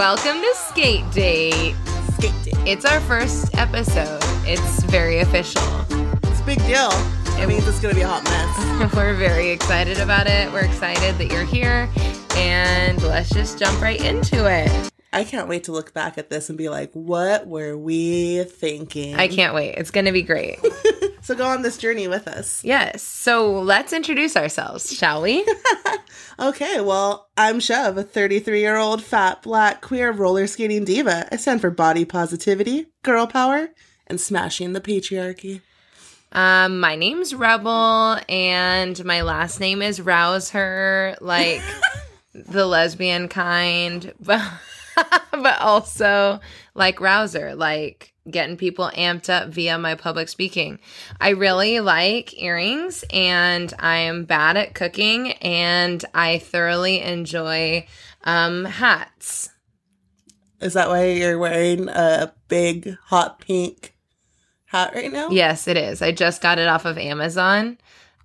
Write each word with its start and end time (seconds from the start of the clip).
Welcome 0.00 0.40
to 0.40 0.54
Skate 0.54 1.10
Date. 1.12 1.74
Skate 2.14 2.32
date. 2.42 2.54
It's 2.66 2.86
our 2.86 3.02
first 3.02 3.54
episode. 3.54 4.18
It's 4.48 4.82
very 4.84 5.18
official. 5.18 5.62
It's 6.22 6.40
a 6.40 6.44
big 6.46 6.58
deal. 6.60 6.88
It 7.38 7.46
means 7.46 7.68
it's 7.68 7.80
gonna 7.80 7.92
be 7.92 8.00
a 8.00 8.08
hot 8.08 8.24
mess. 8.24 8.94
We're 8.96 9.12
very 9.12 9.50
excited 9.50 9.98
about 9.98 10.26
it. 10.26 10.50
We're 10.52 10.64
excited 10.64 11.18
that 11.18 11.30
you're 11.30 11.44
here. 11.44 11.86
And 12.34 13.02
let's 13.02 13.28
just 13.28 13.58
jump 13.58 13.78
right 13.82 14.02
into 14.02 14.50
it. 14.50 14.90
I 15.12 15.22
can't 15.22 15.48
wait 15.48 15.64
to 15.64 15.72
look 15.72 15.92
back 15.92 16.16
at 16.16 16.30
this 16.30 16.48
and 16.48 16.56
be 16.56 16.70
like, 16.70 16.92
what 16.94 17.46
were 17.46 17.76
we 17.76 18.44
thinking? 18.44 19.16
I 19.16 19.28
can't 19.28 19.54
wait. 19.54 19.74
It's 19.74 19.90
going 19.90 20.06
to 20.06 20.12
be 20.12 20.22
great. 20.22 20.60
So 21.30 21.36
go 21.36 21.46
on 21.46 21.62
this 21.62 21.78
journey 21.78 22.08
with 22.08 22.26
us. 22.26 22.64
yes. 22.64 23.04
So 23.04 23.52
let's 23.52 23.92
introduce 23.92 24.36
ourselves, 24.36 24.92
shall 24.92 25.22
we? 25.22 25.46
Okay, 26.40 26.80
well, 26.80 27.28
I'm 27.36 27.60
Chev, 27.60 27.98
a 27.98 28.02
33 28.02 28.60
year 28.60 28.76
old 28.76 29.00
fat 29.00 29.42
black 29.42 29.80
queer 29.80 30.10
roller 30.10 30.48
skating 30.48 30.84
diva. 30.84 31.28
I 31.30 31.36
stand 31.36 31.60
for 31.60 31.70
body 31.70 32.04
positivity, 32.04 32.86
girl 33.02 33.28
power, 33.28 33.68
and 34.06 34.18
smashing 34.18 34.72
the 34.72 34.80
patriarchy. 34.80 35.60
Um, 36.32 36.80
my 36.80 36.96
name's 36.96 37.32
Rebel, 37.34 38.18
and 38.28 39.04
my 39.04 39.20
last 39.20 39.60
name 39.60 39.82
is 39.82 40.00
Rouse 40.00 40.50
Her, 40.50 41.14
like 41.20 41.60
the 42.34 42.66
lesbian 42.66 43.28
kind, 43.28 44.12
but 44.18 44.42
but 45.30 45.60
also 45.60 46.40
like 46.74 47.00
Rouser, 47.00 47.54
like 47.54 48.09
getting 48.28 48.56
people 48.56 48.90
amped 48.94 49.30
up 49.30 49.48
via 49.48 49.78
my 49.78 49.94
public 49.94 50.28
speaking. 50.28 50.78
I 51.20 51.30
really 51.30 51.80
like 51.80 52.40
earrings, 52.40 53.04
and 53.10 53.72
I 53.78 53.96
am 53.98 54.24
bad 54.24 54.56
at 54.56 54.74
cooking, 54.74 55.32
and 55.32 56.04
I 56.14 56.38
thoroughly 56.38 57.00
enjoy 57.00 57.86
um, 58.24 58.64
hats. 58.64 59.50
Is 60.60 60.74
that 60.74 60.88
why 60.88 61.06
you're 61.06 61.38
wearing 61.38 61.88
a 61.88 62.32
big 62.48 62.96
hot 63.04 63.40
pink 63.40 63.94
hat 64.66 64.94
right 64.94 65.12
now? 65.12 65.30
Yes, 65.30 65.66
it 65.66 65.76
is. 65.76 66.02
I 66.02 66.12
just 66.12 66.42
got 66.42 66.58
it 66.58 66.68
off 66.68 66.84
of 66.84 66.98
Amazon. 66.98 67.78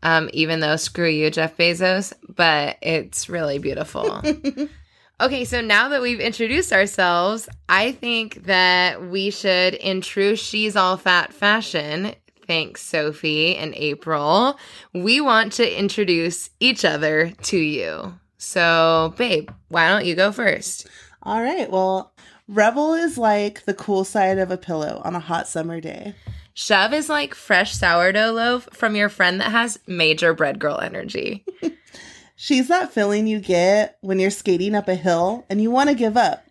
Um, 0.04 0.30
even 0.34 0.60
though 0.60 0.76
screw 0.76 1.10
you, 1.10 1.32
Jeff 1.32 1.58
Bezos, 1.58 2.14
but 2.28 2.78
it's 2.82 3.28
really 3.28 3.58
beautiful. 3.58 4.22
okay, 5.20 5.46
so 5.46 5.62
now 5.62 5.90
that 5.90 6.02
we've 6.02 6.20
introduced 6.20 6.74
ourselves, 6.74 7.48
I 7.70 7.92
think 7.92 8.46
that 8.46 9.10
we 9.10 9.32
should 9.32 9.74
in 9.76 10.02
true 10.02 10.36
She's 10.36 10.76
All 10.76 10.98
Fat 10.98 11.34
Fashion. 11.34 12.14
Thanks, 12.48 12.82
Sophie 12.82 13.56
and 13.56 13.74
April. 13.76 14.58
We 14.94 15.20
want 15.22 15.54
to 15.54 15.80
introduce 15.80 16.50
each 16.60 16.86
other 16.86 17.32
to 17.44 17.58
you. 17.58 18.14
So, 18.38 19.14
babe, 19.18 19.50
why 19.70 19.90
don't 19.90 20.06
you 20.06 20.16
go 20.16 20.32
first? 20.32 20.88
All 21.24 21.42
right, 21.42 21.70
well, 21.72 22.14
Rebel 22.48 22.94
is 22.94 23.18
like 23.18 23.66
the 23.66 23.74
cool 23.74 24.04
side 24.04 24.38
of 24.38 24.52
a 24.52 24.58
pillow 24.58 25.02
on 25.04 25.16
a 25.16 25.20
hot 25.20 25.48
summer 25.48 25.82
day. 25.82 26.14
Shove 26.54 26.94
is 26.94 27.10
like 27.10 27.34
fresh 27.34 27.74
sourdough 27.74 28.32
loaf 28.32 28.70
from 28.72 28.96
your 28.96 29.10
friend 29.10 29.42
that 29.42 29.52
has 29.52 29.80
major 29.88 30.34
bread 30.34 30.60
girl 30.60 30.80
energy. 30.80 31.44
She's 32.36 32.68
that 32.68 32.92
feeling 32.92 33.28
you 33.28 33.40
get 33.40 33.98
when 34.02 34.20
you're 34.20 34.30
skating 34.30 34.76
up 34.76 34.88
a 34.88 34.96
hill 34.96 35.46
and 35.50 35.62
you 35.62 35.72
want 35.72 35.90
to 35.90 35.96
give 35.96 36.18
up, 36.18 36.46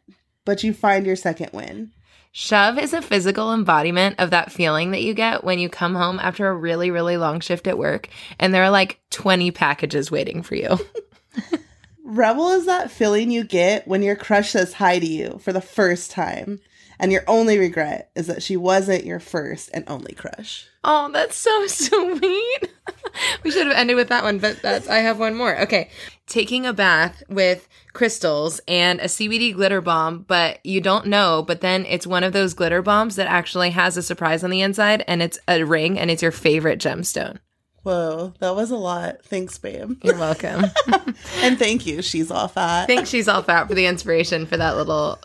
but 0.44 0.64
you 0.64 0.72
find 0.72 1.04
your 1.06 1.16
second 1.16 1.50
win. 1.52 1.92
Shove 2.32 2.78
is 2.78 2.92
a 2.92 3.02
physical 3.02 3.52
embodiment 3.52 4.16
of 4.18 4.30
that 4.30 4.50
feeling 4.50 4.90
that 4.90 5.02
you 5.02 5.14
get 5.14 5.44
when 5.44 5.58
you 5.58 5.68
come 5.68 5.94
home 5.94 6.18
after 6.18 6.48
a 6.48 6.56
really, 6.56 6.90
really 6.90 7.16
long 7.16 7.38
shift 7.38 7.68
at 7.68 7.78
work 7.78 8.08
and 8.40 8.52
there 8.52 8.64
are 8.64 8.70
like 8.70 8.98
20 9.10 9.50
packages 9.52 10.10
waiting 10.10 10.42
for 10.42 10.56
you. 10.56 10.78
Rebel 12.04 12.50
is 12.50 12.66
that 12.66 12.90
feeling 12.90 13.30
you 13.30 13.44
get 13.44 13.86
when 13.86 14.02
your 14.02 14.16
crush 14.16 14.50
says 14.50 14.74
hi 14.74 14.98
to 14.98 15.06
you 15.06 15.38
for 15.42 15.52
the 15.52 15.60
first 15.60 16.10
time, 16.10 16.60
and 17.04 17.12
your 17.12 17.22
only 17.28 17.58
regret 17.58 18.10
is 18.14 18.28
that 18.28 18.42
she 18.42 18.56
wasn't 18.56 19.04
your 19.04 19.20
first 19.20 19.68
and 19.74 19.84
only 19.88 20.14
crush. 20.14 20.66
oh, 20.84 21.10
that's 21.12 21.36
so 21.36 21.66
sweet. 21.66 22.70
we 23.44 23.50
should 23.50 23.66
have 23.66 23.76
ended 23.76 23.94
with 23.96 24.08
that 24.08 24.24
one, 24.24 24.38
but 24.38 24.62
that's 24.62 24.88
I 24.88 25.00
have 25.00 25.18
one 25.18 25.34
more. 25.34 25.54
Okay. 25.60 25.90
Taking 26.26 26.64
a 26.64 26.72
bath 26.72 27.22
with 27.28 27.68
crystals 27.92 28.58
and 28.66 29.00
a 29.00 29.04
CBD 29.04 29.52
glitter 29.52 29.82
bomb, 29.82 30.24
but 30.26 30.64
you 30.64 30.80
don't 30.80 31.06
know, 31.06 31.44
but 31.46 31.60
then 31.60 31.84
it's 31.84 32.06
one 32.06 32.24
of 32.24 32.32
those 32.32 32.54
glitter 32.54 32.80
bombs 32.80 33.16
that 33.16 33.26
actually 33.26 33.68
has 33.68 33.98
a 33.98 34.02
surprise 34.02 34.42
on 34.42 34.48
the 34.48 34.62
inside 34.62 35.04
and 35.06 35.22
it's 35.22 35.38
a 35.46 35.62
ring 35.62 35.98
and 35.98 36.10
it's 36.10 36.22
your 36.22 36.32
favorite 36.32 36.80
gemstone. 36.80 37.36
Whoa, 37.82 38.32
that 38.38 38.56
was 38.56 38.70
a 38.70 38.76
lot. 38.76 39.22
Thanks, 39.26 39.58
babe. 39.58 39.98
You're 40.02 40.16
welcome. 40.16 40.64
and 41.42 41.58
thank 41.58 41.84
you. 41.84 42.00
She's 42.00 42.30
all 42.30 42.48
fat. 42.48 42.86
Thanks, 42.86 43.10
she's 43.10 43.28
all 43.28 43.42
fat 43.42 43.68
for 43.68 43.74
the 43.74 43.84
inspiration 43.84 44.46
for 44.46 44.56
that 44.56 44.78
little 44.78 45.18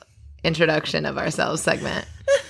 introduction 0.44 1.06
of 1.06 1.18
ourselves 1.18 1.62
segment. 1.62 2.06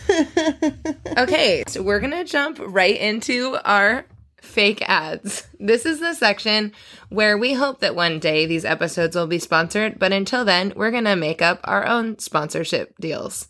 okay, 1.18 1.64
so 1.68 1.82
we're 1.82 2.00
gonna 2.00 2.24
jump 2.26 2.58
right 2.62 2.98
into 2.98 3.58
our 3.66 4.06
fake 4.42 4.82
ads. 4.90 5.48
This 5.60 5.86
is 5.86 6.00
the 6.00 6.14
section 6.14 6.72
where 7.10 7.38
we 7.38 7.54
hope 7.54 7.80
that 7.82 7.96
one 7.96 8.20
day 8.20 8.46
these 8.46 8.66
episodes 8.66 9.16
will 9.16 9.28
be 9.28 9.40
sponsored, 9.40 10.00
but 10.00 10.12
until 10.14 10.46
then, 10.46 10.74
we're 10.76 10.92
gonna 10.92 11.16
make 11.16 11.42
up 11.42 11.60
our 11.64 11.86
own 11.86 12.18
sponsorship 12.20 12.96
deals. 13.00 13.48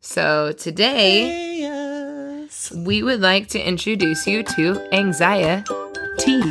So 0.00 0.52
today, 0.52 1.58
Yes. 1.58 2.70
we 2.72 3.02
would 3.02 3.20
like 3.20 3.48
to 3.48 3.60
introduce 3.60 4.26
you 4.26 4.42
to 4.44 4.88
Anxiety. 4.94 5.64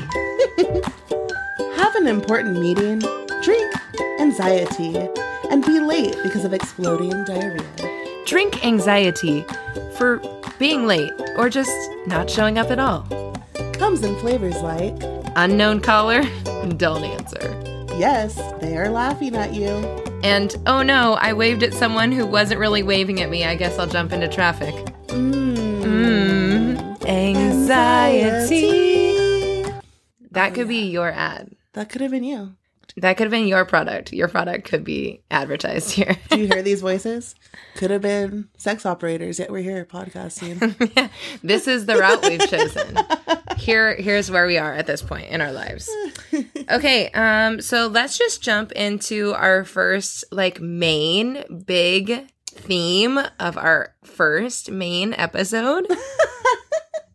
Have 1.76 1.96
an 1.96 2.08
important 2.08 2.60
meeting, 2.60 3.00
drink 3.42 3.74
anxiety, 4.20 4.92
and 5.52 5.66
be 5.66 5.80
late 5.80 6.16
because 6.24 6.44
of 6.46 6.54
exploding 6.54 7.24
diarrhea. 7.26 8.24
Drink 8.26 8.66
Anxiety 8.66 9.46
for 9.98 10.22
being 10.60 10.88
late 10.88 11.12
or 11.38 11.50
just 11.50 11.72
not 12.08 12.30
showing 12.30 12.58
up 12.58 12.72
at 12.72 12.80
all. 12.80 13.04
Comes 13.74 14.02
in 14.04 14.16
flavors 14.20 14.62
like, 14.62 14.96
Unknown 15.36 15.82
caller, 15.82 16.24
don't 16.78 17.04
answer. 17.04 17.52
yes, 17.98 18.36
they 18.62 18.78
are 18.78 18.90
laughing 18.90 19.36
at 19.36 19.54
you. 19.54 19.68
And 20.24 20.56
oh 20.66 20.82
no, 20.82 21.14
I 21.16 21.34
waved 21.34 21.62
at 21.62 21.74
someone 21.74 22.12
who 22.12 22.26
wasn't 22.26 22.60
really 22.60 22.82
waving 22.84 23.22
at 23.22 23.30
me. 23.30 23.44
I 23.44 23.56
guess 23.56 23.78
I'll 23.78 23.86
jump 23.88 24.12
into 24.14 24.28
traffic. 24.28 24.74
Mmm. 25.08 25.84
Mm. 25.84 27.06
Anxiety. 28.46 29.66
That 30.32 30.54
could 30.54 30.68
be 30.68 30.88
your 30.90 31.10
ad. 31.12 31.52
That 31.74 31.90
could 31.90 32.02
have 32.02 32.12
been 32.12 32.24
you. 32.24 32.56
That 32.98 33.18
could 33.18 33.26
have 33.26 33.32
been 33.32 33.48
your 33.48 33.66
product. 33.66 34.14
Your 34.14 34.30
product 34.30 34.68
could 34.68 34.84
be 34.86 35.22
advertised 35.30 35.92
here. 35.92 36.16
Do 36.30 36.40
you 36.40 36.48
hear 36.48 36.62
these 36.64 36.82
voices? 36.82 37.36
Could 37.76 37.92
have 37.92 38.02
been 38.02 38.48
sex 38.58 38.86
operators, 38.86 39.38
yet 39.38 39.52
we're 39.52 39.64
here 39.64 39.86
podcasting. 39.86 41.10
this 41.44 41.68
is 41.68 41.86
the 41.86 41.98
route 41.98 42.24
we've 42.24 42.50
chosen. 42.50 42.98
Here 43.58 43.96
here's 43.96 44.32
where 44.32 44.48
we 44.48 44.58
are 44.58 44.74
at 44.74 44.88
this 44.88 45.02
point 45.02 45.28
in 45.30 45.42
our 45.42 45.52
lives. 45.52 45.90
Okay, 46.70 47.10
um 47.12 47.62
so 47.62 47.88
let's 47.88 48.18
just 48.18 48.42
jump 48.42 48.72
into 48.74 49.34
our 49.34 49.66
first 49.66 50.24
like 50.32 50.62
main 50.62 51.44
big 51.66 52.28
theme 52.48 53.20
of 53.40 53.58
our 53.58 53.94
first 54.04 54.72
main 54.72 55.14
episode. 55.14 55.86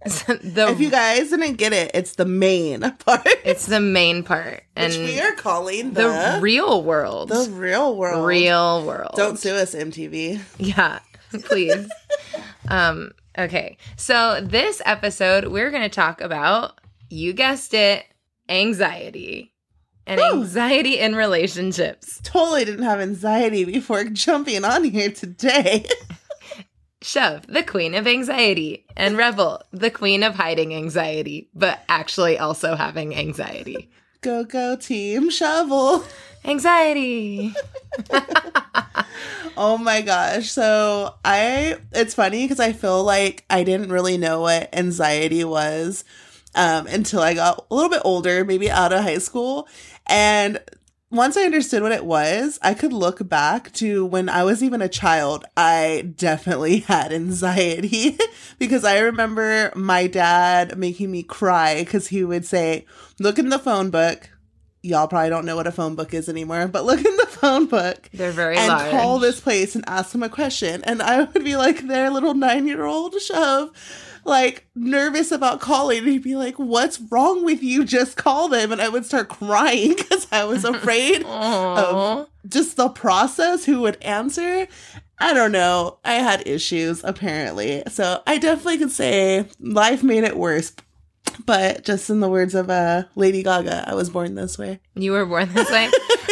the 0.05 0.69
if 0.71 0.81
you 0.81 0.91
guys 0.91 1.29
didn't 1.29 1.57
get 1.57 1.75
it, 1.75 1.91
it's 1.93 2.15
the 2.15 2.25
main 2.25 2.81
part. 3.05 3.27
it's 3.45 3.67
the 3.67 3.81
main 3.81 4.23
part 4.23 4.63
and 4.75 4.93
which 4.93 5.03
we 5.03 5.21
are 5.21 5.35
calling 5.35 5.93
the 5.93 6.03
the, 6.03 6.39
real 6.41 6.83
world. 6.83 7.29
the 7.29 7.51
real 7.51 7.95
world. 7.97 8.27
real 8.27 8.87
world. 8.87 9.13
Don't 9.17 9.39
sue 9.39 9.55
us, 9.55 9.75
MTV. 9.75 10.41
Yeah, 10.59 11.01
please. 11.45 11.91
um, 12.69 13.13
okay. 13.37 13.77
So 13.97 14.41
this 14.43 14.81
episode, 14.87 15.49
we're 15.49 15.71
going 15.71 15.83
to 15.83 15.91
talk 15.91 16.23
about, 16.23 16.81
you 17.11 17.35
guessed 17.35 17.75
it, 17.75 18.07
anxiety 18.49 19.53
and 20.07 20.19
anxiety 20.19 20.99
in 20.99 21.15
relationships. 21.15 22.21
Totally 22.25 22.65
didn't 22.65 22.85
have 22.85 23.01
anxiety 23.01 23.65
before 23.65 24.05
jumping 24.05 24.65
on 24.65 24.85
here 24.85 25.11
today. 25.11 25.85
Shove, 27.03 27.47
the 27.47 27.63
queen 27.63 27.95
of 27.95 28.07
anxiety, 28.07 28.85
and 28.97 29.17
Rebel, 29.17 29.63
the 29.73 29.91
queen 29.91 30.23
of 30.23 30.35
hiding 30.35 30.75
anxiety, 30.75 31.49
but 31.55 31.81
actually 31.89 32.39
also 32.39 32.77
having 32.77 33.15
anxiety. 33.15 33.91
go, 34.21 34.45
go, 34.45 34.77
team 34.77 35.31
shovel. 35.31 36.05
Anxiety. 36.45 37.55
Oh 39.57 39.77
my 39.77 40.01
gosh. 40.01 40.51
So 40.51 41.15
I 41.23 41.77
it's 41.93 42.15
funny 42.15 42.45
because 42.45 42.61
I 42.61 42.73
feel 42.73 43.05
like 43.05 43.45
I 43.51 43.63
didn't 43.63 43.91
really 43.91 44.17
know 44.17 44.41
what 44.41 44.75
anxiety 44.75 45.45
was 45.45 46.03
um 46.55 46.87
until 46.87 47.21
I 47.21 47.35
got 47.35 47.67
a 47.71 47.75
little 47.75 47.91
bit 47.91 48.01
older, 48.03 48.43
maybe 48.43 48.71
out 48.71 48.95
of 48.95 49.03
high 49.03 49.19
school. 49.19 49.69
And 50.07 50.61
once 51.11 51.37
I 51.37 51.43
understood 51.43 51.83
what 51.83 51.93
it 51.93 52.05
was, 52.05 52.59
I 52.63 52.73
could 52.75 52.93
look 52.93 53.29
back 53.29 53.73
to 53.75 54.07
when 54.07 54.29
I 54.29 54.45
was 54.45 54.63
even 54.63 54.81
a 54.81 54.89
child. 54.89 55.45
I 55.57 56.13
definitely 56.17 56.79
had 56.89 57.13
anxiety 57.13 58.17
because 58.59 58.85
I 58.85 58.99
remember 59.01 59.73
my 59.75 60.07
dad 60.07 60.79
making 60.79 61.11
me 61.11 61.23
cry 61.23 61.81
because 61.81 62.09
he 62.09 62.23
would 62.25 62.47
say, 62.47 62.87
Look 63.19 63.39
in 63.39 63.49
the 63.49 63.59
phone 63.59 63.91
book, 63.91 64.31
y'all 64.83 65.09
probably 65.09 65.31
don't 65.31 65.45
know 65.45 65.57
what 65.57 65.67
a 65.67 65.73
phone 65.73 65.95
book 65.95 66.15
is 66.15 66.29
anymore, 66.29 66.69
but 66.69 66.85
look 66.85 67.05
in 67.05 67.17
the 67.17 67.27
phone 67.27 67.67
book 67.67 68.09
They're 68.15 68.31
very 68.33 68.57
and 68.57 68.69
large. 68.69 68.91
call 68.91 69.19
this 69.19 69.41
place 69.41 69.75
and 69.75 69.85
ask 69.89 70.13
them 70.13 70.23
a 70.23 70.29
question. 70.29 70.83
And 70.85 71.03
I 71.03 71.25
would 71.25 71.45
be 71.45 71.57
like 71.57 71.87
their 71.87 72.11
little 72.11 72.35
nine 72.35 72.67
year 72.67 72.85
old 72.85 73.21
shove, 73.21 73.71
like 74.25 74.67
nervous 74.75 75.31
about 75.33 75.61
calling. 75.61 75.99
And 75.99 76.09
he'd 76.09 76.23
be 76.23 76.37
like, 76.37 76.57
What's 76.57 77.01
wrong 77.01 77.45
with 77.45 77.63
you? 77.63 77.85
Just 77.85 78.17
call 78.17 78.49
them. 78.49 78.73
And 78.73 78.81
I 78.81 78.89
would 78.89 79.07
start 79.07 79.29
crying 79.29 79.95
because 79.97 80.27
I 80.33 80.45
was 80.45 80.65
afraid 80.65 81.25
of 81.25 82.29
just 82.49 82.77
the 82.77 82.89
process, 82.89 83.65
who 83.65 83.81
would 83.83 84.03
answer. 84.03 84.67
I 85.19 85.35
don't 85.35 85.53
know. 85.53 85.99
I 86.05 86.15
had 86.15 86.47
issues 86.47 87.05
apparently. 87.05 87.83
So 87.89 88.23
I 88.27 88.39
definitely 88.39 88.79
could 88.79 88.93
say 88.93 89.47
life 89.59 90.03
made 90.03 90.25
it 90.25 90.37
worse. 90.37 90.73
But 91.47 91.85
just 91.85 92.11
in 92.11 92.21
the 92.21 92.29
words 92.29 92.55
of 92.55 92.71
uh, 92.71 93.05
Lady 93.15 93.43
Gaga, 93.43 93.89
I 93.89 93.95
was 93.95 94.11
born 94.11 94.35
this 94.35 94.59
way. 94.59 94.81
You 94.95 95.13
were 95.13 95.25
born 95.27 95.53
this 95.53 95.71
way. 95.71 95.89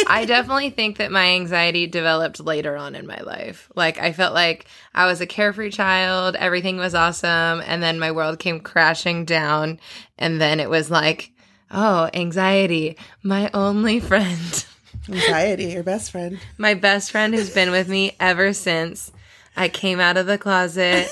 I 0.09 0.25
definitely 0.25 0.71
think 0.71 0.97
that 0.97 1.11
my 1.11 1.27
anxiety 1.27 1.85
developed 1.85 2.39
later 2.39 2.75
on 2.75 2.95
in 2.95 3.05
my 3.05 3.19
life. 3.21 3.69
Like 3.75 3.99
I 3.99 4.11
felt 4.11 4.33
like 4.33 4.65
I 4.93 5.05
was 5.05 5.21
a 5.21 5.27
carefree 5.27 5.69
child, 5.69 6.35
everything 6.35 6.77
was 6.77 6.95
awesome, 6.95 7.61
and 7.65 7.81
then 7.81 7.99
my 7.99 8.11
world 8.11 8.39
came 8.39 8.59
crashing 8.59 9.23
down, 9.25 9.79
and 10.17 10.41
then 10.41 10.59
it 10.59 10.69
was 10.69 10.89
like, 10.89 11.31
oh, 11.69 12.09
anxiety, 12.13 12.97
my 13.21 13.51
only 13.53 13.99
friend. 13.99 14.65
Anxiety, 15.07 15.65
your 15.65 15.83
best 15.83 16.11
friend. 16.11 16.39
My 16.57 16.73
best 16.73 17.11
friend 17.11 17.33
who's 17.33 17.53
been 17.53 17.71
with 17.71 17.87
me 17.87 18.15
ever 18.19 18.53
since 18.53 19.11
I 19.55 19.69
came 19.69 19.99
out 19.99 20.17
of 20.17 20.25
the 20.25 20.37
closet. 20.37 21.07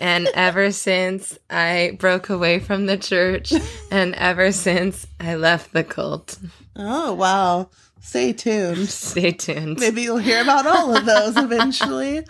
And 0.00 0.28
ever 0.34 0.70
since 0.70 1.36
I 1.50 1.96
broke 1.98 2.28
away 2.30 2.60
from 2.60 2.86
the 2.86 2.96
church, 2.96 3.52
and 3.90 4.14
ever 4.14 4.52
since 4.52 5.08
I 5.18 5.34
left 5.34 5.72
the 5.72 5.82
cult. 5.82 6.38
Oh, 6.76 7.14
wow. 7.14 7.70
Stay 8.00 8.32
tuned. 8.32 8.88
Stay 8.88 9.32
tuned. 9.32 9.78
Maybe 9.78 10.02
you'll 10.02 10.18
hear 10.18 10.42
about 10.42 10.66
all 10.66 10.96
of 10.96 11.04
those 11.04 11.36
eventually. 11.44 12.24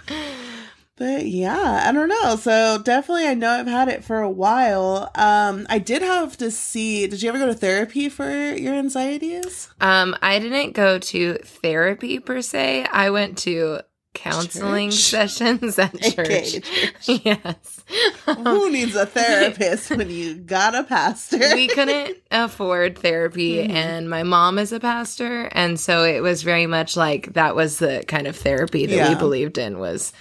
But 0.97 1.27
yeah, 1.27 1.85
I 1.87 1.93
don't 1.93 2.09
know. 2.09 2.35
So 2.37 2.79
definitely 2.83 3.27
I 3.29 3.35
know 3.35 3.51
I've 3.51 3.69
had 3.69 3.89
it 3.89 4.05
for 4.05 4.21
a 4.21 4.31
while. 4.31 5.11
Um 5.15 5.67
I 5.71 5.79
did 5.79 6.03
have 6.03 6.37
to 6.39 6.51
see 6.51 7.07
did 7.07 7.23
you 7.23 7.29
ever 7.29 7.39
go 7.39 7.47
to 7.47 7.55
therapy 7.55 8.09
for 8.09 8.29
your 8.29 8.75
anxieties? 8.75 9.69
Um, 9.81 10.17
I 10.23 10.39
didn't 10.41 10.73
go 10.73 10.99
to 10.99 11.35
therapy 11.35 12.19
per 12.19 12.43
se. 12.43 12.87
I 12.91 13.11
went 13.11 13.39
to 13.39 13.81
counseling 14.15 14.91
Church. 14.91 14.99
sessions 15.01 15.79
at 15.79 15.95
Okay, 16.19 16.61
church. 16.61 17.09
yes. 17.25 17.81
Who 18.27 18.71
needs 18.71 18.95
a 18.97 19.07
therapist 19.07 19.91
when 19.91 20.11
you 20.11 20.35
got 20.35 20.75
a 20.75 20.83
pastor? 20.85 21.39
we 21.55 21.69
couldn't 21.69 22.17
afford 22.31 22.99
therapy 22.99 23.57
Mhm. 23.59 23.71
and 23.71 24.11
my 24.11 24.23
mom 24.25 24.59
is 24.59 24.73
a 24.73 24.81
pastor 24.81 25.49
and 25.53 25.79
so 25.79 26.05
it 26.05 26.21
was 26.21 26.43
very 26.43 26.67
much 26.67 26.97
like 26.97 27.33
that 27.35 27.55
was 27.55 27.79
the 27.79 28.05
kind 28.09 28.27
of 28.27 28.37
therapy 28.37 28.87
that 28.87 29.09
we 29.09 29.15
believed 29.15 29.57
in 29.59 29.79
was 29.79 30.13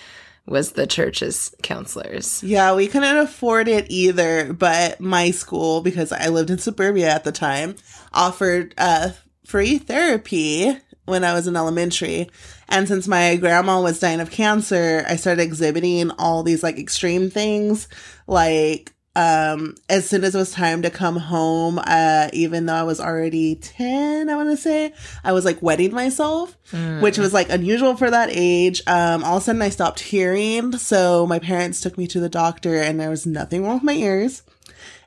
was 0.45 0.71
the 0.73 0.87
church's 0.87 1.53
counselors. 1.61 2.41
Yeah, 2.41 2.73
we 2.73 2.87
couldn't 2.87 3.17
afford 3.17 3.67
it 3.67 3.85
either, 3.89 4.53
but 4.53 5.01
my 5.01 5.31
school, 5.31 5.81
because 5.81 6.13
I 6.13 6.29
lived 6.29 6.49
in 6.49 6.57
suburbia 6.57 7.09
at 7.09 7.25
the 7.25 7.33
time, 7.33 7.75
offered 8.13 8.73
uh, 8.77 9.09
free 9.45 9.77
therapy 9.77 10.77
when 11.03 11.25
I 11.25 11.33
was 11.33 11.47
in 11.47 11.57
elementary. 11.57 12.29
And 12.69 12.87
since 12.87 13.07
my 13.07 13.35
grandma 13.37 13.81
was 13.81 13.99
dying 13.99 14.19
of 14.19 14.29
cancer, 14.31 15.05
I 15.07 15.15
started 15.15 15.41
exhibiting 15.41 16.11
all 16.11 16.43
these 16.43 16.63
like 16.63 16.77
extreme 16.77 17.29
things. 17.29 17.87
Like, 18.27 18.93
um, 19.15 19.73
as 19.89 20.07
soon 20.07 20.23
as 20.23 20.35
it 20.35 20.37
was 20.37 20.51
time 20.51 20.83
to 20.83 20.91
come 20.91 21.15
home, 21.17 21.79
uh, 21.83 22.29
even 22.33 22.67
though 22.67 22.75
I 22.75 22.83
was 22.83 22.99
already 22.99 23.55
10, 23.55 24.29
I 24.29 24.35
want 24.35 24.49
to 24.51 24.57
say, 24.57 24.93
I 25.23 25.31
was 25.31 25.43
like 25.43 25.59
wetting 25.61 25.91
myself 25.93 26.55
Mm. 26.71 27.01
which 27.01 27.17
was 27.17 27.33
like 27.33 27.49
unusual 27.49 27.95
for 27.95 28.11
that 28.11 28.27
age. 28.31 28.81
Um, 28.87 29.23
all 29.23 29.37
of 29.37 29.41
a 29.41 29.45
sudden 29.45 29.61
I 29.61 29.69
stopped 29.69 30.01
hearing. 30.01 30.73
So 30.77 31.25
my 31.25 31.39
parents 31.39 31.79
took 31.79 31.97
me 31.97 32.05
to 32.07 32.19
the 32.19 32.27
doctor 32.29 32.75
and 32.75 32.99
there 32.99 33.09
was 33.09 33.25
nothing 33.25 33.63
wrong 33.63 33.75
with 33.75 33.83
my 33.83 33.93
ears. 33.93 34.43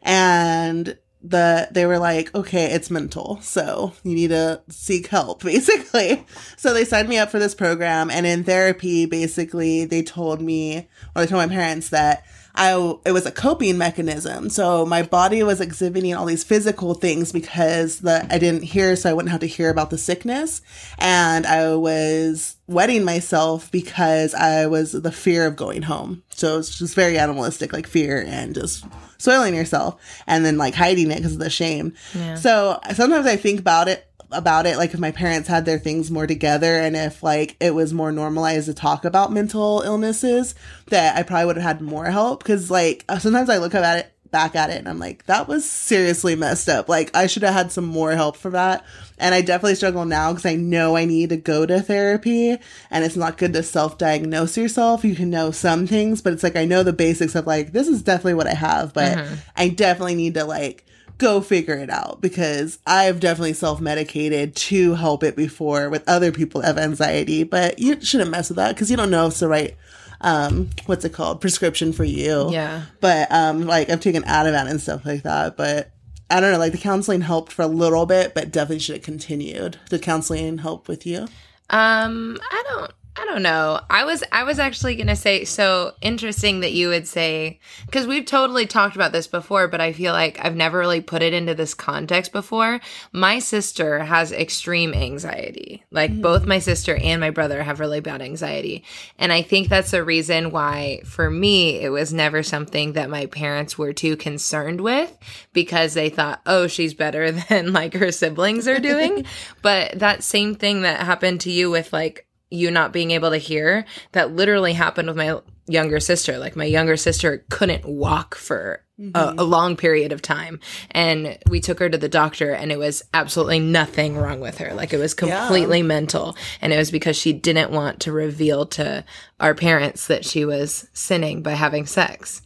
And 0.03 0.97
the, 1.23 1.69
they 1.71 1.87
were 1.87 1.99
like, 1.99 2.35
okay, 2.35 2.73
it's 2.73 2.91
mental. 2.91 3.41
So 3.43 3.93
you 4.03 4.15
need 4.15 4.29
to 4.29 4.63
seek 4.69 5.09
help 5.09 5.43
basically. 5.45 6.25
So 6.57 6.73
they 6.73 6.85
signed 6.85 7.09
me 7.09 7.19
up 7.19 7.31
for 7.31 7.39
this 7.39 7.55
program 7.55 8.11
and 8.11 8.27
in 8.27 8.45
therapy, 8.45 9.07
basically 9.07 9.85
they 9.85 10.03
told 10.03 10.41
me, 10.41 10.89
or 11.15 11.23
they 11.23 11.27
told 11.27 11.49
my 11.49 11.55
parents 11.55 11.91
that 11.91 12.25
I, 12.55 12.95
it 13.05 13.13
was 13.13 13.27
a 13.27 13.31
coping 13.31 13.79
mechanism. 13.79 14.51
So 14.51 14.85
my 14.85 15.03
body 15.03 15.43
was 15.43 15.61
exhibiting 15.61 16.15
all 16.15 16.27
these 16.27 16.45
physical 16.45 16.95
things 16.95 17.33
because 17.33 18.01
the, 18.01 18.27
I 18.31 18.39
didn't 18.39 18.63
hear, 18.63 18.97
so 18.97 19.11
I 19.11 19.13
wouldn't 19.13 19.31
have 19.31 19.41
to 19.41 19.47
hear 19.47 19.71
about 19.71 19.91
the 19.91 19.99
sickness. 19.99 20.63
And 20.99 21.47
I 21.47 21.75
was 21.75 22.57
wetting 22.67 23.05
myself 23.05 23.71
because 23.71 24.35
I 24.35 24.67
was 24.67 24.93
the 24.93 25.13
fear 25.13 25.47
of 25.47 25.57
going 25.57 25.83
home. 25.83 26.23
So 26.31 26.59
it's 26.59 26.79
just 26.79 26.95
very 26.95 27.19
animalistic, 27.19 27.73
like 27.73 27.87
fear 27.87 28.25
and 28.27 28.55
just 28.55 28.85
soiling 29.19 29.55
yourself 29.55 30.01
and 30.27 30.45
then 30.45 30.57
like 30.57 30.75
hiding 30.75 31.11
it 31.11 31.17
because 31.17 31.35
of 31.35 31.39
the 31.39 31.51
shame. 31.51 31.95
Yeah. 32.15 32.35
So 32.37 32.81
sometimes 32.95 33.27
I 33.27 33.37
think 33.37 33.61
about 33.61 33.89
it 33.89 34.10
about 34.33 34.67
it 34.67 34.77
like 34.77 34.95
if 34.95 35.01
my 35.01 35.11
parents 35.11 35.49
had 35.49 35.65
their 35.65 35.79
things 35.79 36.11
more 36.11 36.27
together 36.27 36.77
and 36.77 36.97
if 36.97 37.23
like 37.23 37.57
it 37.61 37.75
was 37.75 37.93
more 37.93 38.13
normalized 38.13 38.67
to 38.67 38.75
talk 38.75 39.05
about 39.05 39.33
mental 39.33 39.83
illnesses 39.85 40.55
that 40.87 41.17
I 41.17 41.23
probably 41.23 41.47
would 41.47 41.57
have 41.57 41.79
had 41.79 41.81
more 41.81 42.07
help. 42.07 42.43
Because 42.43 42.71
like 42.71 43.05
uh, 43.09 43.19
sometimes 43.19 43.51
I 43.51 43.59
look 43.59 43.75
at 43.75 43.99
it 43.99 44.13
back 44.31 44.55
at 44.55 44.71
it 44.71 44.79
and 44.79 44.89
I'm 44.89 45.01
like 45.01 45.27
that 45.27 45.49
was 45.49 45.69
seriously 45.69 46.37
messed 46.37 46.69
up. 46.69 46.89
Like 46.89 47.15
I 47.17 47.27
should 47.27 47.43
have 47.43 47.55
had 47.55 47.73
some 47.73 47.87
more 47.87 48.13
help 48.13 48.37
for 48.37 48.51
that. 48.51 48.85
And 49.19 49.35
I 49.35 49.43
definitely 49.43 49.75
struggle 49.75 50.05
now 50.05 50.33
because 50.33 50.47
I 50.47 50.55
know 50.55 50.97
I 50.97 51.05
need 51.05 51.31
to 51.31 51.37
go 51.37 51.67
to 51.67 51.81
therapy 51.81 52.57
and 52.91 53.05
it's 53.05 53.17
not 53.17 53.39
good 53.39 53.53
to 53.55 53.63
self-diagnose 53.63 54.57
yourself. 54.57 55.05
You 55.05 55.17
can 55.17 55.31
know 55.31 55.51
some 55.51 55.87
things 55.87 56.23
but 56.23 56.33
it's 56.33 56.43
like 56.43 56.57
I 56.57 56.65
know 56.65 56.83
the 56.83 56.93
basics 56.93 57.35
of 57.35 57.47
like 57.47 57.73
this 57.73 57.89
is 57.89 58.03
definitely 58.03 58.35
what 58.35 58.47
I 58.47 58.55
have 58.55 58.95
but 58.95 59.19
mm-hmm. 59.19 59.35
I 59.57 59.69
definitely 59.69 60.15
need 60.15 60.35
to 60.35 60.45
like 60.45 60.85
go 61.21 61.41
figure 61.41 61.75
it 61.75 61.91
out 61.91 62.21
because 62.21 62.79
I've 62.87 63.21
definitely 63.21 63.53
self 63.53 63.81
medicated 63.81 64.57
to 64.57 64.95
help 64.95 65.23
it 65.23 65.37
before 65.37 65.89
with 65.89 66.09
other 66.09 66.33
people 66.33 66.61
that 66.61 66.67
have 66.67 66.79
anxiety, 66.79 67.45
but 67.45 67.79
you 67.79 68.01
shouldn't 68.01 68.31
mess 68.31 68.49
with 68.49 68.57
that 68.57 68.75
because 68.75 68.91
you 68.91 68.97
don't 68.97 69.11
know 69.11 69.27
if 69.27 69.33
it's 69.33 69.41
the 69.41 69.49
right, 69.49 69.77
um, 70.23 70.71
what's 70.87 71.05
it 71.05 71.13
called, 71.13 71.41
prescription 71.41 71.93
for 71.93 72.05
you. 72.05 72.51
Yeah. 72.51 72.87
But, 73.01 73.31
um, 73.31 73.67
like 73.67 73.91
I've 73.91 74.01
taken 74.01 74.25
Ativan 74.25 74.69
and 74.69 74.81
stuff 74.81 75.07
like 75.07 75.23
that, 75.23 75.57
but 75.57 75.93
I 76.31 76.41
don't 76.41 76.53
know, 76.53 76.59
like 76.59 76.73
the 76.73 76.79
counseling 76.79 77.21
helped 77.21 77.53
for 77.53 77.63
a 77.63 77.69
little 77.69 78.07
bit, 78.07 78.35
but 78.35 78.51
definitely 78.51 78.81
should 78.81 78.97
have 78.97 79.05
continued. 79.05 79.79
Did 79.89 80.03
counseling 80.03 80.59
help 80.59 80.89
with 80.89 81.07
you? 81.07 81.29
Um, 81.71 82.39
I 82.51 82.65
don't 82.69 82.93
I 83.21 83.27
don't 83.27 83.43
know. 83.43 83.79
I 83.91 84.05
was 84.05 84.25
I 84.33 84.45
was 84.45 84.59
actually 84.59 84.97
going 84.97 85.09
to 85.09 85.17
say 85.17 85.45
so 85.45 85.93
interesting 86.01 86.61
that 86.61 86.73
you 86.73 86.89
would 86.89 87.07
say 87.07 87.61
cuz 87.93 88.07
we've 88.07 88.25
totally 88.25 88.65
talked 88.67 88.97
about 88.97 89.13
this 89.13 89.27
before, 89.27 89.69
but 89.69 89.81
I 89.81 89.93
feel 89.93 90.15
like 90.15 90.43
I've 90.43 90.57
never 90.57 90.79
really 90.79 91.03
put 91.03 91.21
it 91.21 91.35
into 91.35 91.55
this 91.55 91.75
context 91.75 92.33
before. 92.33 92.81
My 93.13 93.39
sister 93.39 93.99
has 93.99 94.33
extreme 94.33 94.95
anxiety. 94.95 95.85
Like 95.91 96.13
mm. 96.13 96.23
both 96.23 96.47
my 96.47 96.61
sister 96.61 96.97
and 96.97 97.21
my 97.21 97.29
brother 97.29 97.63
have 97.63 97.79
really 97.79 98.01
bad 98.01 98.23
anxiety. 98.23 98.85
And 99.19 99.35
I 99.35 99.43
think 99.43 99.69
that's 99.69 99.91
the 99.91 100.03
reason 100.03 100.51
why 100.51 101.03
for 101.05 101.31
me 101.31 101.79
it 101.79 101.91
was 101.91 102.15
never 102.15 102.43
something 102.43 102.95
that 102.95 103.11
my 103.11 103.27
parents 103.27 103.77
were 103.77 103.93
too 103.93 104.17
concerned 104.17 104.81
with 104.81 105.15
because 105.53 105.93
they 105.93 106.09
thought, 106.09 106.41
"Oh, 106.47 106.69
she's 106.69 106.95
better 106.95 107.33
than 107.49 107.75
like 107.75 107.93
her 107.93 108.13
siblings 108.13 108.67
are 108.67 108.81
doing." 108.81 109.27
but 109.63 109.99
that 109.99 110.25
same 110.25 110.55
thing 110.55 110.83
that 110.83 111.01
happened 111.01 111.43
to 111.43 111.51
you 111.51 111.71
with 111.71 111.93
like 111.93 112.27
you 112.51 112.71
not 112.71 112.93
being 112.93 113.13
able 113.13 113.31
to 113.31 113.39
hear 113.39 113.85
that 114.13 114.33
literally 114.33 114.73
happened 114.73 115.09
with 115.09 115.17
my 115.17 115.41
younger 115.67 116.01
sister. 116.01 116.39
Like 116.39 116.57
my 116.57 116.65
younger 116.65 116.97
sister 116.97 117.45
couldn't 117.49 117.85
walk 117.85 118.35
for 118.35 118.83
a, 118.99 119.03
mm-hmm. 119.03 119.39
a 119.39 119.43
long 119.43 119.77
period 119.77 120.13
of 120.13 120.21
time. 120.21 120.61
And 120.91 121.39
we 121.49 121.61
took 121.61 121.79
her 121.79 121.89
to 121.89 121.97
the 121.97 122.09
doctor 122.09 122.53
and 122.53 122.73
it 122.73 122.79
was 122.79 123.03
absolutely 123.15 123.61
nothing 123.61 124.17
wrong 124.17 124.41
with 124.41 124.59
her. 124.59 124.75
Like 124.75 124.93
it 124.93 124.99
was 124.99 125.15
completely 125.15 125.83
mental. 125.83 126.37
And 126.61 126.73
it 126.73 126.77
was 126.77 126.91
because 126.91 127.17
she 127.17 127.33
didn't 127.33 127.71
want 127.71 128.01
to 128.01 128.13
reveal 128.13 128.67
to 128.67 129.05
our 129.39 129.55
parents 129.55 130.09
that 130.09 130.25
she 130.25 130.45
was 130.45 130.89
sinning 130.93 131.43
by 131.43 131.53
having 131.53 131.87
sex 131.87 132.43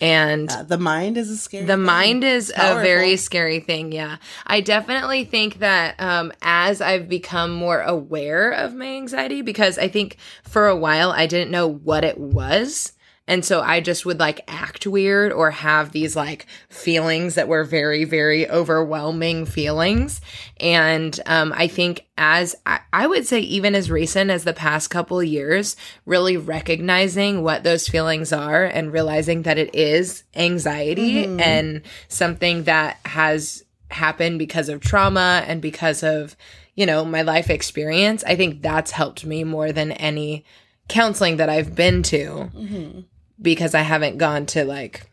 and 0.00 0.50
Uh, 0.50 0.62
the 0.64 0.78
mind 0.78 1.16
is 1.16 1.30
a 1.30 1.36
scary 1.36 1.64
the 1.64 1.74
thing. 1.74 1.82
mind 1.82 2.24
is 2.24 2.50
a 2.56 2.74
very 2.82 3.16
scary 3.16 3.60
thing 3.60 3.92
yeah 3.92 4.16
i 4.46 4.60
definitely 4.60 5.24
think 5.24 5.58
that 5.60 5.94
um, 6.00 6.32
as 6.42 6.80
i've 6.80 7.08
become 7.08 7.52
more 7.52 7.80
aware 7.80 8.50
of 8.50 8.74
my 8.74 8.86
anxiety 8.86 9.40
because 9.42 9.78
i 9.78 9.86
think 9.88 10.16
for 10.42 10.66
a 10.68 10.76
while 10.76 11.10
i 11.10 11.26
didn't 11.26 11.50
know 11.50 11.68
what 11.68 12.02
it 12.04 12.18
was 12.18 12.92
and 13.26 13.44
so 13.44 13.60
i 13.60 13.80
just 13.80 14.04
would 14.04 14.20
like 14.20 14.40
act 14.48 14.86
weird 14.86 15.32
or 15.32 15.50
have 15.50 15.92
these 15.92 16.14
like 16.14 16.46
feelings 16.68 17.34
that 17.34 17.48
were 17.48 17.64
very 17.64 18.04
very 18.04 18.48
overwhelming 18.48 19.46
feelings 19.46 20.20
and 20.58 21.20
um, 21.26 21.52
i 21.56 21.66
think 21.66 22.06
as 22.16 22.54
I, 22.64 22.80
I 22.92 23.06
would 23.06 23.26
say 23.26 23.40
even 23.40 23.74
as 23.74 23.90
recent 23.90 24.30
as 24.30 24.44
the 24.44 24.52
past 24.52 24.88
couple 24.90 25.22
years 25.22 25.76
really 26.06 26.36
recognizing 26.36 27.42
what 27.42 27.64
those 27.64 27.88
feelings 27.88 28.32
are 28.32 28.64
and 28.64 28.92
realizing 28.92 29.42
that 29.42 29.58
it 29.58 29.74
is 29.74 30.22
anxiety 30.36 31.24
and 31.24 31.82
something 32.08 32.64
that 32.64 32.98
has 33.04 33.64
happened 33.94 34.38
because 34.38 34.68
of 34.68 34.80
trauma 34.80 35.42
and 35.46 35.62
because 35.62 36.02
of, 36.02 36.36
you 36.74 36.84
know, 36.84 37.04
my 37.04 37.22
life 37.22 37.48
experience. 37.48 38.22
I 38.24 38.36
think 38.36 38.60
that's 38.60 38.90
helped 38.90 39.24
me 39.24 39.44
more 39.44 39.72
than 39.72 39.92
any 39.92 40.44
counseling 40.88 41.38
that 41.38 41.48
I've 41.48 41.74
been 41.74 42.02
to 42.04 42.50
Mm-hmm. 42.54 43.00
Because 43.44 43.74
I 43.74 43.82
haven't 43.82 44.18
gone 44.18 44.46
to 44.46 44.64
like 44.64 45.08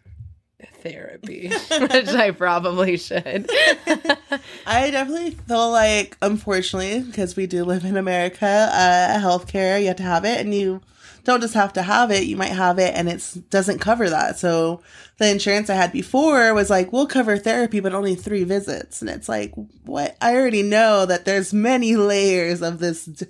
therapy, 0.81 1.50
which 1.71 2.07
I 2.07 2.31
probably 2.31 2.97
should. 2.97 3.47
I 4.65 4.89
definitely 4.89 5.31
feel 5.31 5.69
like, 5.69 6.17
unfortunately, 6.23 7.01
because 7.01 7.35
we 7.35 7.45
do 7.45 7.63
live 7.63 7.85
in 7.85 7.97
America, 7.97 8.69
uh, 8.71 9.19
healthcare, 9.19 9.79
you 9.79 9.88
have 9.88 9.97
to 9.97 10.03
have 10.03 10.25
it, 10.25 10.39
and 10.39 10.55
you 10.55 10.81
don't 11.23 11.41
just 11.41 11.53
have 11.53 11.73
to 11.73 11.83
have 11.83 12.11
it, 12.11 12.23
you 12.23 12.35
might 12.35 12.51
have 12.51 12.79
it 12.79 12.95
and 12.95 13.07
it 13.07 13.23
doesn't 13.50 13.79
cover 13.79 14.09
that. 14.09 14.39
So 14.39 14.81
the 15.17 15.29
insurance 15.29 15.69
I 15.69 15.75
had 15.75 15.91
before 15.91 16.53
was 16.53 16.69
like, 16.69 16.91
we'll 16.91 17.07
cover 17.07 17.38
therapy, 17.38 17.79
but 17.79 17.93
only 17.93 18.15
three 18.15 18.43
visits. 18.43 19.01
And 19.01 19.09
it's 19.09 19.29
like, 19.29 19.53
what? 19.85 20.17
I 20.21 20.35
already 20.35 20.63
know 20.63 21.05
that 21.05 21.25
there's 21.25 21.53
many 21.53 21.95
layers 21.95 22.61
of 22.61 22.79
this. 22.79 23.23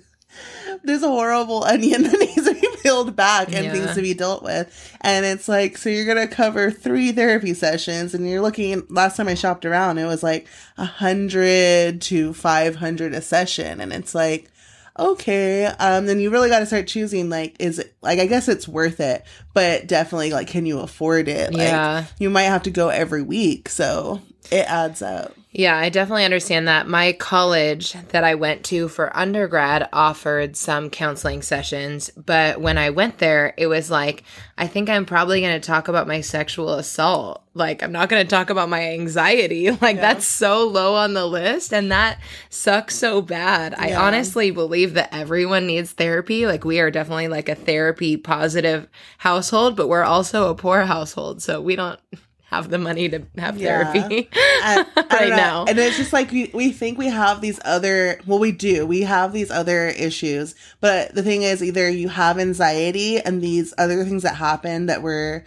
There's 0.82 1.02
a 1.02 1.08
horrible 1.08 1.64
onion 1.64 2.04
that 2.04 2.18
needs 2.18 2.46
peeled 2.92 3.16
back 3.16 3.52
and 3.52 3.64
Yeah. 3.64 3.72
things 3.72 3.94
to 3.94 4.02
be 4.02 4.14
dealt 4.14 4.42
with. 4.42 4.96
And 5.00 5.24
it's 5.24 5.48
like, 5.48 5.76
so 5.78 5.88
you're 5.88 6.04
going 6.04 6.26
to 6.28 6.32
cover 6.34 6.70
three 6.70 7.12
therapy 7.12 7.54
sessions 7.54 8.14
and 8.14 8.28
you're 8.28 8.42
looking, 8.42 8.82
last 8.88 9.16
time 9.16 9.28
I 9.28 9.34
shopped 9.34 9.64
around, 9.64 9.98
it 9.98 10.06
was 10.06 10.22
like 10.22 10.46
a 10.78 10.84
hundred 10.84 12.00
to 12.02 12.32
500 12.32 13.14
a 13.14 13.20
session. 13.20 13.80
And 13.80 13.92
it's 13.92 14.14
like, 14.14 14.48
okay 14.98 15.64
um 15.78 16.04
then 16.04 16.20
you 16.20 16.28
really 16.28 16.50
got 16.50 16.58
to 16.58 16.66
start 16.66 16.86
choosing 16.86 17.30
like 17.30 17.56
is 17.58 17.78
it 17.78 17.94
like 18.02 18.18
i 18.18 18.26
guess 18.26 18.46
it's 18.46 18.68
worth 18.68 19.00
it 19.00 19.24
but 19.54 19.86
definitely 19.86 20.30
like 20.30 20.48
can 20.48 20.66
you 20.66 20.80
afford 20.80 21.28
it 21.28 21.50
like 21.54 21.62
Yeah. 21.62 22.04
you 22.18 22.28
might 22.28 22.42
have 22.42 22.62
to 22.64 22.70
go 22.70 22.90
every 22.90 23.22
week 23.22 23.70
so 23.70 24.20
it 24.50 24.66
adds 24.68 25.00
up 25.00 25.34
Yeah, 25.54 25.76
I 25.76 25.90
definitely 25.90 26.24
understand 26.24 26.66
that. 26.66 26.88
My 26.88 27.12
college 27.12 27.92
that 28.08 28.24
I 28.24 28.34
went 28.36 28.64
to 28.64 28.88
for 28.88 29.14
undergrad 29.14 29.86
offered 29.92 30.56
some 30.56 30.88
counseling 30.88 31.42
sessions, 31.42 32.08
but 32.16 32.58
when 32.58 32.78
I 32.78 32.88
went 32.88 33.18
there, 33.18 33.52
it 33.58 33.66
was 33.66 33.90
like, 33.90 34.24
I 34.56 34.66
think 34.66 34.88
I'm 34.88 35.04
probably 35.04 35.42
going 35.42 35.60
to 35.60 35.66
talk 35.66 35.88
about 35.88 36.08
my 36.08 36.22
sexual 36.22 36.72
assault. 36.72 37.42
Like, 37.52 37.82
I'm 37.82 37.92
not 37.92 38.08
going 38.08 38.24
to 38.24 38.30
talk 38.30 38.48
about 38.48 38.70
my 38.70 38.92
anxiety. 38.92 39.70
Like, 39.82 39.96
Yeah. 39.96 40.00
that's 40.00 40.24
so 40.26 40.66
low 40.66 40.94
on 40.94 41.12
the 41.12 41.26
list, 41.26 41.74
and 41.74 41.92
that 41.92 42.18
sucks 42.48 42.94
so 42.96 43.20
bad. 43.20 43.74
I 43.76 43.94
honestly 43.94 44.50
believe 44.52 44.94
that 44.94 45.12
everyone 45.12 45.66
needs 45.66 45.92
therapy. 45.92 46.46
Like, 46.46 46.64
we 46.64 46.80
are 46.80 46.90
definitely 46.90 47.28
like 47.28 47.50
a 47.50 47.54
therapy 47.54 48.16
positive 48.16 48.88
household, 49.18 49.76
but 49.76 49.88
we're 49.90 50.02
also 50.02 50.48
a 50.48 50.54
poor 50.54 50.82
household. 50.86 51.42
So 51.42 51.60
we 51.60 51.76
don't 51.76 52.00
have 52.52 52.68
the 52.70 52.78
money 52.78 53.08
to 53.08 53.22
have 53.38 53.56
Yeah. 53.58 53.90
therapy 53.90 54.28
I, 54.34 54.84
I 54.96 55.04
right 55.10 55.28
know. 55.30 55.36
now. 55.36 55.64
and 55.66 55.78
it's 55.78 55.96
just 55.96 56.12
like 56.12 56.30
we, 56.30 56.50
we 56.52 56.70
think 56.70 56.98
we 56.98 57.08
have 57.08 57.40
these 57.40 57.58
other 57.64 58.20
well 58.26 58.38
we 58.38 58.52
do 58.52 58.86
we 58.86 59.00
have 59.02 59.32
these 59.32 59.50
other 59.50 59.88
issues 59.88 60.54
but 60.80 61.14
the 61.14 61.22
thing 61.22 61.42
is 61.42 61.62
either 61.62 61.88
you 61.88 62.08
have 62.08 62.38
anxiety 62.38 63.18
and 63.20 63.42
these 63.42 63.72
other 63.78 64.04
things 64.04 64.22
that 64.22 64.36
happen 64.36 64.86
that 64.86 65.02
were 65.02 65.44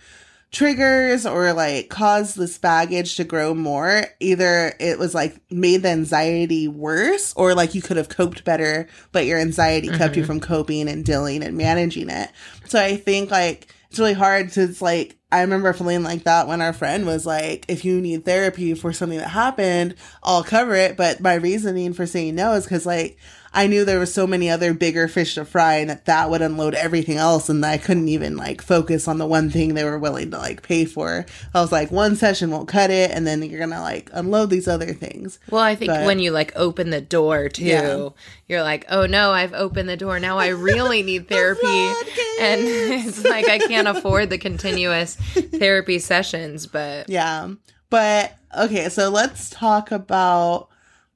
triggers 0.51 1.25
or 1.25 1.51
like 1.53 1.89
cause 1.89 2.35
this 2.35 2.57
baggage 2.57 3.15
to 3.17 3.23
grow 3.25 3.53
more 3.53 4.03
either 4.21 4.73
it 4.79 4.97
was 4.97 5.13
like 5.13 5.35
made 5.51 5.81
the 5.81 5.89
anxiety 5.89 6.67
worse 6.67 7.33
or 7.35 7.53
like 7.53 7.75
you 7.75 7.81
could 7.81 7.97
have 7.97 8.07
coped 8.07 8.45
better 8.45 8.87
but 9.11 9.25
your 9.25 9.37
anxiety 9.37 9.89
kept 9.89 10.15
you 10.15 10.21
mm-hmm. 10.21 10.27
from 10.27 10.39
coping 10.39 10.87
and 10.87 11.03
dealing 11.03 11.43
and 11.43 11.57
managing 11.57 12.09
it 12.09 12.29
so 12.65 12.79
i 12.81 12.95
think 12.95 13.29
like 13.29 13.67
it's 13.95 13.99
really 14.01 14.11
hard 14.11 14.51
to 14.51 14.63
it's 14.63 14.81
like 14.81 15.15
I 15.31 15.39
remember 15.39 15.71
feeling 15.71 16.03
like 16.03 16.23
that 16.23 16.49
when 16.49 16.61
our 16.61 16.73
friend 16.73 17.05
was 17.05 17.25
like, 17.25 17.63
if 17.69 17.85
you 17.85 18.01
need 18.01 18.25
therapy 18.25 18.73
for 18.73 18.91
something 18.91 19.17
that 19.19 19.29
happened, 19.29 19.95
I'll 20.21 20.43
cover 20.43 20.75
it. 20.75 20.97
But 20.97 21.21
my 21.21 21.35
reasoning 21.35 21.93
for 21.93 22.05
saying 22.05 22.35
no 22.35 22.51
is 22.53 22.65
because 22.65 22.85
like 22.85 23.17
I 23.55 23.67
knew 23.67 23.85
there 23.85 23.99
were 23.99 24.05
so 24.05 24.27
many 24.27 24.49
other 24.49 24.73
bigger 24.73 25.07
fish 25.07 25.35
to 25.35 25.45
fry 25.45 25.75
and 25.75 25.89
that 25.89 26.05
that 26.05 26.29
would 26.29 26.41
unload 26.41 26.75
everything 26.75 27.17
else. 27.17 27.47
And 27.49 27.65
I 27.65 27.77
couldn't 27.77 28.09
even 28.09 28.35
like 28.35 28.61
focus 28.61 29.07
on 29.07 29.17
the 29.17 29.25
one 29.25 29.49
thing 29.49 29.73
they 29.73 29.83
were 29.85 29.97
willing 29.97 30.29
to 30.31 30.37
like 30.37 30.61
pay 30.61 30.83
for. 30.85 31.25
I 31.53 31.61
was 31.61 31.71
like, 31.71 31.89
one 31.89 32.15
session 32.17 32.51
won't 32.51 32.67
cut 32.67 32.91
it. 32.91 33.11
And 33.11 33.25
then 33.25 33.41
you're 33.43 33.59
going 33.59 33.71
to 33.71 33.79
like 33.81 34.09
unload 34.13 34.49
these 34.49 34.67
other 34.67 34.93
things. 34.93 35.39
Well, 35.49 35.61
I 35.63 35.75
think 35.75 35.89
But- 35.89 36.05
when 36.05 36.19
you 36.19 36.31
like 36.31 36.51
open 36.55 36.89
the 36.89 36.99
door 37.01 37.47
too, 37.49 37.63
Yeah. 37.63 38.09
you're 38.47 38.61
like, 38.63 38.85
oh 38.89 39.05
no, 39.05 39.31
I've 39.31 39.53
opened 39.53 39.87
the 39.87 39.97
door. 39.97 40.19
Now 40.19 40.37
I 40.37 40.47
really 40.49 41.01
need 41.01 41.29
therapy. 41.29 41.65
and 42.41 42.61
it's 42.65 43.23
like 43.23 43.47
I 43.47 43.59
can't 43.59 43.87
afford 43.87 44.29
the 44.29 44.37
continuous 44.37 45.15
therapy 45.15 45.99
sessions, 45.99 46.67
but 46.67 47.09
Yeah. 47.09 47.51
But 47.89 48.35
okay, 48.57 48.89
so 48.89 49.09
let's 49.09 49.49
talk 49.49 49.91
about 49.91 50.67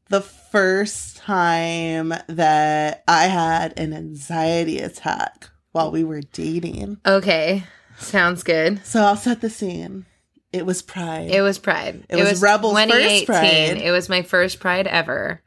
the 0.08 0.22
first 0.22 1.19
time 1.30 2.12
that 2.28 3.04
I 3.08 3.26
had 3.26 3.78
an 3.80 3.94
anxiety 3.94 4.80
attack 4.80 5.50
while 5.72 5.92
we 5.92 6.04
were 6.04 6.22
dating. 6.22 6.98
okay. 7.06 7.64
Sounds 7.98 8.44
good. 8.44 8.84
So 8.86 9.02
I'll 9.04 9.16
set 9.18 9.42
the 9.42 9.50
scene. 9.50 10.06
It 10.52 10.66
was 10.66 10.82
Pride. 10.82 11.30
It 11.30 11.42
was 11.42 11.60
Pride. 11.60 12.06
It 12.10 12.16
was 12.16 12.42
Rebel's 12.42 12.82
first 12.86 13.26
Pride. 13.28 13.78
It 13.78 13.92
was 13.92 14.10
my 14.10 14.22
first 14.24 14.60
Pride 14.60 14.88
ever. 14.88 15.42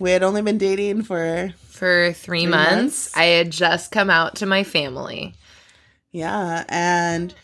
we 0.00 0.12
had 0.12 0.22
only 0.22 0.40
been 0.40 0.56
dating 0.58 1.02
for 1.02 1.52
For 1.68 2.12
three, 2.14 2.44
Three 2.44 2.46
months, 2.46 2.76
months? 2.76 3.16
I 3.16 3.24
had 3.24 3.50
just 3.50 3.90
come 3.90 4.08
out 4.10 4.36
to 4.36 4.46
my 4.46 4.62
family. 4.64 5.34
yeah, 6.12 6.64
and 6.70 7.34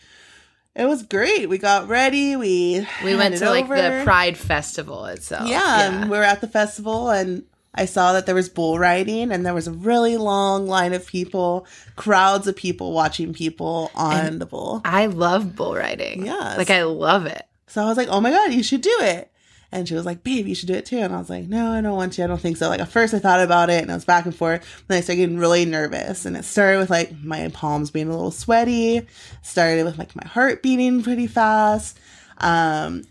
it 0.75 0.85
was 0.85 1.03
great. 1.03 1.47
We 1.49 1.57
got 1.59 1.87
ready. 1.87 2.35
We 2.35 2.87
We 3.03 3.15
went 3.15 3.37
to 3.37 3.49
like 3.49 3.67
the 3.67 4.01
Pride 4.03 4.37
Festival 4.37 5.05
itself. 5.05 5.47
Yeah, 5.49 5.87
and 5.91 6.09
we 6.09 6.17
were 6.17 6.23
at 6.23 6.41
the 6.41 6.47
festival 6.47 7.09
and 7.09 7.43
I 7.75 7.85
saw 7.85 8.13
that 8.13 8.25
there 8.25 8.33
was 8.33 8.49
bull 8.49 8.79
riding 8.79 9.31
and 9.31 9.45
there 9.45 9.53
was 9.53 9.67
a 9.67 9.71
really 9.71 10.15
long 10.17 10.65
line 10.67 10.93
of 10.93 11.05
people, 11.05 11.67
crowds 11.97 12.47
of 12.47 12.55
people 12.55 12.93
watching 12.93 13.33
people 13.33 13.91
on 13.93 14.39
the 14.39 14.45
bull. 14.45 14.81
I 14.85 15.07
love 15.07 15.55
bull 15.55 15.75
riding. 15.75 16.25
Yes. 16.25 16.57
Like 16.57 16.69
I 16.69 16.83
love 16.83 17.25
it. 17.25 17.45
So 17.67 17.83
I 17.83 17.85
was 17.85 17.97
like, 17.97 18.07
"Oh 18.09 18.21
my 18.21 18.31
god, 18.31 18.53
you 18.53 18.63
should 18.63 18.81
do 18.81 18.97
it." 19.01 19.29
And 19.71 19.85
she 19.85 19.93
was 19.93 20.05
like, 20.05 20.23
"Babe, 20.23 20.47
you 20.47 20.55
should 20.55 20.69
do 20.69 20.73
it 20.75 20.85
too." 20.85 20.99
And 20.99 21.13
I 21.13 21.17
was 21.17 21.29
like, 21.29 21.47
"No, 21.47 21.73
I 21.73 21.81
don't 21.81 21.97
want 21.97 22.13
to. 22.13 22.23
I 22.23 22.27
don't 22.27 22.39
think 22.39 22.55
so." 22.55 22.69
Like 22.69 22.79
at 22.79 22.87
first 22.87 23.13
I 23.13 23.19
thought 23.19 23.41
about 23.41 23.69
it 23.69 23.81
and 23.81 23.91
I 23.91 23.95
was 23.95 24.05
back 24.05 24.25
and 24.25 24.33
forth. 24.35 24.83
Then 24.87 24.97
I 24.97 25.01
started 25.01 25.19
getting 25.19 25.37
really 25.37 25.65
nervous 25.65 26.25
and 26.25 26.37
it 26.37 26.45
started 26.45 26.77
with 26.77 26.89
like 26.89 27.11
my 27.23 27.49
palms 27.49 27.91
being 27.91 28.07
a 28.07 28.11
little 28.15 28.31
sweaty, 28.31 29.05
started 29.41 29.83
with 29.83 29.97
like 29.97 30.15
my 30.15 30.25
heart 30.25 30.63
beating 30.63 31.03
pretty 31.03 31.27
fast. 31.27 31.99
Um 32.37 33.03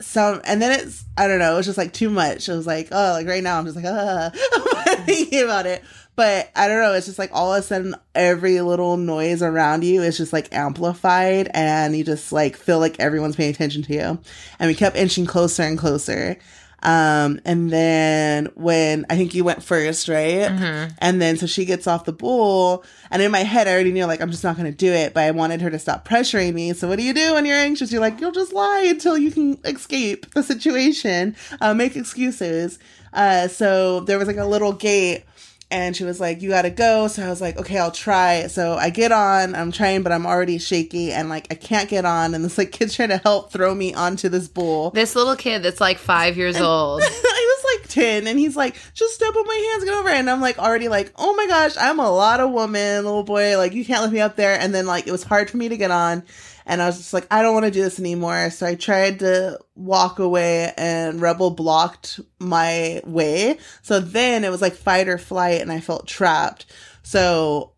so 0.00 0.40
and 0.44 0.60
then 0.60 0.80
it's 0.80 1.04
I 1.16 1.28
don't 1.28 1.38
know, 1.38 1.54
it 1.54 1.56
was 1.56 1.66
just 1.66 1.78
like 1.78 1.92
too 1.92 2.10
much. 2.10 2.48
It 2.48 2.54
was 2.54 2.66
like, 2.66 2.88
oh, 2.92 3.12
like 3.12 3.26
right 3.26 3.42
now 3.42 3.58
I'm 3.58 3.64
just 3.64 3.76
like, 3.76 3.86
ah, 3.86 4.30
thinking 5.06 5.42
about 5.42 5.66
it. 5.66 5.82
But 6.16 6.50
I 6.56 6.66
don't 6.66 6.80
know, 6.82 6.94
it's 6.94 7.06
just 7.06 7.18
like 7.18 7.30
all 7.32 7.52
of 7.52 7.60
a 7.60 7.62
sudden 7.62 7.94
every 8.14 8.60
little 8.62 8.96
noise 8.96 9.42
around 9.42 9.84
you 9.84 10.02
is 10.02 10.16
just 10.16 10.32
like 10.32 10.52
amplified 10.54 11.50
and 11.52 11.94
you 11.94 12.04
just 12.04 12.32
like 12.32 12.56
feel 12.56 12.78
like 12.78 12.98
everyone's 12.98 13.36
paying 13.36 13.50
attention 13.50 13.82
to 13.82 13.92
you. 13.92 14.18
And 14.58 14.68
we 14.68 14.74
kept 14.74 14.96
inching 14.96 15.26
closer 15.26 15.62
and 15.62 15.78
closer. 15.78 16.38
Um, 16.82 17.40
and 17.44 17.70
then 17.70 18.46
when 18.54 19.06
I 19.10 19.16
think 19.16 19.34
you 19.34 19.44
went 19.44 19.62
first, 19.62 20.08
right? 20.08 20.50
Mm-hmm. 20.50 20.94
And 20.98 21.20
then 21.20 21.36
so 21.36 21.46
she 21.46 21.64
gets 21.64 21.86
off 21.86 22.04
the 22.04 22.12
bull, 22.12 22.84
and 23.10 23.22
in 23.22 23.30
my 23.32 23.42
head, 23.44 23.66
I 23.66 23.72
already 23.72 23.92
knew 23.92 24.04
like 24.04 24.20
I'm 24.20 24.30
just 24.30 24.44
not 24.44 24.56
going 24.56 24.70
to 24.70 24.76
do 24.76 24.92
it, 24.92 25.14
but 25.14 25.24
I 25.24 25.30
wanted 25.30 25.60
her 25.62 25.70
to 25.70 25.78
stop 25.78 26.06
pressuring 26.06 26.54
me. 26.54 26.72
So 26.74 26.86
what 26.86 26.98
do 26.98 27.02
you 27.02 27.14
do 27.14 27.34
when 27.34 27.44
you're 27.46 27.56
anxious? 27.56 27.90
You're 27.90 28.00
like, 28.00 28.20
you'll 28.20 28.32
just 28.32 28.52
lie 28.52 28.86
until 28.88 29.16
you 29.16 29.30
can 29.30 29.58
escape 29.64 30.30
the 30.34 30.42
situation, 30.42 31.34
uh, 31.60 31.74
make 31.74 31.96
excuses. 31.96 32.78
Uh, 33.12 33.48
so 33.48 34.00
there 34.00 34.18
was 34.18 34.28
like 34.28 34.36
a 34.36 34.44
little 34.44 34.72
gate. 34.72 35.24
And 35.70 35.96
she 35.96 36.04
was 36.04 36.20
like, 36.20 36.42
You 36.42 36.50
gotta 36.50 36.70
go. 36.70 37.08
So 37.08 37.24
I 37.24 37.28
was 37.28 37.40
like, 37.40 37.56
Okay, 37.58 37.78
I'll 37.78 37.90
try. 37.90 38.46
So 38.46 38.74
I 38.74 38.90
get 38.90 39.12
on, 39.12 39.54
I'm 39.54 39.72
trying, 39.72 40.02
but 40.02 40.12
I'm 40.12 40.26
already 40.26 40.58
shaky 40.58 41.12
and 41.12 41.28
like 41.28 41.46
I 41.50 41.54
can't 41.54 41.88
get 41.88 42.04
on. 42.04 42.34
And 42.34 42.44
this 42.44 42.58
like 42.58 42.72
kid's 42.72 42.94
trying 42.94 43.08
to 43.08 43.18
help 43.18 43.50
throw 43.50 43.74
me 43.74 43.94
onto 43.94 44.28
this 44.28 44.48
bull. 44.48 44.90
This 44.90 45.16
little 45.16 45.36
kid 45.36 45.62
that's 45.62 45.80
like 45.80 45.98
five 45.98 46.36
years 46.36 46.60
old. 46.60 47.02
I 47.04 47.04
was 47.04 47.64
like 47.78 47.88
10 47.88 48.26
and 48.26 48.38
he's 48.38 48.56
like, 48.56 48.76
just 48.94 49.14
step 49.14 49.34
on 49.34 49.46
my 49.46 49.70
hands, 49.72 49.84
get 49.84 49.94
over. 49.94 50.08
it." 50.08 50.16
And 50.16 50.30
I'm 50.30 50.40
like 50.40 50.58
already 50.58 50.88
like, 50.88 51.12
oh 51.16 51.34
my 51.34 51.46
gosh, 51.46 51.76
I'm 51.78 52.00
a 52.00 52.10
lot 52.10 52.40
of 52.40 52.50
woman, 52.50 53.04
little 53.04 53.24
boy. 53.24 53.56
Like 53.58 53.72
you 53.72 53.84
can't 53.84 54.02
lift 54.02 54.14
me 54.14 54.20
up 54.20 54.36
there. 54.36 54.58
And 54.58 54.74
then 54.74 54.86
like 54.86 55.06
it 55.06 55.12
was 55.12 55.22
hard 55.22 55.50
for 55.50 55.56
me 55.56 55.68
to 55.68 55.76
get 55.76 55.90
on. 55.90 56.24
And 56.66 56.82
I 56.82 56.86
was 56.86 56.96
just 56.96 57.12
like, 57.12 57.28
I 57.30 57.42
don't 57.42 57.54
want 57.54 57.66
to 57.66 57.70
do 57.70 57.82
this 57.82 58.00
anymore. 58.00 58.50
So 58.50 58.66
I 58.66 58.74
tried 58.74 59.20
to 59.20 59.60
walk 59.76 60.18
away 60.18 60.72
and 60.76 61.20
Rebel 61.20 61.50
blocked 61.50 62.18
my 62.40 63.00
way. 63.04 63.58
So 63.82 64.00
then 64.00 64.42
it 64.42 64.50
was 64.50 64.60
like 64.60 64.74
fight 64.74 65.08
or 65.08 65.16
flight 65.16 65.60
and 65.60 65.70
I 65.70 65.78
felt 65.78 66.08
trapped. 66.08 66.66
So 67.04 67.72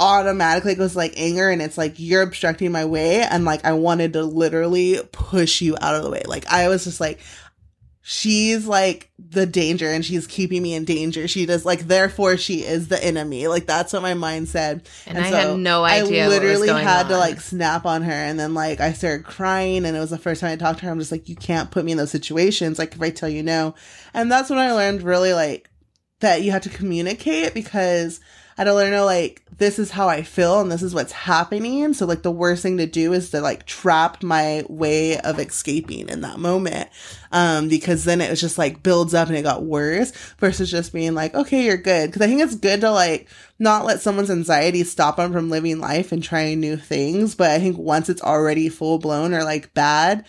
automatically 0.00 0.72
it 0.72 0.78
goes 0.78 0.94
like 0.94 1.14
anger 1.16 1.50
and 1.50 1.60
it's 1.60 1.76
like 1.76 1.94
you're 1.96 2.22
obstructing 2.22 2.70
my 2.70 2.84
way 2.84 3.20
and 3.22 3.44
like 3.44 3.64
I 3.64 3.72
wanted 3.72 4.12
to 4.12 4.22
literally 4.22 5.00
push 5.10 5.60
you 5.60 5.76
out 5.80 5.96
of 5.96 6.04
the 6.04 6.10
way. 6.10 6.22
Like 6.24 6.46
I 6.46 6.68
was 6.68 6.84
just 6.84 7.00
like 7.00 7.18
she's 8.02 8.66
like 8.66 9.10
the 9.18 9.44
danger 9.44 9.88
and 9.90 10.04
she's 10.04 10.26
keeping 10.26 10.62
me 10.62 10.74
in 10.74 10.84
danger. 10.84 11.28
She 11.28 11.46
does 11.46 11.64
like 11.64 11.80
therefore 11.80 12.36
she 12.36 12.64
is 12.64 12.88
the 12.88 13.02
enemy. 13.02 13.48
Like 13.48 13.66
that's 13.66 13.92
what 13.92 14.02
my 14.02 14.14
mind 14.14 14.48
said. 14.48 14.88
And, 15.06 15.18
I 15.18 15.26
had 15.26 15.58
no 15.58 15.84
idea. 15.84 16.24
I 16.24 16.28
literally 16.28 16.68
had 16.68 17.06
on. 17.06 17.10
to 17.10 17.18
like 17.18 17.40
snap 17.40 17.84
on 17.84 18.02
her 18.02 18.12
and 18.12 18.38
then 18.38 18.54
like 18.54 18.80
I 18.80 18.92
started 18.92 19.24
crying 19.24 19.84
and 19.84 19.96
it 19.96 20.00
was 20.00 20.10
the 20.10 20.18
first 20.18 20.40
time 20.40 20.52
I 20.52 20.56
talked 20.56 20.80
to 20.80 20.86
her. 20.86 20.90
I'm 20.90 20.98
just 20.98 21.12
like, 21.12 21.28
you 21.28 21.36
can't 21.36 21.70
put 21.70 21.84
me 21.84 21.92
in 21.92 21.98
those 21.98 22.10
situations. 22.10 22.78
Like 22.78 22.94
if 22.94 23.02
I 23.02 23.10
tell 23.10 23.28
you 23.28 23.42
no. 23.42 23.74
And 24.14 24.30
that's 24.30 24.50
when 24.50 24.58
I 24.58 24.72
learned 24.72 25.02
really 25.02 25.34
like 25.34 25.70
that 26.20 26.42
you 26.42 26.50
have 26.50 26.62
to 26.62 26.70
communicate 26.70 27.54
because 27.54 28.20
I 28.58 28.62
had 28.62 28.64
to 28.64 28.74
learn 28.74 28.90
to 28.90 29.04
like 29.04 29.44
this 29.58 29.78
is 29.78 29.92
how 29.92 30.08
I 30.08 30.22
feel 30.22 30.60
and 30.60 30.70
this 30.70 30.82
is 30.82 30.94
what's 30.94 31.12
happening. 31.12 31.94
So 31.94 32.06
like 32.06 32.22
the 32.22 32.30
worst 32.30 32.62
thing 32.62 32.76
to 32.78 32.86
do 32.86 33.12
is 33.12 33.30
to 33.30 33.40
like 33.40 33.66
trap 33.66 34.22
my 34.22 34.64
way 34.68 35.18
of 35.20 35.38
escaping 35.38 36.08
in 36.08 36.22
that 36.22 36.40
moment. 36.40 36.88
Um, 37.30 37.68
because 37.68 38.04
then 38.04 38.20
it 38.20 38.30
was 38.30 38.40
just 38.40 38.58
like 38.58 38.82
builds 38.82 39.14
up 39.14 39.28
and 39.28 39.36
it 39.36 39.42
got 39.42 39.62
worse 39.62 40.10
versus 40.38 40.70
just 40.70 40.92
being 40.92 41.14
like, 41.14 41.34
okay, 41.34 41.64
you're 41.64 41.76
good. 41.76 42.12
Cause 42.12 42.20
I 42.20 42.26
think 42.26 42.40
it's 42.40 42.56
good 42.56 42.80
to 42.80 42.90
like 42.90 43.28
not 43.60 43.84
let 43.84 44.00
someone's 44.00 44.30
anxiety 44.30 44.82
stop 44.82 45.16
them 45.16 45.32
from 45.32 45.50
living 45.50 45.78
life 45.78 46.10
and 46.10 46.22
trying 46.22 46.58
new 46.58 46.76
things. 46.76 47.36
But 47.36 47.52
I 47.52 47.60
think 47.60 47.78
once 47.78 48.08
it's 48.08 48.22
already 48.22 48.68
full 48.68 48.98
blown 48.98 49.34
or 49.34 49.44
like 49.44 49.72
bad, 49.72 50.24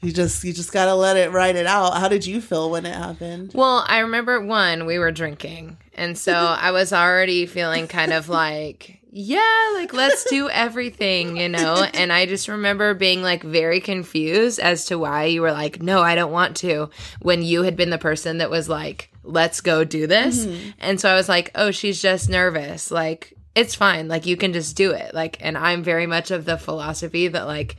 you 0.00 0.12
just 0.12 0.42
you 0.44 0.52
just 0.52 0.72
gotta 0.72 0.94
let 0.94 1.16
it 1.16 1.30
ride 1.30 1.56
it 1.56 1.66
out. 1.66 1.98
How 1.98 2.08
did 2.08 2.26
you 2.26 2.40
feel 2.40 2.70
when 2.70 2.86
it 2.86 2.94
happened? 2.94 3.52
Well, 3.54 3.84
I 3.86 3.98
remember 3.98 4.40
one, 4.40 4.86
we 4.86 4.98
were 4.98 5.12
drinking. 5.12 5.76
And 5.94 6.16
so 6.16 6.32
I 6.32 6.70
was 6.70 6.92
already 6.92 7.44
feeling 7.44 7.86
kind 7.86 8.12
of 8.12 8.30
like, 8.30 9.00
yeah, 9.10 9.72
like 9.74 9.92
let's 9.92 10.24
do 10.30 10.48
everything, 10.48 11.36
you 11.36 11.48
know? 11.48 11.84
And 11.92 12.10
I 12.12 12.24
just 12.24 12.48
remember 12.48 12.94
being 12.94 13.22
like 13.22 13.42
very 13.42 13.80
confused 13.80 14.58
as 14.60 14.86
to 14.86 14.98
why 14.98 15.24
you 15.24 15.42
were 15.42 15.52
like, 15.52 15.82
no, 15.82 16.00
I 16.00 16.14
don't 16.14 16.32
want 16.32 16.56
to, 16.58 16.88
when 17.20 17.42
you 17.42 17.64
had 17.64 17.76
been 17.76 17.90
the 17.90 17.98
person 17.98 18.38
that 18.38 18.50
was 18.50 18.68
like, 18.68 19.10
let's 19.22 19.60
go 19.60 19.84
do 19.84 20.06
this. 20.06 20.46
Mm-hmm. 20.46 20.70
And 20.78 21.00
so 21.00 21.10
I 21.10 21.14
was 21.14 21.28
like, 21.28 21.50
oh, 21.54 21.70
she's 21.70 22.00
just 22.00 22.30
nervous. 22.30 22.90
Like, 22.90 23.34
it's 23.54 23.74
fine. 23.74 24.08
Like, 24.08 24.26
you 24.26 24.36
can 24.36 24.52
just 24.52 24.76
do 24.76 24.92
it. 24.92 25.12
Like, 25.12 25.36
and 25.40 25.58
I'm 25.58 25.82
very 25.82 26.06
much 26.06 26.30
of 26.30 26.44
the 26.44 26.56
philosophy 26.56 27.28
that, 27.28 27.46
like, 27.46 27.76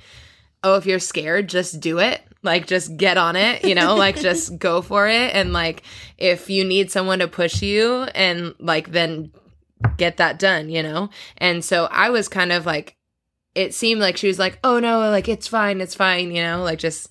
oh, 0.64 0.76
if 0.76 0.86
you're 0.86 1.00
scared, 1.00 1.50
just 1.50 1.80
do 1.80 2.00
it. 2.00 2.22
Like, 2.44 2.66
just 2.66 2.98
get 2.98 3.18
on 3.18 3.36
it, 3.36 3.64
you 3.64 3.76
know, 3.76 3.96
like, 3.96 4.16
just 4.20 4.58
go 4.58 4.82
for 4.82 5.08
it. 5.08 5.34
And, 5.36 5.54
like, 5.54 5.84
if 6.18 6.50
you 6.50 6.64
need 6.64 6.92
someone 6.92 7.20
to 7.20 7.28
push 7.28 7.62
you 7.62 8.04
and, 8.16 8.56
like, 8.60 8.92
then 8.92 9.32
get 9.98 10.18
that 10.18 10.40
done, 10.40 10.70
you 10.70 10.82
know? 10.82 11.10
And 11.38 11.64
so 11.64 11.88
I 11.92 12.10
was 12.10 12.28
kind 12.28 12.52
of 12.52 12.66
like, 12.66 12.96
it 13.54 13.74
seemed 13.74 14.02
like 14.02 14.18
she 14.18 14.28
was 14.28 14.40
like, 14.40 14.60
oh, 14.64 14.80
no, 14.80 15.00
like, 15.00 15.30
it's 15.30 15.48
fine, 15.48 15.82
it's 15.82 15.96
fine, 15.96 16.32
you 16.32 16.42
know, 16.42 16.64
like, 16.64 16.80
just 16.80 17.10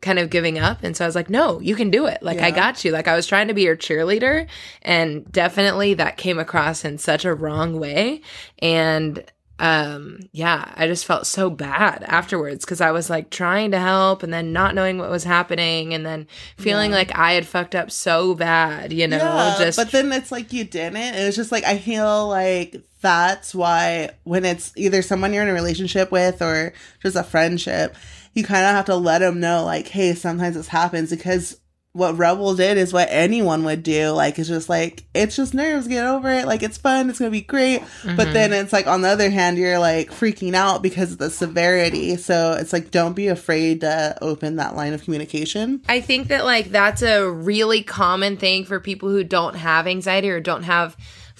kind 0.00 0.18
of 0.18 0.30
giving 0.30 0.58
up. 0.58 0.82
And 0.82 0.96
so 0.96 1.04
I 1.04 1.08
was 1.08 1.14
like, 1.14 1.30
no, 1.30 1.60
you 1.60 1.74
can 1.74 1.90
do 1.90 2.06
it. 2.06 2.22
Like, 2.22 2.38
yeah. 2.38 2.46
I 2.46 2.50
got 2.50 2.84
you. 2.84 2.92
Like, 2.92 3.08
I 3.08 3.16
was 3.16 3.26
trying 3.26 3.48
to 3.48 3.54
be 3.54 3.62
your 3.62 3.76
cheerleader. 3.76 4.46
And 4.82 5.30
definitely 5.32 5.94
that 5.94 6.16
came 6.16 6.38
across 6.38 6.84
in 6.84 6.98
such 6.98 7.24
a 7.24 7.34
wrong 7.34 7.80
way. 7.80 8.22
And 8.60 9.24
um 9.60 10.20
yeah 10.32 10.72
i 10.76 10.86
just 10.86 11.04
felt 11.04 11.26
so 11.26 11.50
bad 11.50 12.04
afterwards 12.06 12.64
because 12.64 12.80
i 12.80 12.92
was 12.92 13.10
like 13.10 13.28
trying 13.28 13.72
to 13.72 13.78
help 13.78 14.22
and 14.22 14.32
then 14.32 14.52
not 14.52 14.74
knowing 14.74 14.98
what 14.98 15.10
was 15.10 15.24
happening 15.24 15.92
and 15.92 16.06
then 16.06 16.26
feeling 16.56 16.90
yeah. 16.90 16.98
like 16.98 17.18
i 17.18 17.32
had 17.32 17.46
fucked 17.46 17.74
up 17.74 17.90
so 17.90 18.34
bad 18.34 18.92
you 18.92 19.08
know 19.08 19.16
yeah, 19.16 19.56
just 19.58 19.76
but 19.76 19.90
then 19.90 20.12
it's 20.12 20.30
like 20.30 20.52
you 20.52 20.62
didn't 20.62 20.96
it 20.96 21.26
was 21.26 21.34
just 21.34 21.50
like 21.50 21.64
i 21.64 21.76
feel 21.76 22.28
like 22.28 22.76
that's 23.00 23.54
why 23.54 24.10
when 24.24 24.44
it's 24.44 24.72
either 24.76 25.02
someone 25.02 25.32
you're 25.32 25.42
in 25.42 25.48
a 25.48 25.52
relationship 25.52 26.12
with 26.12 26.40
or 26.40 26.72
just 27.02 27.16
a 27.16 27.24
friendship 27.24 27.96
you 28.34 28.44
kind 28.44 28.64
of 28.64 28.70
have 28.70 28.84
to 28.84 28.94
let 28.94 29.18
them 29.18 29.40
know 29.40 29.64
like 29.64 29.88
hey 29.88 30.14
sometimes 30.14 30.54
this 30.54 30.68
happens 30.68 31.10
because 31.10 31.58
what 31.98 32.16
Rebel 32.16 32.54
did 32.54 32.78
is 32.78 32.92
what 32.92 33.08
anyone 33.10 33.64
would 33.64 33.82
do. 33.82 34.10
Like, 34.10 34.38
it's 34.38 34.48
just 34.48 34.68
like, 34.68 35.04
it's 35.14 35.34
just 35.34 35.52
nerves, 35.52 35.88
get 35.88 36.06
over 36.06 36.30
it. 36.30 36.46
Like, 36.46 36.62
it's 36.62 36.78
fun, 36.78 37.10
it's 37.10 37.18
gonna 37.18 37.32
be 37.32 37.40
great. 37.40 37.80
Mm-hmm. 37.80 38.16
But 38.16 38.32
then 38.32 38.52
it's 38.52 38.72
like, 38.72 38.86
on 38.86 39.02
the 39.02 39.08
other 39.08 39.30
hand, 39.30 39.58
you're 39.58 39.80
like 39.80 40.10
freaking 40.10 40.54
out 40.54 40.80
because 40.80 41.12
of 41.12 41.18
the 41.18 41.28
severity. 41.28 42.16
So 42.16 42.52
it's 42.52 42.72
like, 42.72 42.92
don't 42.92 43.14
be 43.14 43.26
afraid 43.26 43.80
to 43.80 44.16
open 44.22 44.56
that 44.56 44.76
line 44.76 44.92
of 44.92 45.02
communication. 45.02 45.82
I 45.88 46.00
think 46.00 46.28
that, 46.28 46.44
like, 46.44 46.70
that's 46.70 47.02
a 47.02 47.28
really 47.28 47.82
common 47.82 48.36
thing 48.36 48.64
for 48.64 48.78
people 48.78 49.08
who 49.08 49.24
don't 49.24 49.56
have 49.56 49.86
anxiety 49.86 50.30
or 50.30 50.40
don't 50.40 50.62
have 50.62 50.96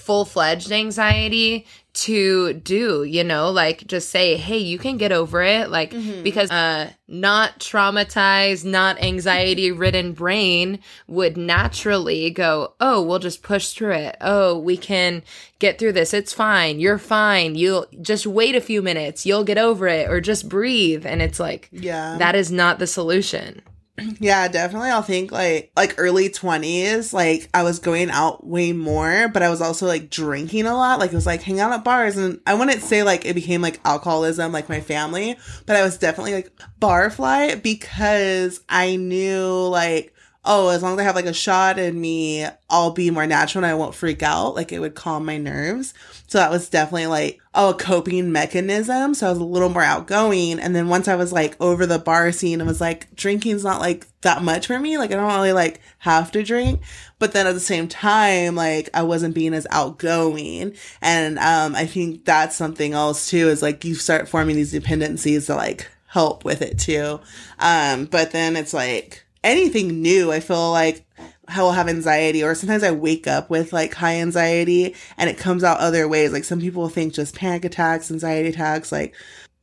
full 0.09 0.25
fledged 0.25 0.73
anxiety 0.73 1.67
to 1.93 2.55
do, 2.55 3.05
you 3.05 3.23
know, 3.23 3.51
like 3.51 3.87
just 3.87 4.09
say, 4.09 4.39
hey, 4.39 4.57
you 4.57 4.79
can 4.79 4.97
get 4.97 5.13
over 5.13 5.43
it. 5.43 5.69
Like, 5.69 5.91
mm-hmm. 5.91 6.23
because 6.23 6.51
uh, 6.51 6.91
not 7.09 7.59
traumatized, 7.59 8.65
not 8.65 9.03
anxiety 9.03 9.71
ridden 9.71 10.15
brain 10.15 10.79
would 11.09 11.37
naturally 11.37 12.31
go, 12.31 12.73
oh, 12.81 13.03
we'll 13.03 13.19
just 13.19 13.43
push 13.43 13.73
through 13.75 13.97
it. 13.97 14.17
Oh, 14.23 14.59
we 14.59 14.79
can 14.79 15.23
get 15.59 15.79
through 15.79 15.93
this. 15.93 16.15
It's 16.15 16.33
fine. 16.33 16.81
You're 16.81 16.97
fine. 16.97 17.55
You'll 17.55 17.85
just 18.01 18.27
wait 18.27 18.55
a 18.55 18.63
few 18.63 18.81
minutes. 18.81 19.27
You'll 19.27 19.45
get 19.45 19.59
over 19.59 19.87
it 19.89 20.09
or 20.09 20.23
just 20.23 20.49
breathe. 20.49 21.05
And 21.05 21.21
it's 21.21 21.39
like, 21.39 21.69
yeah, 21.71 22.17
that 22.17 22.35
is 22.35 22.51
not 22.51 22.79
the 22.79 22.87
solution. 22.87 23.61
Yeah, 24.21 24.49
definitely. 24.49 24.91
I'll 24.91 25.03
think 25.03 25.31
like 25.33 25.71
like 25.77 25.95
early 25.99 26.29
20s, 26.29 27.13
like 27.13 27.49
I 27.55 27.63
was 27.63 27.79
going 27.79 28.11
out 28.11 28.47
way 28.47 28.73
more, 28.73 29.29
but 29.29 29.43
I 29.43 29.49
was 29.49 29.61
also 29.61 29.87
like 29.87 30.11
drinking 30.11 30.67
a 30.67 30.75
lot. 30.75 30.99
Like 30.99 31.13
it 31.13 31.17
was 31.17 31.27
like 31.27 31.43
hang 31.43 31.61
out 31.61 31.73
at 31.73 31.85
bars 31.85 32.17
and 32.17 32.41
I 32.47 32.55
wouldn't 32.55 32.83
say 32.83 33.03
like 33.03 33.25
it 33.25 33.35
became 33.35 33.63
like 33.63 33.81
alcoholism 33.85 34.53
like 34.53 34.69
my 34.69 34.81
family, 34.81 35.37
but 35.67 35.77
I 35.77 35.83
was 35.83 35.99
definitely 35.99 36.35
like 36.35 36.53
bar 36.79 37.11
fly 37.11 37.55
because 37.55 38.61
I 38.69 38.97
knew 38.97 39.69
like 39.69 40.15
oh, 40.51 40.71
as 40.71 40.83
long 40.83 40.95
as 40.95 41.01
I 41.01 41.03
have 41.03 41.15
like 41.15 41.27
a 41.27 41.35
shot 41.35 41.79
in 41.79 42.01
me, 42.01 42.47
I'll 42.71 42.91
be 42.91 43.11
more 43.11 43.27
natural 43.27 43.65
and 43.65 43.71
I 43.71 43.75
won't 43.75 43.95
freak 43.95 44.23
out. 44.23 44.55
Like 44.55 44.73
it 44.73 44.81
would 44.81 44.95
calm 44.95 45.27
my 45.27 45.37
nerves. 45.37 45.93
So 46.27 46.39
that 46.39 46.51
was 46.51 46.71
definitely 46.71 47.07
like, 47.07 47.39
oh, 47.55 47.71
a 47.71 47.75
coping 47.75 48.33
mechanism. 48.33 49.13
So 49.13 49.27
I 49.27 49.31
was 49.31 49.39
a 49.39 49.45
little 49.45 49.69
more 49.69 49.83
outgoing. 49.83 50.59
And 50.59 50.75
then 50.75 50.89
once 50.89 51.07
I 51.07 51.17
was 51.17 51.35
like 51.35 51.55
over 51.61 51.85
the 51.85 51.99
bar 51.99 52.33
scene, 52.33 52.63
I 52.63 52.65
was 52.65 52.81
like, 52.81 53.15
drinking's 53.15 53.63
not 53.63 53.83
like 53.83 54.07
that 54.23 54.43
much 54.43 54.67
for 54.67 54.79
me. 54.79 54.97
Like 54.97 55.13
I 55.13 55.17
don't 55.17 55.35
really 55.35 55.53
like 55.53 55.83
have 55.99 56.33
to 56.33 56.43
drink. 56.43 56.81
But 57.19 57.33
then 57.33 57.47
at 57.47 57.53
the 57.53 57.61
same 57.61 57.87
time, 57.87 58.55
like 58.55 58.89
I 58.95 59.03
wasn't 59.03 59.35
being 59.35 59.53
as 59.53 59.67
outgoing. 59.71 60.75
And 61.03 61.39
um, 61.39 61.77
I 61.77 61.85
think 61.85 62.25
that's 62.25 62.57
something 62.57 62.95
else 62.95 63.29
too, 63.29 63.49
is 63.49 63.61
like 63.61 63.85
you 63.85 63.95
start 63.95 64.31
forming 64.31 64.57
these 64.57 64.73
dependencies 64.73 65.45
to 65.47 65.57
like 65.57 65.91
help 66.07 66.43
with 66.43 66.63
it 66.63 66.79
too. 66.79 67.21
Um, 67.59 68.07
but 68.07 68.31
then 68.31 68.57
it's 68.57 68.73
like, 68.73 69.27
anything 69.45 70.03
new, 70.03 70.33
I 70.33 70.41
feel 70.41 70.71
like 70.71 71.05
I 71.49 71.63
will 71.63 71.73
have 71.73 71.89
anxiety, 71.89 72.43
or 72.43 72.55
sometimes 72.55 72.83
I 72.83 72.91
wake 72.91 73.27
up 73.27 73.49
with 73.49 73.73
like 73.73 73.95
high 73.95 74.17
anxiety 74.17 74.95
and 75.17 75.31
it 75.31 75.39
comes 75.39 75.65
out 75.65 75.81
other 75.81 76.07
ways. 76.07 76.33
Like 76.33 76.45
some 76.45 76.61
people 76.61 76.89
think 76.89 77.15
just 77.15 77.35
panic 77.35 77.65
attacks, 77.65 78.11
anxiety 78.11 78.51
attacks, 78.51 78.93
like 78.93 79.15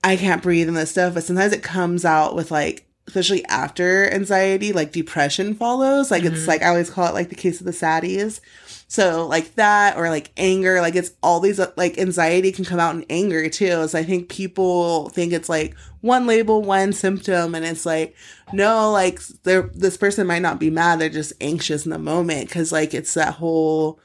I 0.03 0.17
can't 0.17 0.43
breathe 0.43 0.67
and 0.67 0.77
this 0.77 0.91
stuff, 0.91 1.13
but 1.13 1.23
sometimes 1.23 1.53
it 1.53 1.63
comes 1.63 2.05
out 2.05 2.35
with 2.35 2.51
like, 2.51 2.87
especially 3.07 3.45
after 3.45 4.11
anxiety, 4.11 4.73
like 4.73 4.91
depression 4.91 5.53
follows. 5.53 6.09
Like 6.09 6.23
mm-hmm. 6.23 6.33
it's 6.33 6.47
like, 6.47 6.63
I 6.63 6.69
always 6.69 6.89
call 6.89 7.07
it 7.07 7.13
like 7.13 7.29
the 7.29 7.35
case 7.35 7.59
of 7.59 7.65
the 7.65 7.71
saddies. 7.71 8.39
So 8.87 9.25
like 9.27 9.55
that 9.55 9.97
or 9.97 10.09
like 10.09 10.31
anger, 10.37 10.79
like 10.79 10.95
it's 10.95 11.11
all 11.23 11.39
these 11.39 11.59
uh, 11.59 11.71
like 11.75 11.97
anxiety 11.97 12.51
can 12.51 12.65
come 12.65 12.79
out 12.79 12.95
in 12.95 13.05
anger 13.09 13.49
too. 13.49 13.87
So 13.87 13.97
I 13.97 14.03
think 14.03 14.29
people 14.29 15.09
think 15.09 15.33
it's 15.33 15.49
like 15.49 15.75
one 16.01 16.27
label, 16.27 16.61
one 16.61 16.93
symptom, 16.93 17.55
and 17.55 17.65
it's 17.65 17.85
like 17.85 18.15
no, 18.53 18.91
like 18.91 19.19
this 19.43 19.97
person 19.97 20.27
might 20.27 20.43
not 20.43 20.59
be 20.59 20.69
mad, 20.69 20.99
they're 20.99 21.09
just 21.09 21.33
anxious 21.41 21.85
in 21.85 21.91
the 21.91 21.99
moment 21.99 22.47
because 22.47 22.71
like 22.71 22.93
it's 22.93 23.15
that 23.15 23.33
whole 23.33 23.99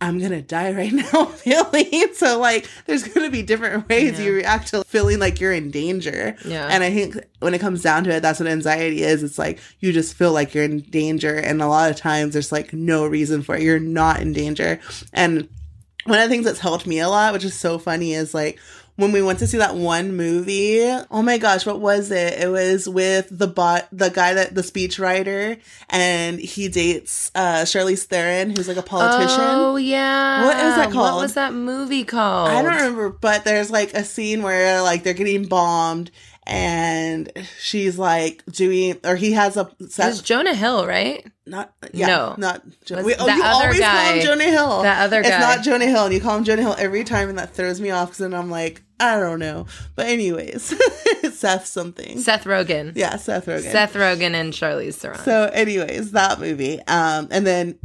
I'm 0.00 0.18
gonna 0.18 0.42
die 0.42 0.72
right 0.72 0.92
now 1.12 1.26
feeling. 1.26 2.12
So 2.14 2.38
like 2.38 2.68
there's 2.86 3.06
gonna 3.06 3.30
be 3.30 3.42
different 3.42 3.88
ways 3.88 4.18
yeah. 4.18 4.26
you 4.26 4.34
react 4.34 4.68
to 4.68 4.84
feeling 4.84 5.18
like 5.18 5.40
you're 5.40 5.52
in 5.52 5.70
danger. 5.70 6.36
Yeah. 6.44 6.68
And 6.70 6.82
I 6.82 6.90
think 6.90 7.16
when 7.40 7.54
it 7.54 7.60
comes 7.60 7.82
down 7.82 8.04
to 8.04 8.10
it, 8.10 8.20
that's 8.20 8.40
what 8.40 8.48
anxiety 8.48 9.02
is. 9.02 9.22
It's 9.22 9.38
like 9.38 9.60
you 9.80 9.92
just 9.92 10.14
feel 10.14 10.32
like 10.32 10.54
you're 10.54 10.64
in 10.64 10.80
danger. 10.80 11.36
And 11.36 11.62
a 11.62 11.68
lot 11.68 11.90
of 11.90 11.96
times 11.96 12.32
there's 12.32 12.52
like 12.52 12.72
no 12.72 13.06
reason 13.06 13.42
for 13.42 13.56
it. 13.56 13.62
You're 13.62 13.78
not 13.78 14.20
in 14.20 14.32
danger. 14.32 14.80
And 15.12 15.48
one 16.04 16.18
of 16.18 16.28
the 16.28 16.34
things 16.34 16.44
that's 16.44 16.60
helped 16.60 16.86
me 16.86 16.98
a 16.98 17.08
lot, 17.08 17.32
which 17.32 17.44
is 17.44 17.54
so 17.54 17.78
funny, 17.78 18.12
is 18.12 18.34
like 18.34 18.58
when 18.96 19.10
we 19.12 19.22
went 19.22 19.40
to 19.40 19.46
see 19.46 19.58
that 19.58 19.74
one 19.74 20.16
movie. 20.16 20.82
Oh 21.10 21.22
my 21.22 21.38
gosh, 21.38 21.66
what 21.66 21.80
was 21.80 22.10
it? 22.10 22.40
It 22.40 22.48
was 22.48 22.88
with 22.88 23.28
the 23.30 23.48
bot, 23.48 23.88
the 23.92 24.08
guy 24.08 24.34
that 24.34 24.54
the 24.54 24.62
speechwriter, 24.62 25.60
and 25.90 26.38
he 26.38 26.68
dates 26.68 27.30
uh 27.34 27.62
Charlize 27.62 28.04
Theron, 28.04 28.50
who's 28.50 28.68
like 28.68 28.76
a 28.76 28.82
politician. 28.82 29.40
Oh 29.40 29.76
yeah, 29.76 30.44
what 30.44 30.56
is 30.56 30.76
that 30.76 30.92
called? 30.92 31.14
What 31.14 31.22
was 31.22 31.34
that 31.34 31.52
movie 31.52 32.04
called? 32.04 32.50
I 32.50 32.62
don't 32.62 32.74
remember, 32.74 33.10
but 33.10 33.44
there's 33.44 33.70
like 33.70 33.94
a 33.94 34.04
scene 34.04 34.42
where 34.42 34.82
like 34.82 35.02
they're 35.02 35.14
getting 35.14 35.46
bombed, 35.46 36.10
and 36.46 37.32
she's 37.58 37.98
like 37.98 38.44
doing, 38.46 38.98
or 39.04 39.16
he 39.16 39.32
has 39.32 39.56
a. 39.56 39.70
It's 39.80 40.20
Jonah 40.20 40.54
Hill, 40.54 40.86
right? 40.86 41.26
Not 41.46 41.74
yeah, 41.92 42.06
no, 42.06 42.34
not 42.38 42.62
Jonah. 42.84 43.04
Wait, 43.04 43.16
oh, 43.18 43.26
you 43.26 43.42
always 43.42 43.78
guy, 43.78 44.04
call 44.04 44.14
him 44.14 44.22
Jonah 44.22 44.44
Hill. 44.44 44.82
That 44.82 45.02
other 45.04 45.22
guy. 45.22 45.28
It's 45.28 45.38
not 45.38 45.64
Jonah 45.64 45.86
Hill, 45.86 46.04
and 46.04 46.14
you 46.14 46.20
call 46.20 46.38
him 46.38 46.44
Jonah 46.44 46.62
Hill 46.62 46.76
every 46.78 47.04
time, 47.04 47.28
and 47.28 47.38
that 47.38 47.54
throws 47.54 47.80
me 47.80 47.90
off 47.90 48.08
because 48.08 48.18
then 48.18 48.32
I'm 48.32 48.50
like, 48.50 48.82
I 49.00 49.18
don't 49.18 49.38
know. 49.40 49.66
But 49.96 50.06
anyways, 50.06 50.62
Seth 51.32 51.66
something. 51.66 52.18
Seth 52.18 52.44
Rogen. 52.44 52.92
Yeah, 52.94 53.16
Seth 53.16 53.46
Rogen. 53.46 53.70
Seth 53.72 53.94
Rogen 53.94 54.34
and 54.34 54.52
Charlize 54.52 54.94
Theron. 54.94 55.18
So, 55.18 55.50
anyways, 55.52 56.12
that 56.12 56.38
movie. 56.40 56.80
Um, 56.86 57.28
and 57.30 57.46
then 57.46 57.78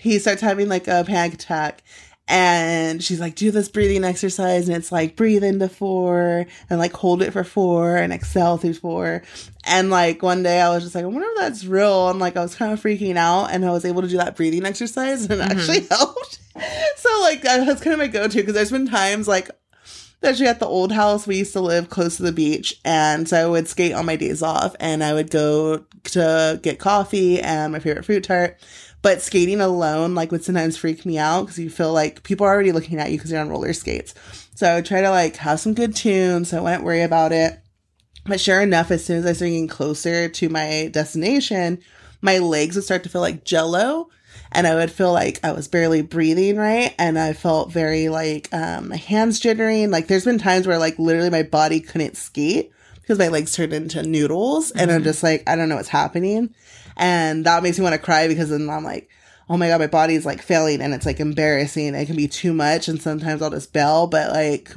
he 0.00 0.18
starts 0.18 0.40
having 0.40 0.68
like 0.68 0.86
a 0.88 1.04
panic 1.06 1.34
attack, 1.34 1.82
and 2.28 3.02
she's 3.02 3.18
like, 3.20 3.34
"Do 3.34 3.50
this 3.50 3.68
breathing 3.68 4.04
exercise," 4.04 4.68
and 4.68 4.76
it's 4.76 4.92
like 4.92 5.16
breathe 5.16 5.42
into 5.42 5.68
four 5.68 6.46
and 6.70 6.78
like 6.78 6.92
hold 6.92 7.22
it 7.22 7.32
for 7.32 7.42
four 7.42 7.96
and 7.96 8.12
exhale 8.12 8.56
through 8.56 8.74
four. 8.74 9.22
And 9.64 9.90
like 9.90 10.22
one 10.22 10.42
day, 10.44 10.60
I 10.60 10.68
was 10.70 10.84
just 10.84 10.94
like, 10.94 11.04
"I 11.04 11.08
wonder 11.08 11.28
if 11.32 11.38
that's 11.38 11.64
real." 11.64 12.08
And 12.08 12.20
like 12.20 12.36
I 12.36 12.42
was 12.42 12.54
kind 12.54 12.72
of 12.72 12.80
freaking 12.80 13.16
out, 13.16 13.46
and 13.50 13.64
I 13.64 13.70
was 13.72 13.84
able 13.84 14.02
to 14.02 14.08
do 14.08 14.18
that 14.18 14.36
breathing 14.36 14.64
exercise, 14.64 15.24
and 15.24 15.32
it 15.32 15.40
actually 15.40 15.80
helped. 15.90 16.38
so 16.96 17.20
like 17.22 17.42
that's 17.42 17.82
kind 17.82 17.94
of 17.94 17.98
my 17.98 18.06
go-to 18.06 18.38
because 18.38 18.54
there's 18.54 18.70
been 18.70 18.86
times 18.86 19.26
like 19.26 19.50
especially 20.22 20.46
at 20.46 20.60
the 20.60 20.66
old 20.66 20.92
house 20.92 21.26
we 21.26 21.38
used 21.38 21.52
to 21.52 21.60
live 21.60 21.90
close 21.90 22.16
to 22.16 22.22
the 22.22 22.32
beach 22.32 22.80
and 22.84 23.28
so 23.28 23.36
i 23.36 23.46
would 23.46 23.66
skate 23.66 23.92
on 23.92 24.06
my 24.06 24.16
days 24.16 24.42
off 24.42 24.76
and 24.78 25.02
i 25.02 25.12
would 25.12 25.30
go 25.30 25.84
to 26.04 26.60
get 26.62 26.78
coffee 26.78 27.40
and 27.40 27.72
my 27.72 27.78
favorite 27.78 28.04
fruit 28.04 28.24
tart. 28.24 28.58
But 29.02 29.20
skating 29.20 29.60
alone 29.60 30.14
like 30.14 30.30
would 30.30 30.44
sometimes 30.44 30.76
freak 30.76 31.04
me 31.04 31.18
out 31.18 31.42
because 31.42 31.58
you 31.58 31.70
feel 31.70 31.92
like 31.92 32.22
people 32.22 32.46
are 32.46 32.52
already 32.52 32.72
looking 32.72 33.00
at 33.00 33.10
you 33.10 33.18
because 33.18 33.32
you're 33.32 33.40
on 33.40 33.48
roller 33.48 33.72
skates. 33.72 34.14
So 34.54 34.68
i 34.68 34.74
would 34.76 34.86
try 34.86 35.00
to 35.00 35.10
like 35.10 35.36
have 35.36 35.60
some 35.60 35.74
good 35.74 35.94
tunes 35.96 36.50
so 36.50 36.58
i 36.58 36.60
wouldn't 36.60 36.84
worry 36.84 37.02
about 37.02 37.32
it. 37.32 37.58
But 38.24 38.40
sure 38.40 38.60
enough 38.60 38.90
as 38.90 39.04
soon 39.04 39.18
as 39.18 39.26
i 39.26 39.32
started 39.32 39.50
getting 39.52 39.68
closer 39.68 40.28
to 40.28 40.48
my 40.48 40.88
destination 40.92 41.80
my 42.24 42.38
legs 42.38 42.76
would 42.76 42.84
start 42.84 43.02
to 43.02 43.08
feel 43.08 43.20
like 43.20 43.44
jello 43.44 44.08
and 44.54 44.66
I 44.66 44.74
would 44.74 44.90
feel 44.90 45.12
like 45.12 45.40
I 45.42 45.52
was 45.52 45.68
barely 45.68 46.02
breathing 46.02 46.56
right. 46.56 46.94
And 46.98 47.18
I 47.18 47.32
felt 47.32 47.72
very 47.72 48.08
like 48.08 48.48
um, 48.52 48.88
my 48.88 48.96
hands 48.96 49.40
jittering. 49.40 49.90
Like 49.90 50.06
there's 50.06 50.24
been 50.24 50.38
times 50.38 50.66
where 50.66 50.78
like 50.78 50.98
literally 50.98 51.30
my 51.30 51.42
body 51.42 51.80
couldn't 51.80 52.16
skate 52.16 52.72
because 53.00 53.18
my 53.18 53.28
legs 53.28 53.54
turned 53.54 53.72
into 53.72 54.02
noodles. 54.02 54.70
And 54.70 54.90
I'm 54.90 55.02
just 55.02 55.22
like, 55.22 55.42
I 55.46 55.56
don't 55.56 55.68
know 55.68 55.76
what's 55.76 55.88
happening. 55.88 56.54
And 56.96 57.44
that 57.46 57.62
makes 57.62 57.78
me 57.78 57.82
want 57.82 57.94
to 57.94 57.98
cry 57.98 58.28
because 58.28 58.50
then 58.50 58.68
I'm 58.68 58.84
like, 58.84 59.08
oh 59.48 59.56
my 59.56 59.68
God, 59.68 59.80
my 59.80 59.86
body 59.86 60.14
is 60.14 60.26
like 60.26 60.42
failing 60.42 60.80
and 60.80 60.94
it's 60.94 61.06
like 61.06 61.20
embarrassing. 61.20 61.94
It 61.94 62.06
can 62.06 62.16
be 62.16 62.28
too 62.28 62.52
much. 62.52 62.88
And 62.88 63.00
sometimes 63.00 63.42
I'll 63.42 63.50
just 63.50 63.72
bail. 63.72 64.06
But 64.06 64.30
like, 64.32 64.72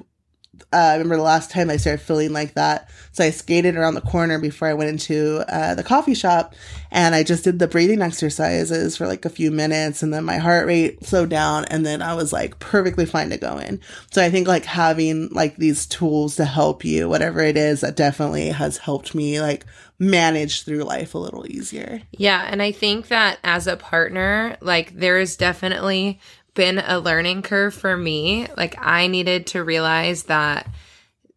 uh, 0.73 0.77
I 0.77 0.93
remember 0.93 1.17
the 1.17 1.23
last 1.23 1.51
time 1.51 1.69
I 1.69 1.77
started 1.77 2.01
feeling 2.01 2.33
like 2.33 2.53
that. 2.55 2.89
So 3.11 3.23
I 3.23 3.29
skated 3.29 3.75
around 3.75 3.95
the 3.95 4.01
corner 4.01 4.39
before 4.39 4.67
I 4.67 4.73
went 4.73 4.89
into 4.89 5.43
uh, 5.47 5.75
the 5.75 5.83
coffee 5.83 6.13
shop 6.13 6.53
and 6.91 7.15
I 7.15 7.23
just 7.23 7.43
did 7.43 7.59
the 7.59 7.67
breathing 7.67 8.01
exercises 8.01 8.97
for 8.97 9.07
like 9.07 9.25
a 9.25 9.29
few 9.29 9.51
minutes 9.51 10.03
and 10.03 10.13
then 10.13 10.23
my 10.25 10.37
heart 10.37 10.65
rate 10.65 11.05
slowed 11.05 11.29
down 11.29 11.65
and 11.65 11.85
then 11.85 12.01
I 12.01 12.13
was 12.13 12.33
like 12.33 12.59
perfectly 12.59 13.05
fine 13.05 13.29
to 13.29 13.37
go 13.37 13.57
in. 13.57 13.79
So 14.11 14.23
I 14.23 14.29
think 14.29 14.47
like 14.47 14.65
having 14.65 15.29
like 15.29 15.57
these 15.57 15.85
tools 15.85 16.35
to 16.35 16.45
help 16.45 16.83
you, 16.83 17.07
whatever 17.07 17.41
it 17.41 17.57
is, 17.57 17.81
that 17.81 17.95
definitely 17.95 18.49
has 18.49 18.77
helped 18.77 19.15
me 19.15 19.41
like 19.41 19.65
manage 19.99 20.63
through 20.63 20.83
life 20.83 21.15
a 21.15 21.19
little 21.19 21.45
easier. 21.47 22.01
Yeah, 22.11 22.47
and 22.49 22.61
I 22.61 22.71
think 22.71 23.07
that 23.07 23.39
as 23.43 23.67
a 23.67 23.77
partner, 23.77 24.57
like 24.61 24.95
there 24.95 25.19
is 25.19 25.37
definitely 25.37 26.19
been 26.55 26.79
a 26.79 26.99
learning 26.99 27.43
curve 27.43 27.73
for 27.73 27.95
me. 27.95 28.47
Like 28.57 28.75
I 28.79 29.07
needed 29.07 29.47
to 29.47 29.63
realize 29.63 30.23
that 30.23 30.67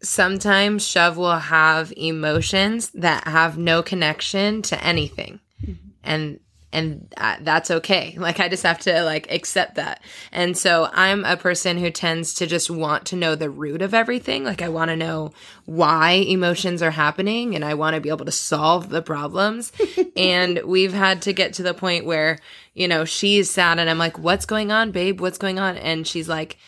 sometimes 0.03 0.87
Shove 0.87 1.17
will 1.17 1.39
have 1.39 1.93
emotions 1.97 2.91
that 2.91 3.27
have 3.27 3.59
no 3.59 3.83
connection 3.83 4.63
to 4.63 4.83
anything. 4.83 5.41
Mm-hmm. 5.63 5.89
And 6.03 6.41
and 6.73 7.13
that's 7.41 7.71
okay. 7.71 8.17
Like 8.29 8.41
I 8.41 8.49
just 8.49 8.65
have 8.65 8.81
to 8.81 9.05
like 9.05 9.31
accept 9.33 9.77
that. 9.77 10.03
And 10.33 10.57
so 10.57 10.91
I'm 10.93 11.25
a 11.25 11.37
person 11.37 11.79
who 11.79 11.91
tends 11.91 12.35
to 12.35 12.47
just 12.47 12.71
want 12.71 13.07
to 13.07 13.17
know 13.17 13.35
the 13.35 13.49
root 13.49 13.81
of 13.81 13.95
everything. 13.95 14.45
Like 14.45 14.61
I 14.61 14.69
want 14.69 14.91
to 14.91 14.97
know 14.97 15.33
why 15.65 16.11
emotions 16.11 16.83
are 16.83 16.91
happening 16.91 17.55
and 17.55 17.65
I 17.65 17.73
want 17.75 17.95
to 17.95 18.01
be 18.01 18.11
able 18.11 18.27
to 18.27 18.33
solve 18.33 18.91
the 18.91 19.01
problems. 19.01 19.73
and 20.17 20.61
we've 20.65 20.93
had 20.93 21.23
to 21.23 21.33
get 21.33 21.55
to 21.55 21.63
the 21.63 21.73
point 21.73 22.05
where, 22.05 22.39
you 22.75 22.87
know, 22.87 23.07
she's 23.07 23.51
sad 23.51 23.79
and 23.79 23.89
I'm 23.89 23.99
like, 23.99 24.19
"What's 24.19 24.45
going 24.45 24.71
on, 24.71 24.91
babe? 24.91 25.21
What's 25.21 25.39
going 25.39 25.59
on?" 25.59 25.79
And 25.79 26.07
she's 26.07 26.29
like, 26.29 26.59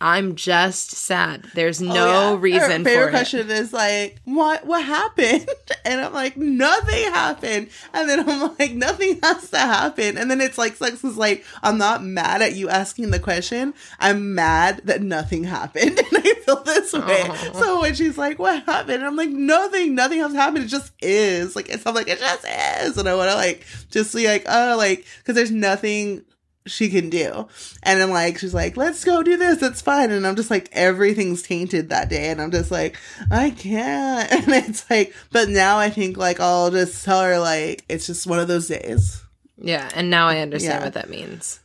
I'm 0.00 0.34
just 0.36 0.90
sad. 0.90 1.46
There's 1.54 1.80
oh, 1.80 1.86
no 1.86 1.94
Oh, 1.94 2.32
yeah. 2.34 2.38
reason 2.40 2.84
Her 2.84 2.84
favorite 2.84 3.02
for 3.04 3.08
it. 3.08 3.10
question 3.12 3.50
is 3.50 3.72
like, 3.72 4.20
"What? 4.24 4.66
What 4.66 4.84
happened?" 4.84 5.48
And 5.86 6.00
I'm 6.00 6.12
like, 6.12 6.36
"Nothing 6.36 7.04
happened." 7.12 7.68
And 7.94 8.08
then 8.08 8.28
I'm 8.28 8.54
like, 8.58 8.72
"Nothing 8.72 9.20
has 9.22 9.50
to 9.50 9.58
happen." 9.58 10.18
And 10.18 10.28
then 10.30 10.40
it's 10.40 10.58
like, 10.58 10.74
Sex 10.76 11.04
is 11.04 11.16
like, 11.16 11.44
I'm 11.62 11.78
not 11.78 12.02
mad 12.02 12.42
at 12.42 12.56
you 12.56 12.68
asking 12.68 13.10
the 13.12 13.20
question. 13.20 13.72
I'm 14.00 14.34
mad 14.34 14.80
that 14.84 15.02
nothing 15.02 15.44
happened, 15.44 15.98
and 15.98 16.06
I 16.12 16.34
feel 16.44 16.62
this 16.64 16.92
way. 16.92 17.30
So 17.54 17.80
when 17.80 17.94
she's 17.94 18.18
like, 18.18 18.38
"What 18.38 18.64
happened?" 18.64 18.96
And 18.98 19.06
I'm 19.06 19.16
like, 19.16 19.30
"Nothing. 19.30 19.94
Nothing 19.94 20.18
has 20.20 20.32
happened. 20.34 20.64
It 20.64 20.68
just 20.68 20.92
is." 21.00 21.54
Like 21.56 21.68
it's 21.68 21.86
I'm 21.86 21.94
like, 21.94 22.08
"It 22.08 22.18
just 22.18 22.44
is," 22.82 22.98
and 22.98 23.08
I 23.08 23.14
want 23.14 23.30
to 23.30 23.36
like 23.36 23.64
just 23.90 24.14
be 24.14 24.26
like, 24.26 24.44
"Oh, 24.48 24.74
like," 24.76 25.06
because 25.18 25.36
there's 25.36 25.50
nothing 25.52 26.22
she 26.66 26.88
can 26.88 27.08
do. 27.10 27.48
And 27.82 28.00
then 28.00 28.10
like 28.10 28.38
she's 28.38 28.54
like, 28.54 28.76
let's 28.76 29.04
go 29.04 29.22
do 29.22 29.36
this, 29.36 29.62
it's 29.62 29.80
fine. 29.80 30.10
And 30.10 30.26
I'm 30.26 30.36
just 30.36 30.50
like, 30.50 30.68
everything's 30.72 31.42
tainted 31.42 31.88
that 31.90 32.08
day. 32.08 32.28
And 32.30 32.40
I'm 32.40 32.50
just 32.50 32.70
like, 32.70 32.96
I 33.30 33.50
can't. 33.50 34.30
And 34.32 34.48
it's 34.48 34.88
like, 34.90 35.14
but 35.32 35.48
now 35.48 35.78
I 35.78 35.90
think 35.90 36.16
like 36.16 36.40
I'll 36.40 36.70
just 36.70 37.04
tell 37.04 37.22
her 37.22 37.38
like 37.38 37.84
it's 37.88 38.06
just 38.06 38.26
one 38.26 38.38
of 38.38 38.48
those 38.48 38.68
days. 38.68 39.22
Yeah, 39.58 39.88
and 39.94 40.10
now 40.10 40.28
I 40.28 40.38
understand 40.40 40.80
Yeah. 40.80 40.84
what 40.84 40.92
that 40.94 41.08
means. 41.08 41.60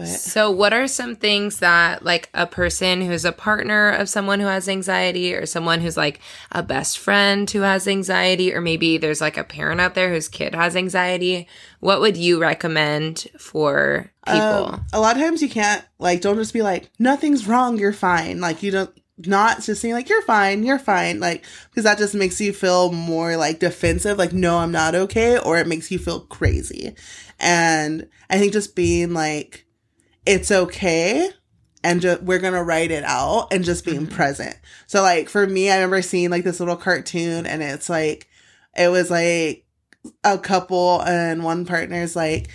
But 0.00 0.08
So, 0.08 0.50
what 0.50 0.72
are 0.72 0.86
some 0.86 1.16
things 1.16 1.58
that, 1.58 2.04
like, 2.04 2.28
a 2.34 2.46
person 2.46 3.02
who's 3.02 3.24
a 3.24 3.32
partner 3.32 3.90
of 3.90 4.08
someone 4.08 4.40
who 4.40 4.46
has 4.46 4.68
anxiety, 4.68 5.34
or 5.34 5.46
someone 5.46 5.80
who's 5.80 5.96
like 5.96 6.20
a 6.52 6.62
best 6.62 6.98
friend 6.98 7.50
who 7.50 7.60
has 7.60 7.86
anxiety, 7.86 8.54
or 8.54 8.60
maybe 8.60 8.98
there's 8.98 9.20
like 9.20 9.36
a 9.36 9.44
parent 9.44 9.80
out 9.80 9.94
there 9.94 10.10
whose 10.10 10.28
kid 10.28 10.54
has 10.54 10.76
anxiety, 10.76 11.46
what 11.80 12.00
would 12.00 12.16
you 12.16 12.40
recommend 12.40 13.26
for 13.38 14.10
people? 14.26 14.40
um, 14.40 14.86
a 14.92 15.00
lot 15.00 15.16
of 15.16 15.22
times 15.22 15.42
you 15.42 15.48
can't 15.48 15.84
like 15.98 16.20
don't 16.20 16.36
just 16.36 16.52
be 16.52 16.62
like, 16.62 16.90
nothing's 16.98 17.46
wrong, 17.46 17.78
you're 17.78 17.92
fine. 17.92 18.40
Like 18.40 18.62
you 18.62 18.70
don't 18.70 18.90
not 19.26 19.60
just 19.60 19.82
saying 19.82 19.94
like 19.94 20.08
you're 20.08 20.22
fine, 20.22 20.62
you're 20.62 20.78
fine, 20.78 21.20
like 21.20 21.44
because 21.70 21.84
that 21.84 21.98
just 21.98 22.14
makes 22.14 22.40
you 22.40 22.52
feel 22.52 22.92
more 22.92 23.36
like 23.36 23.58
defensive, 23.58 24.18
like 24.18 24.32
no, 24.32 24.58
I'm 24.58 24.72
not 24.72 24.94
okay, 24.94 25.38
or 25.38 25.58
it 25.58 25.66
makes 25.66 25.90
you 25.90 25.98
feel 25.98 26.20
crazy. 26.20 26.94
And 27.38 28.08
I 28.28 28.38
think 28.38 28.52
just 28.52 28.76
being 28.76 29.12
like, 29.12 29.66
it's 30.26 30.50
okay, 30.50 31.30
and 31.82 32.00
ju- 32.00 32.18
we're 32.22 32.38
gonna 32.38 32.64
write 32.64 32.90
it 32.90 33.04
out, 33.04 33.52
and 33.52 33.64
just 33.64 33.84
being 33.84 34.06
mm-hmm. 34.06 34.14
present. 34.14 34.56
So 34.86 35.02
like 35.02 35.28
for 35.28 35.46
me, 35.46 35.70
I 35.70 35.76
remember 35.76 36.02
seeing 36.02 36.30
like 36.30 36.44
this 36.44 36.60
little 36.60 36.76
cartoon, 36.76 37.46
and 37.46 37.62
it's 37.62 37.88
like 37.88 38.28
it 38.76 38.88
was 38.88 39.10
like 39.10 39.66
a 40.24 40.38
couple, 40.38 41.02
and 41.02 41.44
one 41.44 41.64
partner's 41.66 42.16
like. 42.16 42.50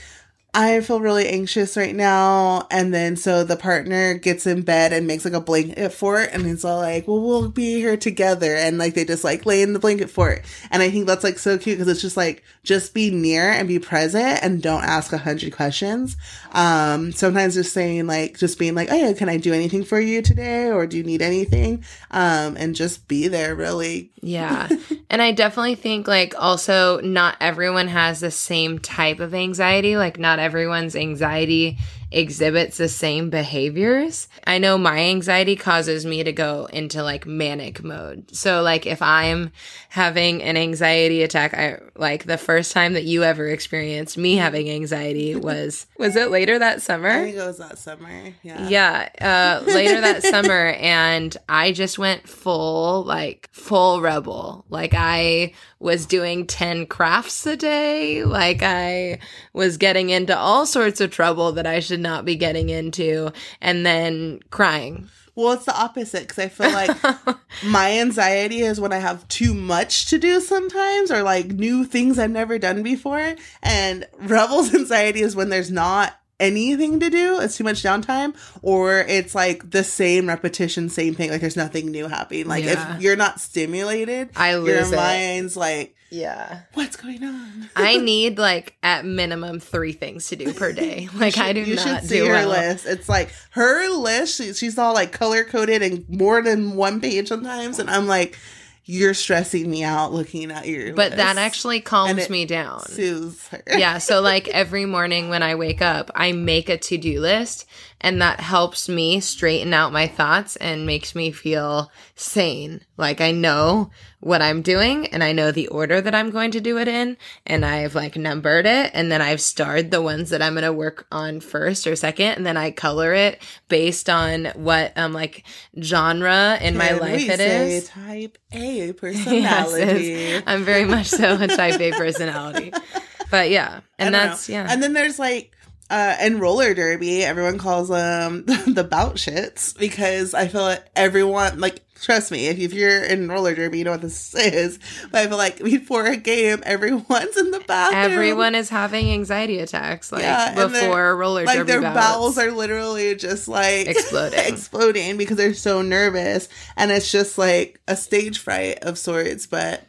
I 0.57 0.79
feel 0.79 1.01
really 1.01 1.27
anxious 1.27 1.75
right 1.75 1.93
now. 1.93 2.65
And 2.71 2.93
then 2.93 3.17
so 3.17 3.43
the 3.43 3.57
partner 3.57 4.13
gets 4.13 4.47
in 4.47 4.61
bed 4.61 4.93
and 4.93 5.05
makes 5.05 5.25
like 5.25 5.33
a 5.33 5.41
blanket 5.41 5.91
for 5.91 6.21
it. 6.21 6.29
And 6.31 6.45
it's 6.45 6.63
all 6.63 6.79
like, 6.79 7.09
well, 7.09 7.19
we'll 7.19 7.49
be 7.49 7.75
here 7.75 7.97
together. 7.97 8.55
And 8.55 8.77
like 8.77 8.93
they 8.93 9.03
just 9.03 9.25
like 9.25 9.45
lay 9.45 9.61
in 9.61 9.73
the 9.73 9.79
blanket 9.79 10.09
for 10.09 10.31
it. 10.31 10.45
And 10.71 10.81
I 10.81 10.89
think 10.89 11.07
that's 11.07 11.25
like 11.25 11.39
so 11.39 11.57
cute 11.57 11.77
because 11.77 11.91
it's 11.91 12.01
just 12.01 12.15
like, 12.15 12.41
just 12.63 12.93
be 12.93 13.11
near 13.11 13.51
and 13.51 13.67
be 13.67 13.79
present 13.79 14.39
and 14.41 14.63
don't 14.63 14.85
ask 14.85 15.11
a 15.11 15.17
hundred 15.17 15.53
questions. 15.53 16.15
Um, 16.53 17.11
sometimes 17.11 17.55
just 17.55 17.73
saying 17.73 18.07
like, 18.07 18.37
just 18.37 18.57
being 18.57 18.75
like, 18.75 18.89
oh 18.89 18.95
yeah, 18.95 19.11
can 19.11 19.27
I 19.27 19.35
do 19.35 19.51
anything 19.53 19.83
for 19.83 19.99
you 19.99 20.21
today? 20.21 20.71
Or 20.71 20.87
do 20.87 20.95
you 20.95 21.03
need 21.03 21.21
anything? 21.21 21.83
Um, 22.11 22.55
and 22.55 22.75
just 22.75 23.09
be 23.09 23.27
there 23.27 23.55
really. 23.55 24.13
Yeah. 24.25 24.67
and 25.11 25.21
I 25.21 25.31
definitely 25.31 25.75
think 25.75 26.07
like 26.07 26.33
also 26.35 26.99
not 27.01 27.37
everyone 27.39 27.87
has 27.87 28.21
the 28.21 28.31
same 28.31 28.79
type 28.79 29.19
of 29.19 29.35
anxiety. 29.35 29.97
Like 29.97 30.17
not 30.17 30.39
everyone's 30.39 30.95
anxiety 30.95 31.77
exhibits 32.11 32.77
the 32.77 32.89
same 32.89 33.29
behaviors. 33.29 34.27
I 34.45 34.57
know 34.57 34.77
my 34.77 34.99
anxiety 34.99 35.55
causes 35.55 36.05
me 36.05 36.23
to 36.23 36.31
go 36.31 36.65
into 36.71 37.03
like 37.03 37.25
manic 37.25 37.83
mode. 37.83 38.35
So 38.35 38.61
like 38.61 38.85
if 38.85 39.01
I'm 39.01 39.51
having 39.89 40.43
an 40.43 40.57
anxiety 40.57 41.23
attack, 41.23 41.53
I 41.53 41.79
like 41.95 42.25
the 42.25 42.37
first 42.37 42.71
time 42.71 42.93
that 42.93 43.03
you 43.03 43.23
ever 43.23 43.47
experienced 43.47 44.17
me 44.17 44.35
having 44.35 44.69
anxiety 44.69 45.35
was 45.35 45.87
was 45.97 46.15
it 46.15 46.29
later 46.31 46.59
that 46.59 46.81
summer? 46.81 47.09
I 47.09 47.23
think 47.25 47.37
it 47.37 47.45
was 47.45 47.57
that 47.57 47.77
summer. 47.77 48.33
Yeah. 48.43 48.67
Yeah, 48.67 49.09
uh, 49.21 49.63
later 49.65 50.01
that 50.01 50.23
summer, 50.35 50.69
and 50.79 51.35
I 51.47 51.71
just 51.71 51.97
went 51.97 52.27
full, 52.27 53.03
like, 53.03 53.49
full 53.51 54.01
rebel. 54.01 54.65
Like, 54.69 54.93
I 54.93 55.53
was 55.85 56.07
doing 56.07 56.47
10 56.47 56.87
crafts 56.87 57.45
a 57.45 57.55
day. 57.55 58.25
Like, 58.25 58.63
I 58.63 59.19
was 59.53 59.77
getting 59.77 60.09
into 60.09 60.35
all 60.35 60.65
sorts 60.65 60.99
of 60.99 61.11
trouble 61.11 61.51
that 61.53 61.67
I 61.67 61.79
should 61.79 61.99
not 61.99 62.25
be 62.25 62.35
getting 62.35 62.69
into, 62.69 63.31
and 63.61 63.85
then 63.85 64.39
crying. 64.49 65.07
Well, 65.35 65.53
it's 65.53 65.65
the 65.65 65.77
opposite 65.77 66.27
because 66.27 66.39
I 66.39 66.47
feel 66.47 66.71
like 66.71 67.37
my 67.65 67.99
anxiety 67.99 68.61
is 68.61 68.79
when 68.81 68.93
I 68.93 68.97
have 68.97 69.27
too 69.27 69.53
much 69.53 70.07
to 70.07 70.17
do 70.17 70.39
sometimes 70.39 71.11
or 71.11 71.23
like 71.23 71.47
new 71.47 71.85
things 71.85 72.17
I've 72.17 72.31
never 72.31 72.57
done 72.57 72.81
before. 72.81 73.35
And 73.61 74.07
Rebel's 74.17 74.73
anxiety 74.73 75.21
is 75.21 75.35
when 75.35 75.49
there's 75.49 75.71
not 75.71 76.17
anything 76.39 76.99
to 76.99 77.09
do, 77.09 77.39
it's 77.39 77.57
too 77.57 77.63
much 77.63 77.83
downtime, 77.83 78.35
or 78.61 78.99
it's 78.99 79.33
like 79.35 79.69
the 79.71 79.83
same 79.83 80.27
repetition, 80.27 80.89
same 80.89 81.13
thing. 81.15 81.29
Like 81.31 81.41
there's 81.41 81.55
nothing 81.55 81.91
new 81.91 82.07
happening. 82.07 82.47
Like 82.47 82.63
Yeah. 82.65 82.95
if 82.97 83.01
you're 83.01 83.15
not 83.15 83.39
stimulated, 83.39 84.29
I 84.35 84.51
your 84.51 84.61
lose 84.61 84.91
it. 84.91 84.95
mind's 84.95 85.55
like, 85.57 85.95
Yeah. 86.09 86.61
what's 86.73 86.95
going 86.97 87.23
on? 87.23 87.69
I 87.75 87.97
need 88.11 88.37
like 88.37 88.75
at 88.83 89.05
minimum 89.05 89.59
three 89.59 89.93
things 89.93 90.27
to 90.29 90.35
do 90.35 90.53
per 90.53 90.71
day. 90.83 91.07
Like 91.15 91.37
I 91.37 91.53
do 91.53 91.61
you 91.61 91.75
not 91.75 92.01
should 92.01 92.09
see 92.09 92.17
do 92.19 92.25
her 92.25 92.33
well. 92.33 92.49
list. 92.49 92.85
It's 92.85 93.07
like 93.09 93.31
her 93.51 93.89
list. 93.89 94.37
She, 94.37 94.53
she's 94.53 94.77
all 94.77 94.93
like 94.93 95.11
color 95.11 95.43
coded 95.45 95.81
and 95.81 96.05
more 96.09 96.41
than 96.41 96.75
one 96.75 96.99
page 97.01 97.27
sometimes, 97.29 97.79
and 97.79 97.89
I'm 97.89 98.07
like, 98.07 98.37
you're 98.85 99.15
stressing 99.15 99.69
me 99.69 99.83
out 99.83 100.13
looking 100.13 100.51
at 100.51 100.67
your. 100.67 100.93
But 100.93 101.15
that 101.17 101.37
actually 101.37 101.81
calms 101.81 102.29
me 102.29 102.45
down. 102.45 102.81
soothes 102.81 103.47
her. 103.47 103.63
yeah, 103.67 103.97
so 103.97 104.21
like 104.21 104.47
every 104.49 104.85
morning 104.85 105.29
when 105.29 105.41
I 105.41 105.55
wake 105.55 105.81
up, 105.81 106.11
I 106.13 106.31
make 106.31 106.69
a 106.69 106.77
to-do 106.77 107.19
list 107.19 107.67
and 108.01 108.21
that 108.21 108.39
helps 108.39 108.87
me 108.89 109.19
straighten 109.19 109.73
out 109.73 109.91
my 109.93 110.07
thoughts 110.07 110.55
and 110.57 110.85
makes 110.85 111.15
me 111.15 111.31
feel 111.31 111.91
sane. 112.15 112.81
Like 112.97 113.19
I 113.21 113.31
know 113.31 113.89
what 114.19 114.41
I'm 114.41 114.61
doing 114.61 115.07
and 115.07 115.23
I 115.23 115.31
know 115.31 115.51
the 115.51 115.67
order 115.67 116.01
that 116.01 116.13
I'm 116.15 116.29
going 116.31 116.51
to 116.51 116.61
do 116.61 116.77
it 116.77 116.87
in 116.87 117.17
and 117.45 117.63
I've 117.65 117.95
like 117.95 118.15
numbered 118.15 118.65
it 118.65 118.91
and 118.93 119.11
then 119.11 119.21
I've 119.21 119.41
starred 119.41 119.91
the 119.91 120.01
ones 120.01 120.29
that 120.31 120.41
I'm 120.41 120.53
going 120.53 120.63
to 120.63 120.73
work 120.73 121.05
on 121.11 121.39
first 121.39 121.85
or 121.87 121.95
second 121.95 122.29
and 122.33 122.45
then 122.45 122.57
I 122.57 122.71
color 122.71 123.13
it 123.13 123.41
based 123.69 124.09
on 124.09 124.45
what 124.55 124.97
um 124.97 125.13
like 125.13 125.45
genre 125.81 126.57
in 126.61 126.77
my 126.77 126.91
life 126.91 127.21
it 127.29 127.37
say 127.37 127.75
is. 127.77 127.87
Type 127.89 128.37
A 128.51 128.93
personality. 128.97 130.13
it's- 130.13 130.43
I'm 130.47 130.63
very 130.63 130.85
much 130.85 131.07
so 131.07 131.37
a 131.39 131.47
type 131.47 131.79
A 131.79 131.91
personality. 131.91 132.71
But 133.31 133.49
yeah, 133.49 133.79
and 133.97 134.13
that's 134.13 134.47
know. 134.47 134.53
yeah. 134.55 134.67
And 134.69 134.83
then 134.83 134.93
there's 134.93 135.17
like 135.17 135.51
uh 135.89 136.15
in 136.21 136.39
roller 136.39 136.73
derby, 136.73 137.23
everyone 137.23 137.57
calls 137.57 137.89
them 137.89 138.45
the 138.67 138.83
bout 138.89 139.15
shits 139.15 139.77
because 139.77 140.33
I 140.33 140.47
feel 140.47 140.61
like 140.61 140.85
everyone 140.95 141.59
like 141.59 141.81
trust 142.01 142.29
me, 142.29 142.47
if, 142.47 142.59
if 142.59 142.73
you're 142.73 143.03
in 143.03 143.27
roller 143.29 143.55
derby, 143.55 143.79
you 143.79 143.83
know 143.85 143.91
what 143.91 144.01
this 144.01 144.35
is. 144.35 144.79
But 145.11 145.21
I 145.21 145.27
feel 145.27 145.37
like 145.37 145.63
before 145.63 146.05
a 146.05 146.17
game, 146.17 146.61
everyone's 146.65 147.37
in 147.37 147.51
the 147.51 147.61
bathroom. 147.61 148.11
Everyone 148.11 148.53
is 148.53 148.69
having 148.69 149.09
anxiety 149.11 149.59
attacks 149.59 150.11
like 150.11 150.21
Yeah, 150.23 150.49
and 150.59 150.71
before 150.73 151.15
roller 151.15 151.45
like 151.45 151.55
derby 151.57 151.71
their 151.71 151.81
bouts. 151.81 151.95
bowels 151.95 152.37
are 152.37 152.51
literally 152.51 153.15
just 153.15 153.47
like 153.47 153.87
Exploding. 153.87 154.39
exploding 154.45 155.17
because 155.17 155.37
they're 155.37 155.53
so 155.53 155.81
nervous 155.81 156.49
and 156.75 156.91
it's 156.91 157.11
just 157.11 157.37
like 157.37 157.79
a 157.87 157.95
stage 157.95 158.39
fright 158.39 158.79
of 158.83 158.97
sorts 158.97 159.47
but 159.47 159.83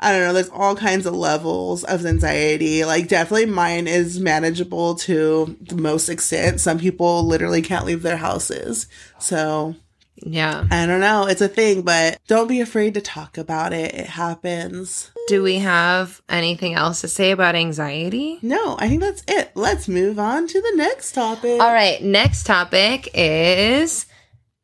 i 0.00 0.10
don't 0.10 0.22
know 0.22 0.32
there's 0.32 0.48
all 0.48 0.74
kinds 0.74 1.06
of 1.06 1.14
levels 1.14 1.84
of 1.84 2.04
anxiety. 2.04 2.84
Like 2.84 3.08
definitely 3.08 3.46
mine 3.46 3.86
is 3.86 4.18
manageable 4.20 4.94
to 4.96 5.56
the 5.60 5.76
most 5.76 6.08
extent. 6.08 6.60
Some 6.60 6.78
people 6.78 7.24
literally 7.24 7.62
can't 7.62 7.86
leave 7.86 8.02
their 8.02 8.16
houses. 8.16 8.86
So 9.18 9.76
yeah. 10.22 10.66
i 10.70 10.84
don't 10.84 11.00
know 11.00 11.26
it's 11.26 11.40
a 11.40 11.48
thing 11.48 11.80
but 11.80 12.18
don't 12.26 12.46
be 12.46 12.60
afraid 12.60 12.94
to 12.94 13.00
talk 13.00 13.38
about 13.38 13.72
it. 13.72 13.94
It 13.94 14.06
happens. 14.06 15.10
Do 15.28 15.42
we 15.42 15.56
have 15.56 16.20
anything 16.28 16.74
else 16.74 17.00
to 17.02 17.08
say 17.08 17.30
about 17.30 17.54
anxiety? 17.54 18.38
no 18.42 18.76
i 18.78 18.88
think 18.88 19.00
that's 19.00 19.24
it. 19.28 19.52
Let's 19.54 19.88
move 19.88 20.18
on 20.18 20.46
to 20.46 20.60
the 20.60 20.72
next 20.76 21.12
topic. 21.12 21.60
All 21.60 21.72
right, 21.72 22.02
next 22.02 22.44
topic 22.44 23.08
is 23.14 24.06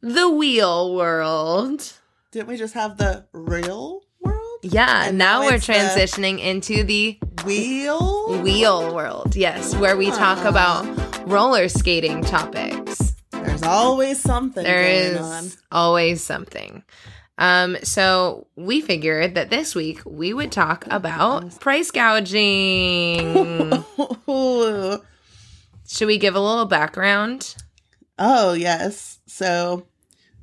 the 0.01 0.29
wheel 0.29 0.95
world. 0.95 1.93
didn't 2.33 2.49
we 2.49 2.57
just 2.57 2.75
have 2.75 2.97
the 2.97 3.27
real 3.33 4.03
Yeah, 4.63 5.07
And 5.09 5.19
now, 5.19 5.41
now 5.43 5.47
we're 5.47 5.59
transitioning 5.59 6.41
into 6.41 6.83
the 6.85 7.19
wheel 7.45 8.41
wheel 8.43 8.95
world. 8.95 9.37
Yes, 9.37 9.75
where 9.77 9.97
we 9.97 10.11
talk 10.11 10.39
Ah. 10.45 10.49
about 10.49 11.29
roller 11.29 11.69
skating 11.69 12.23
topics. 12.23 13.15
There's 13.31 13.63
always 13.63 14.21
something 14.21 14.65
There 14.65 14.83
going 14.83 15.15
is 15.15 15.21
on. 15.21 15.51
always 15.71 16.23
something. 16.23 16.83
Um, 17.39 17.77
so 17.83 18.47
we 18.57 18.81
figured 18.81 19.35
that 19.35 19.51
this 19.51 19.75
week 19.75 20.01
we 20.07 20.33
would 20.33 20.51
talk 20.51 20.87
about 20.91 21.61
price 21.61 21.91
gouging. 21.91 23.85
Should 25.89 26.07
we 26.07 26.19
give 26.19 26.35
a 26.35 26.41
little 26.41 26.65
background? 26.65 27.55
Oh, 28.19 28.55
yes. 28.55 29.19
So 29.27 29.87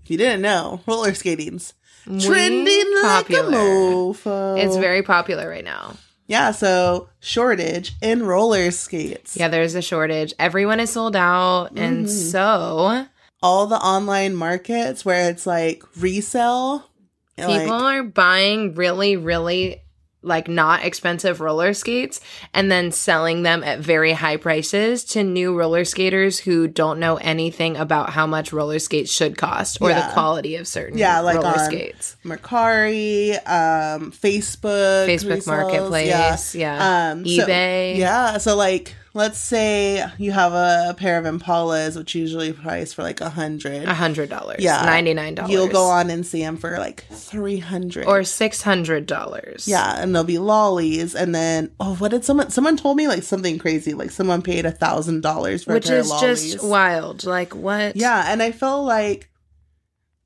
if 0.04 0.12
you 0.12 0.18
didn't 0.18 0.42
know, 0.42 0.82
roller 0.88 1.14
skating's 1.14 1.74
trending 2.06 2.68
Way 2.94 3.02
like 3.04 3.30
a 3.30 3.34
mofo. 3.34 4.60
It's 4.62 4.76
very 4.78 5.04
popular 5.04 5.48
right 5.50 5.64
now. 5.64 5.96
yeah. 6.28 6.52
So 6.52 7.10
shortage 7.20 7.94
in 8.02 8.24
roller 8.26 8.72
skates. 8.72 9.38
Yeah, 9.38 9.48
there's 9.48 9.76
a 9.76 9.82
shortage. 9.82 10.34
Everyone 10.40 10.80
is 10.80 10.90
sold 10.92 11.16
out, 11.16 11.72
and 11.78 12.06
Mhm. 12.06 12.32
so 12.32 13.06
All 13.42 13.68
the 13.68 13.76
online 13.78 14.36
markets 14.36 15.04
where 15.06 15.30
it's 15.30 15.46
like 15.46 15.84
resell. 15.98 16.90
people 17.38 17.52
like, 17.80 18.00
are 18.00 18.04
buying 18.04 18.76
really, 18.76 19.16
really 19.18 19.82
like 20.24 20.48
not 20.48 20.84
expensive 20.86 21.40
roller 21.42 21.74
skates 21.74 22.22
and 22.54 22.72
then 22.72 22.92
selling 22.92 23.44
them 23.44 23.64
at 23.64 23.80
very 23.80 24.14
high 24.14 24.38
prices 24.38 25.04
to 25.04 25.24
new 25.24 25.56
roller 25.58 25.84
skaters 25.86 26.40
who 26.40 26.68
don't 26.68 27.00
know 27.00 27.18
anything 27.18 27.76
about 27.78 28.10
how 28.12 28.26
much 28.26 28.54
roller 28.54 28.80
skates 28.80 29.12
should 29.12 29.38
cost 29.38 29.78
or 29.82 29.90
Yeah. 29.90 30.08
the 30.08 30.14
quality 30.14 30.56
of 30.56 30.68
certain 30.68 30.98
Yeah, 30.98 31.20
like 31.20 31.36
roller 31.38 31.60
skates. 31.66 32.16
Mercari, 32.24 33.36
um, 33.48 34.12
Facebook, 34.12 35.08
Facebook 35.08 35.38
resells, 35.42 35.48
Marketplace, 35.48 36.56
yeah. 36.56 36.78
yeah. 36.78 37.12
Um, 37.12 37.26
so- 37.28 37.46
eBay. 37.46 37.98
yeah, 37.98 38.38
so 38.38 38.56
like, 38.56 38.96
let's 39.16 39.38
say 39.38 40.04
you 40.18 40.32
have 40.32 40.54
a 40.54 40.94
pair 40.98 41.18
of 41.18 41.26
Impalas, 41.26 41.96
which 41.96 42.16
usually 42.16 42.52
price 42.52 42.94
for 42.94 43.04
like 43.04 43.22
a 43.22 43.30
hundred. 43.30 43.84
A 43.84 43.94
hundred 43.94 44.30
dollars. 44.30 44.58
Yeah. 44.60 44.84
Ninety 44.86 45.14
nine 45.14 45.36
dollars. 45.36 45.52
You'll 45.52 45.68
go 45.68 45.86
on 45.86 46.10
and 46.10 46.26
see 46.26 46.42
them 46.42 46.58
for 46.58 46.78
like 46.78 47.06
three 47.12 47.60
hundred 47.60 48.06
or 48.06 48.24
six 48.24 48.62
hundred 48.62 49.06
dollars. 49.06 49.68
yeah, 49.68 50.02
and 50.02 50.16
they'll 50.16 50.24
be 50.24 50.38
lollies, 50.40 51.16
and 51.16 51.34
then 51.34 51.72
oh, 51.80 51.96
what 51.96 52.12
did 52.12 52.26
someone? 52.26 52.50
Someone 52.50 52.78
told 52.78 52.98
me 52.98 53.08
like 53.08 53.24
something 53.24 53.58
crazy, 53.60 53.94
like 53.94 54.12
someone 54.12 54.42
paid 54.42 54.66
a 54.66 54.72
thousand 54.72 55.22
dollars 55.22 55.64
for 55.64 55.74
Which 55.74 55.90
is 55.90 56.12
just 56.20 56.64
wild. 56.64 57.26
Like 57.26 57.56
what? 57.56 57.96
yeah, 57.96 58.26
and 58.32 58.42
I 58.42 58.52
feel 58.52 58.84
like 58.84 59.30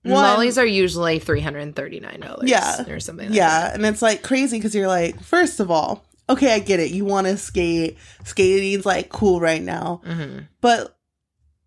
one- 0.04 0.16
Lollies 0.16 0.58
are 0.58 0.66
usually 0.66 1.20
three 1.20 1.42
hundred 1.42 1.60
and 1.60 1.76
thirty 1.76 2.00
nine 2.00 2.22
dollars. 2.22 2.50
Yeah. 2.50 2.84
Or 2.90 3.00
something 3.02 3.28
like 3.30 3.36
yeah, 3.36 3.74
and 3.74 3.86
it's 3.86 4.02
like 4.02 4.24
crazy 4.24 4.58
because 4.58 4.74
you're 4.74 4.88
like, 4.88 5.22
first 5.22 5.60
of 5.60 5.70
all, 5.70 6.06
okay, 6.30 6.54
I 6.54 6.60
get 6.60 6.80
it, 6.80 6.92
you 6.92 7.06
want 7.06 7.28
to 7.28 7.38
skate, 7.38 7.98
skating's 8.24 8.86
like 8.86 9.10
cool 9.10 9.40
right 9.40 9.62
now, 9.62 10.02
that. 10.04 10.14
hmm 10.14 10.40
but 10.62 10.98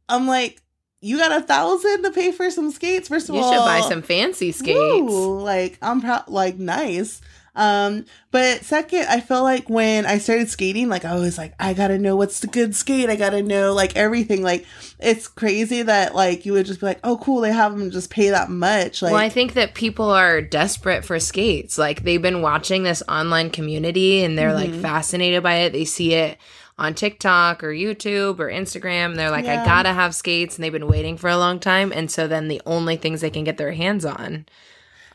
I'm 0.09 0.27
like, 0.27 0.61
you 1.01 1.17
got 1.19 1.33
a 1.33 1.45
thousand 1.45 2.03
to 2.03 2.11
pay 2.11 2.33
for 2.33 2.51
some 2.51 2.71
skates. 2.73 3.09
First 3.09 3.29
of 3.29 3.35
You 3.35 3.41
all, 3.43 3.53
should 3.53 3.65
buy 3.65 3.89
some 3.89 4.03
fancy 4.03 4.53
skates. 4.53 4.77
Woo, 5.03 5.41
like 5.41 5.79
I'm 5.81 6.01
proud, 6.01 6.29
like 6.29 6.59
nice. 6.59 7.21
Um, 7.61 8.07
but 8.31 8.65
second, 8.65 9.05
I 9.11 9.21
feel 9.21 9.43
like 9.43 9.69
when 9.69 10.07
I 10.07 10.17
started 10.17 10.49
skating, 10.49 10.89
like 10.89 11.05
I 11.05 11.15
was 11.17 11.37
like, 11.37 11.53
I 11.61 11.75
gotta 11.75 11.99
know 11.99 12.17
what's 12.17 12.41
the 12.41 12.47
good 12.47 12.75
skate. 12.75 13.11
I 13.11 13.17
gotta 13.17 13.43
know 13.43 13.75
like 13.75 13.97
everything. 13.97 14.43
Like 14.43 14.65
it's 14.99 15.29
crazy 15.29 15.83
that 15.83 16.15
like 16.15 16.47
you 16.47 16.55
would 16.55 16.65
just 16.65 16.81
be 16.81 16.87
like, 16.87 17.01
oh 17.05 17.19
cool, 17.19 17.41
they 17.43 17.53
have 17.53 17.77
them 17.77 17.91
just 17.91 18.09
pay 18.09 18.31
that 18.31 18.49
much. 18.49 19.03
Like 19.03 19.13
well, 19.13 19.21
I 19.21 19.29
think 19.29 19.53
that 19.55 19.75
people 19.75 20.09
are 20.11 20.41
desperate 20.41 21.05
for 21.05 21.21
skates. 21.21 21.77
Like 21.77 22.03
they've 22.03 22.23
been 22.23 22.41
watching 22.41 22.83
this 22.83 23.03
online 23.09 23.51
community 23.51 24.25
and 24.25 24.39
they're 24.39 24.55
like 24.55 24.71
Mhm. 24.71 24.81
fascinated 24.81 25.43
by 25.43 25.57
it. 25.57 25.73
They 25.75 25.85
see 25.85 26.15
it 26.15 26.39
on 26.79 26.95
TikTok 26.95 27.63
or 27.63 27.75
YouTube 27.75 28.39
or 28.41 28.49
Instagram. 28.51 29.17
They're 29.17 29.31
like, 29.31 29.45
Yeah. 29.45 29.63
I 29.63 29.67
gotta 29.67 29.93
have 29.93 30.15
skates. 30.15 30.57
And 30.57 30.65
they've 30.65 30.73
been 30.73 30.89
waiting 30.89 31.19
for 31.19 31.29
a 31.29 31.37
long 31.37 31.59
time. 31.61 31.93
And 31.95 32.11
so 32.11 32.27
then 32.27 32.49
the 32.49 32.63
only 32.65 32.97
things 32.97 33.21
they 33.21 33.29
can 33.29 33.45
get 33.45 33.59
their 33.59 33.73
hands 33.73 34.07
on. 34.07 34.47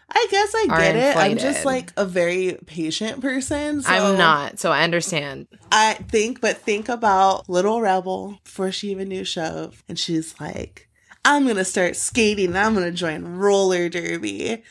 I 0.09 0.27
guess 0.29 0.53
I 0.55 0.67
get 0.79 0.95
it. 0.95 1.17
I'm 1.17 1.37
just 1.37 1.65
like 1.65 1.91
a 1.97 2.05
very 2.05 2.57
patient 2.65 3.21
person. 3.21 3.81
So 3.81 3.91
I'm 3.91 4.17
not. 4.17 4.59
So 4.59 4.71
I 4.71 4.83
understand. 4.83 5.47
I 5.71 5.95
think, 5.95 6.41
but 6.41 6.57
think 6.57 6.89
about 6.89 7.49
Little 7.49 7.81
Rebel 7.81 8.39
before 8.43 8.71
she 8.71 8.91
even 8.91 9.09
knew 9.09 9.23
Shove, 9.23 9.83
and 9.89 9.97
she's 9.97 10.39
like, 10.39 10.87
"I'm 11.25 11.47
gonna 11.47 11.65
start 11.65 11.95
skating. 11.95 12.47
and 12.47 12.57
I'm 12.57 12.73
gonna 12.73 12.91
join 12.91 13.25
roller 13.25 13.89
derby." 13.89 14.63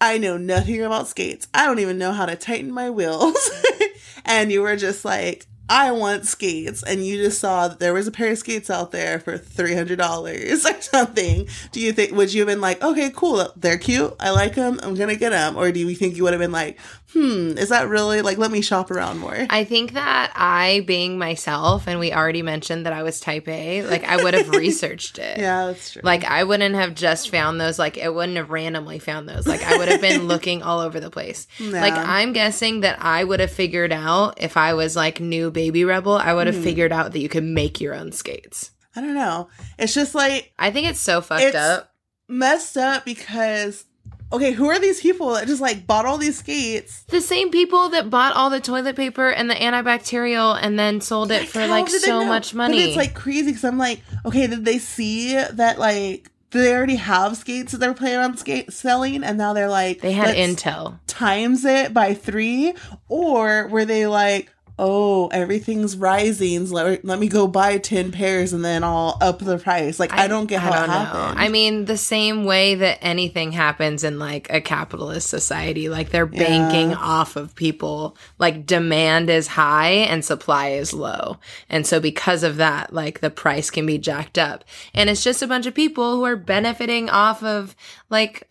I 0.00 0.18
know 0.18 0.36
nothing 0.36 0.82
about 0.82 1.08
skates. 1.08 1.48
I 1.54 1.64
don't 1.64 1.78
even 1.78 1.96
know 1.96 2.12
how 2.12 2.26
to 2.26 2.36
tighten 2.36 2.70
my 2.70 2.90
wheels. 2.90 3.50
and 4.26 4.52
you 4.52 4.60
were 4.62 4.76
just 4.76 5.04
like, 5.06 5.46
I 5.68 5.90
want 5.92 6.26
skates. 6.26 6.82
And 6.82 7.04
you 7.04 7.16
just 7.16 7.40
saw 7.40 7.68
that 7.68 7.80
there 7.80 7.94
was 7.94 8.06
a 8.06 8.12
pair 8.12 8.30
of 8.30 8.38
skates 8.38 8.70
out 8.70 8.92
there 8.92 9.18
for 9.18 9.38
$300 9.38 9.98
or 10.52 10.82
something. 10.82 11.48
Do 11.72 11.80
you 11.80 11.92
think, 11.92 12.12
would 12.12 12.32
you 12.32 12.42
have 12.42 12.48
been 12.48 12.60
like, 12.60 12.82
okay, 12.82 13.10
cool. 13.14 13.52
They're 13.56 13.78
cute. 13.78 14.14
I 14.20 14.30
like 14.30 14.54
them. 14.54 14.78
I'm 14.82 14.94
to 14.96 15.16
get 15.16 15.30
them. 15.30 15.56
Or 15.56 15.72
do 15.72 15.80
you 15.80 15.94
think 15.94 16.16
you 16.16 16.22
would 16.24 16.32
have 16.32 16.40
been 16.40 16.52
like, 16.52 16.78
hmm, 17.12 17.56
is 17.56 17.68
that 17.70 17.88
really 17.88 18.20
like, 18.22 18.38
let 18.38 18.50
me 18.50 18.60
shop 18.60 18.90
around 18.90 19.18
more? 19.18 19.46
I 19.50 19.64
think 19.64 19.92
that 19.92 20.32
I, 20.34 20.82
being 20.86 21.18
myself, 21.18 21.86
and 21.86 21.98
we 22.00 22.12
already 22.12 22.42
mentioned 22.42 22.84
that 22.86 22.92
I 22.92 23.02
was 23.02 23.20
type 23.20 23.46
A, 23.48 23.82
like 23.82 24.04
I 24.04 24.22
would 24.22 24.34
have 24.34 24.48
researched 24.64 25.18
it. 25.18 25.38
yeah, 25.38 25.66
that's 25.66 25.92
true. 25.92 26.02
Like 26.04 26.24
I 26.24 26.44
wouldn't 26.44 26.74
have 26.74 26.94
just 26.94 27.30
found 27.30 27.60
those. 27.60 27.78
Like 27.78 27.96
it 27.96 28.12
wouldn't 28.14 28.36
have 28.36 28.50
randomly 28.50 28.98
found 28.98 29.28
those. 29.28 29.46
Like 29.46 29.62
I 29.62 29.76
would 29.76 29.88
have 29.88 30.00
been 30.00 30.26
looking 30.28 30.62
all 30.62 30.80
over 30.80 31.00
the 31.00 31.10
place. 31.10 31.46
Yeah. 31.58 31.80
Like 31.80 31.94
I'm 31.94 32.32
guessing 32.32 32.80
that 32.80 32.98
I 33.02 33.22
would 33.24 33.40
have 33.40 33.50
figured 33.52 33.92
out 33.92 34.34
if 34.42 34.56
I 34.56 34.74
was 34.74 34.96
like 34.96 35.20
new 35.20 35.50
baby 35.50 35.84
rebel, 35.84 36.14
I 36.16 36.34
would 36.34 36.46
have 36.46 36.56
Mhm. 36.56 36.64
figured 36.64 36.92
out 36.92 37.12
that 37.12 37.20
you 37.20 37.28
could 37.28 37.44
make 37.44 37.80
your 37.80 37.94
own 37.94 38.12
skates. 38.12 38.72
I 38.94 39.00
don't 39.00 39.14
know. 39.14 39.48
It's 39.78 39.94
just 39.94 40.14
like 40.14 40.52
I 40.58 40.70
think 40.70 40.88
it's 40.88 41.00
so 41.00 41.20
fucked 41.20 41.42
It's- 41.42 41.54
up. 41.78 41.92
messed 42.28 42.76
up 42.76 43.04
because 43.04 43.84
okay, 44.32 44.52
who 44.52 44.68
are 44.68 44.78
these 44.78 45.00
people 45.00 45.34
that 45.34 45.46
just 45.46 45.60
like 45.60 45.86
bought 45.86 46.06
all 46.06 46.18
these 46.18 46.38
skates? 46.38 47.02
The 47.04 47.20
same 47.20 47.50
people 47.50 47.88
that 47.90 48.10
bought 48.10 48.34
all 48.34 48.50
the 48.50 48.60
toilet 48.60 48.96
paper 48.96 49.28
and 49.28 49.48
the 49.50 49.54
antibacterial 49.54 50.58
and 50.60 50.78
then 50.78 51.00
sold 51.00 51.30
it 51.30 51.40
Like, 51.40 51.48
for 51.48 51.66
like 51.66 51.88
so 51.88 52.24
much 52.24 52.54
money. 52.54 52.78
But 52.78 52.88
it's 52.88 52.96
like 52.96 53.14
crazy 53.14 53.46
because 53.46 53.64
I'm 53.64 53.78
like, 53.78 54.02
okay, 54.24 54.46
did 54.46 54.64
they 54.64 54.78
see 54.78 55.34
that 55.34 55.78
like 55.78 56.30
they 56.50 56.72
already 56.72 56.96
have 56.96 57.36
skates 57.36 57.72
that 57.72 57.78
they're 57.78 57.94
planning 57.94 58.18
on 58.18 58.36
skate 58.36 58.72
selling 58.72 59.24
and 59.24 59.36
now 59.36 59.52
they're 59.52 59.68
like 59.68 60.00
they 60.00 60.12
had 60.12 60.34
intel. 60.36 60.98
times 61.06 61.64
it 61.64 61.92
by 61.92 62.14
three 62.14 62.74
or 63.08 63.68
were 63.68 63.84
they 63.84 64.06
like 64.06 64.52
oh 64.78 65.28
everything's 65.28 65.96
rising 65.96 66.70
let, 66.70 67.02
let 67.04 67.18
me 67.18 67.28
go 67.28 67.46
buy 67.46 67.78
10 67.78 68.12
pairs 68.12 68.52
and 68.52 68.64
then 68.64 68.84
i'll 68.84 69.16
up 69.22 69.38
the 69.38 69.56
price 69.58 69.98
like 69.98 70.12
i, 70.12 70.28
don't 70.28 70.46
get 70.46 70.60
how 70.60 70.70
I 70.72 70.84
it 70.84 70.86
know. 70.86 70.92
happened 70.92 71.38
I 71.38 71.48
mean, 71.48 71.84
the 71.86 71.96
same 71.96 72.44
way 72.44 72.74
that 72.76 72.98
anything 73.02 73.52
happens 73.52 74.04
in 74.04 74.18
like 74.18 74.48
a 74.50 74.60
capitalist 74.60 75.28
society, 75.28 75.88
like 75.88 76.10
they're 76.10 76.28
Yeah. 76.30 76.38
banking 76.38 76.94
off 76.94 77.36
of 77.36 77.54
people. 77.54 78.16
Like 78.38 78.66
demand 78.66 79.28
is 79.30 79.46
high 79.48 79.90
and 79.90 80.24
supply 80.24 80.68
is 80.70 80.92
low. 80.92 81.36
And 81.68 81.86
so 81.86 82.00
because 82.00 82.42
of 82.42 82.56
that, 82.56 82.92
like 82.92 83.20
the 83.20 83.30
price 83.30 83.70
can 83.70 83.86
be 83.86 83.98
jacked 83.98 84.38
up. 84.38 84.64
And 84.94 85.08
it's 85.10 85.22
just 85.22 85.42
a 85.42 85.46
bunch 85.46 85.66
of 85.66 85.74
people 85.74 86.16
who 86.16 86.24
are 86.24 86.36
benefiting 86.36 87.08
off 87.10 87.42
of 87.42 87.76
like 88.10 88.48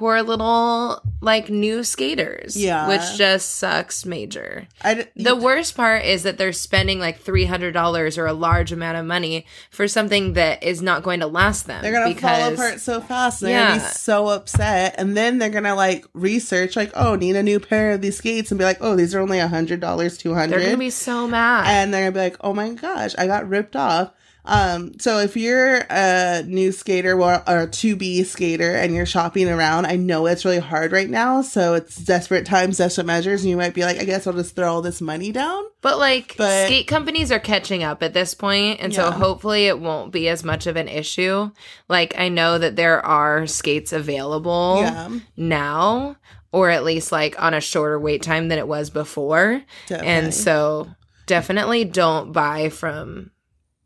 poor 0.00 0.22
little 0.22 1.02
like 1.20 1.50
new 1.50 1.84
skaters. 1.84 2.56
Yeah. 2.56 2.88
Which 2.88 3.02
just 3.18 3.56
sucks 3.56 4.06
major. 4.06 4.66
I 4.82 4.94
d- 4.94 5.04
The 5.14 5.36
worst 5.36 5.76
part 5.76 6.04
is 6.06 6.22
that 6.22 6.38
they're 6.38 6.52
spending 6.54 6.98
like 6.98 7.20
three 7.20 7.44
hundred 7.44 7.72
dollars 7.74 8.16
or 8.16 8.24
a 8.26 8.32
large 8.32 8.72
amount 8.72 8.96
of 8.96 9.04
money 9.04 9.44
for 9.70 9.86
something 9.86 10.32
that 10.32 10.62
is 10.62 10.80
not 10.80 11.02
going 11.02 11.20
to 11.20 11.26
last 11.26 11.66
them. 11.66 11.82
they're 11.82 11.92
gonna 11.92 12.14
fall 12.14 12.54
apart 12.54 12.80
so 12.80 13.00
fast 13.02 13.40
they're 13.40 13.58
gonna 13.66 13.78
be 13.78 13.82
Yeah. 13.84 13.90
so 13.90 14.28
upset 14.28 14.94
and 14.96 15.14
then 15.16 15.36
they're 15.38 15.50
gonna 15.50 15.74
like 15.74 16.06
research 16.14 16.76
like 16.76 16.90
oh 16.94 17.14
need 17.14 17.36
a 17.36 17.42
new 17.42 17.60
pair 17.60 17.92
of 17.92 18.00
these 18.00 18.16
skates 18.16 18.50
and 18.50 18.58
be 18.58 18.64
like 18.64 18.78
oh 18.80 18.96
these 18.96 19.14
are 19.14 19.20
only 19.20 19.38
a 19.38 19.48
hundred 19.48 19.80
dollars 19.80 20.16
two 20.16 20.34
They're 20.34 20.48
gonna 20.48 20.76
be 20.78 20.88
so 20.90 21.26
mad. 21.28 21.66
and 21.68 21.92
they're 21.92 22.10
gonna 22.10 22.12
be 22.12 22.20
like, 22.30 22.36
"Oh 22.40 22.54
my 22.54 22.70
gosh, 22.70 23.14
I 23.18 23.26
got 23.26 23.46
ripped 23.48 23.76
off." 23.76 24.12
Um, 24.44 24.98
so 24.98 25.18
if 25.18 25.36
you're 25.36 25.84
a 25.90 26.42
new 26.46 26.72
skater 26.72 27.20
or, 27.20 27.42
or 27.48 27.60
a 27.60 27.66
to 27.66 27.96
be 27.96 28.24
skater 28.24 28.74
and 28.74 28.94
you're 28.94 29.06
shopping 29.06 29.48
around, 29.48 29.86
I 29.86 29.96
know 29.96 30.26
it's 30.26 30.44
really 30.44 30.58
hard 30.58 30.92
right 30.92 31.10
now. 31.10 31.42
So 31.42 31.74
it's 31.74 31.96
desperate 31.96 32.46
times, 32.46 32.78
desperate 32.78 33.06
measures, 33.06 33.42
and 33.42 33.50
you 33.50 33.56
might 33.56 33.74
be 33.74 33.82
like, 33.82 33.98
"I 33.98 34.04
guess 34.04 34.26
I'll 34.26 34.32
just 34.32 34.56
throw 34.56 34.72
all 34.72 34.82
this 34.82 35.00
money 35.00 35.32
down." 35.32 35.64
but 35.82 35.98
like 35.98 36.34
but- 36.36 36.66
skate 36.66 36.86
companies 36.86 37.32
are 37.32 37.38
catching 37.38 37.82
up 37.82 38.02
at 38.02 38.14
this 38.14 38.34
point, 38.34 38.80
and 38.80 38.94
so 38.94 39.10
hopefully 39.10 39.66
it 39.66 39.78
won't 39.78 40.12
be 40.12 40.28
as 40.28 40.44
much 40.44 40.66
of 40.66 40.76
an 40.76 40.88
issue. 40.88 41.50
Like 41.88 42.14
I 42.18 42.28
know 42.28 42.58
that 42.58 42.76
there 42.76 43.04
are 43.04 43.46
skates 43.46 43.92
available 43.92 44.78
yeah, 44.82 45.18
now, 45.36 46.16
or 46.52 46.70
at 46.70 46.84
least 46.84 47.12
like 47.12 47.40
on 47.42 47.54
a 47.54 47.60
shorter 47.60 47.98
wait 47.98 48.22
time 48.22 48.48
than 48.48 48.58
it 48.58 48.68
was 48.68 48.90
before. 48.90 49.62
definitely. 49.86 50.12
And 50.12 50.34
so 50.34 50.88
definitely 51.26 51.84
don't 51.84 52.32
buy 52.32 52.68
from 52.68 53.30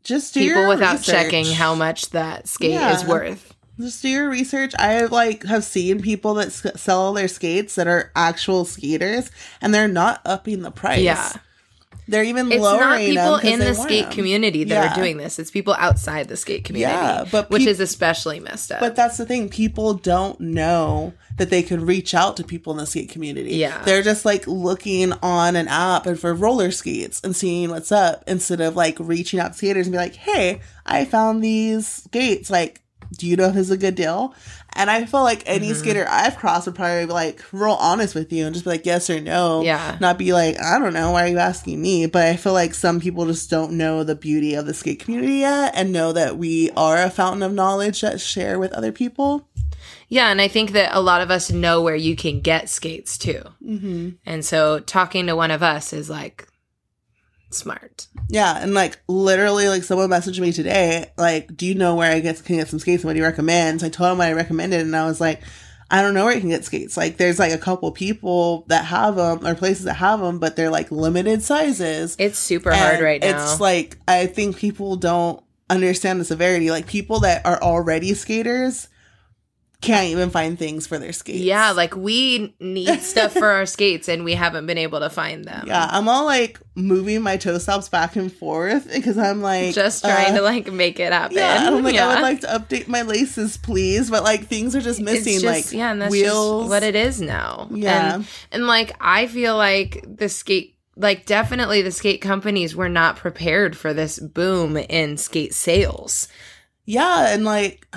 just 0.05 0.33
do 0.33 0.39
people 0.47 0.69
without 0.69 0.99
research. 0.99 1.05
checking 1.15 1.45
how 1.45 1.75
much 1.75 2.11
that 2.11 2.47
skate 2.47 2.71
Yeah. 2.71 2.95
is 2.95 3.03
worth. 3.03 3.53
Just 3.77 4.01
do 4.01 4.07
your 4.07 4.29
research. 4.29 4.73
I 4.79 4.93
have 4.93 5.11
like 5.11 5.43
have 5.43 5.65
seen 5.65 6.01
people 6.01 6.35
that 6.35 6.47
s- 6.47 6.65
sell 6.81 7.11
their 7.11 7.27
skates 7.27 7.75
that 7.75 7.87
are 7.87 8.09
actual 8.15 8.63
skaters, 8.63 9.29
and 9.61 9.73
they're 9.73 9.89
not 9.89 10.21
upping 10.23 10.61
the 10.61 10.71
price. 10.71 11.01
Yeah. 11.01 11.29
They're 12.07 12.23
even 12.23 12.51
It's 12.51 12.61
lowering 12.61 13.13
not 13.15 13.41
people 13.41 13.51
in 13.53 13.59
the 13.59 13.73
skate 13.73 14.05
them. 14.05 14.11
community 14.13 14.63
that 14.65 14.73
Yeah. 14.83 14.91
are 14.91 14.95
doing 14.95 15.17
this. 15.17 15.39
It's 15.39 15.51
people 15.51 15.73
outside 15.77 16.27
the 16.27 16.37
skate 16.37 16.63
community, 16.63 16.93
Yeah, 16.93 17.25
but 17.31 17.49
which 17.49 17.65
is 17.65 17.79
especially 17.79 18.39
messed 18.39 18.71
up. 18.71 18.79
But 18.79 18.95
that's 18.95 19.17
the 19.17 19.25
thing. 19.25 19.49
People 19.49 19.93
don't 19.95 20.39
know 20.39 21.13
that 21.37 21.49
they 21.49 21.63
could 21.63 21.81
reach 21.81 22.13
out 22.13 22.37
to 22.37 22.43
people 22.43 22.71
in 22.73 22.77
the 22.77 22.85
skate 22.85 23.09
community. 23.09 23.55
Yeah. 23.55 23.81
They're 23.83 24.03
just 24.03 24.23
like 24.25 24.47
looking 24.47 25.11
on 25.21 25.55
an 25.55 25.67
app 25.67 26.05
and 26.05 26.19
for 26.19 26.33
roller 26.33 26.71
skates 26.71 27.19
and 27.23 27.35
seeing 27.35 27.69
what's 27.71 27.91
up 27.91 28.23
instead 28.27 28.61
of 28.61 28.75
like 28.75 28.97
reaching 28.99 29.39
out 29.39 29.51
to 29.51 29.57
skaters 29.57 29.87
and 29.87 29.91
be 29.91 29.97
like, 29.97 30.15
hey, 30.15 30.61
I 30.85 31.05
found 31.05 31.43
these 31.43 31.87
skates. 31.87 32.49
Like, 32.49 32.81
do 33.11 33.27
you 33.27 33.35
know 33.35 33.45
if 33.49 33.55
it's 33.55 33.69
a 33.69 33.77
good 33.77 33.95
deal? 33.95 34.33
And 34.73 34.89
I 34.91 35.05
feel 35.05 35.23
like 35.23 35.43
any 35.45 35.69
Mm-hmm. 35.69 35.77
skater 35.79 36.05
I've 36.09 36.35
crossed 36.35 36.65
would 36.65 36.75
probably 36.75 37.05
be 37.05 37.13
like 37.13 37.41
real 37.53 37.77
honest 37.79 38.13
with 38.13 38.33
you 38.33 38.45
and 38.45 38.53
just 38.53 38.65
be 38.65 38.71
like 38.71 38.85
yes 38.85 39.09
or 39.09 39.21
no. 39.21 39.61
Yeah. 39.63 39.97
Not 40.01 40.17
be 40.17 40.33
like, 40.33 40.59
I 40.61 40.77
don't 40.79 40.93
know, 40.93 41.11
why 41.11 41.23
are 41.23 41.27
you 41.29 41.37
asking 41.37 41.81
me? 41.81 42.07
But 42.07 42.25
I 42.25 42.35
feel 42.35 42.51
like 42.53 42.73
some 42.73 42.99
people 42.99 43.25
just 43.25 43.49
don't 43.49 43.73
know 43.73 44.03
the 44.03 44.15
beauty 44.15 44.53
of 44.55 44.65
the 44.65 44.73
skate 44.73 44.99
community 44.99 45.35
yet 45.35 45.73
and 45.75 45.93
know 45.93 46.11
that 46.11 46.37
we 46.37 46.71
are 46.71 47.01
a 47.01 47.09
fountain 47.09 47.41
of 47.43 47.53
knowledge 47.53 48.01
that 48.01 48.19
share 48.19 48.59
with 48.59 48.73
other 48.73 48.91
people. 48.91 49.47
yeah, 50.09 50.29
and 50.29 50.41
I 50.41 50.47
think 50.49 50.71
that 50.71 50.93
a 50.93 50.99
lot 50.99 51.21
of 51.21 51.31
us 51.31 51.51
know 51.51 51.81
where 51.81 51.95
you 51.95 52.15
can 52.17 52.41
get 52.41 52.69
skates 52.69 53.17
too. 53.17 53.41
Mm-hmm. 53.65 54.09
And 54.25 54.43
so 54.43 54.79
talking 54.79 55.27
to 55.27 55.35
one 55.37 55.51
of 55.51 55.63
us 55.63 55.93
is 55.93 56.09
like 56.09 56.47
smart. 57.51 58.07
Yeah, 58.29 58.57
and 58.61 58.73
like 58.73 58.99
literally, 59.07 59.67
like 59.67 59.83
someone 59.83 60.09
messaged 60.09 60.39
me 60.39 60.51
today, 60.51 61.11
like, 61.17 61.55
"Do 61.55 61.65
you 61.65 61.75
know 61.75 61.95
where 61.95 62.11
I 62.11 62.19
get 62.19 62.43
can 62.43 62.57
get 62.57 62.67
some 62.67 62.79
skates? 62.79 63.03
And 63.03 63.09
what 63.09 63.13
do 63.13 63.19
you 63.19 63.25
recommend?" 63.25 63.81
So 63.81 63.87
I 63.87 63.89
told 63.89 64.11
him 64.11 64.17
what 64.17 64.27
I 64.27 64.33
recommended, 64.33 64.81
and 64.81 64.95
I 64.95 65.05
was 65.05 65.21
like, 65.21 65.41
"I 65.91 66.01
don't 66.01 66.13
know 66.13 66.25
where 66.25 66.33
you 66.33 66.41
can 66.41 66.49
get 66.49 66.65
skates. 66.65 66.97
Like, 66.97 67.17
there's 67.17 67.39
like 67.39 67.51
a 67.51 67.57
couple 67.57 67.91
people 67.91 68.65
that 68.67 68.85
have 68.85 69.15
them, 69.15 69.45
or 69.45 69.55
places 69.55 69.85
that 69.85 69.95
have 69.95 70.19
them, 70.19 70.39
but 70.39 70.55
they're 70.55 70.71
like 70.71 70.91
limited 70.91 71.41
sizes. 71.41 72.15
It's 72.19 72.39
super 72.39 72.73
hard 72.73 72.95
And 72.95 73.03
right 73.03 73.21
now. 73.21 73.43
It's 73.43 73.59
like 73.59 73.97
I 74.07 74.27
think 74.27 74.57
people 74.57 74.95
don't 74.95 75.43
understand 75.69 76.19
the 76.19 76.25
severity. 76.25 76.71
Like 76.71 76.87
people 76.87 77.21
that 77.21 77.45
are 77.45 77.61
already 77.61 78.13
skaters 78.13 78.87
can't 79.81 80.07
even 80.07 80.29
find 80.29 80.57
things 80.57 80.87
for 80.87 80.97
their 80.97 81.13
skates. 81.13 81.39
yeah, 81.39 81.71
like 81.71 81.95
we 81.95 82.55
need 82.59 83.01
stuff 83.01 83.33
for 83.33 83.47
our 83.47 83.65
skates 83.65 84.07
and 84.07 84.23
we 84.23 84.33
haven't 84.33 84.65
been 84.65 84.77
able 84.77 84.99
to 84.99 85.09
find 85.09 85.45
them. 85.45 85.65
Yeah, 85.67 85.87
I'm 85.89 86.07
all 86.09 86.25
like 86.25 86.59
moving 86.75 87.21
my 87.21 87.37
toe 87.37 87.57
stops 87.57 87.89
back 87.89 88.15
and 88.15 88.31
forth 88.31 88.91
because 88.93 89.17
I'm 89.17 89.41
like 89.41 89.73
Just 89.73 90.03
trying 90.03 90.33
uh, 90.33 90.37
to 90.37 90.41
like 90.41 90.71
make 90.71 90.99
it 90.99 91.11
happen. 91.11 91.37
Yeah, 91.37 91.67
I'm 91.67 91.83
like, 91.83 91.95
I 91.95 92.15
would 92.15 92.21
like 92.21 92.41
to 92.41 92.47
update 92.47 92.87
my 92.87 93.03
laces, 93.03 93.57
please. 93.57 94.09
But 94.09 94.23
like 94.23 94.47
things 94.47 94.75
are 94.75 94.81
just 94.81 94.99
missing, 94.99 95.39
just, 95.39 95.45
like 95.45 95.71
yeah, 95.71 95.91
and 95.91 96.01
that's 96.01 96.11
wheels. 96.11 96.63
just 96.63 96.69
what 96.69 96.83
it 96.83 96.95
is 96.95 97.21
now. 97.21 97.67
Yeah. 97.71 98.15
and, 98.15 98.27
and 98.51 98.67
like 98.67 98.95
I 98.99 99.27
feel 99.27 99.55
like 99.55 100.03
the 100.07 100.29
skate, 100.29 100.77
like 100.95 101.25
definitely 101.25 101.81
the 101.81 101.91
skate 101.91 102.21
companies 102.21 102.75
were 102.75 102.89
not 102.89 103.17
prepared 103.17 103.77
for 103.77 103.93
this 103.93 104.19
boom 104.19 104.77
in 104.77 105.17
skate 105.17 105.53
sales. 105.53 106.27
Yeah, 106.85 107.33
and 107.33 107.43
like 107.45 107.87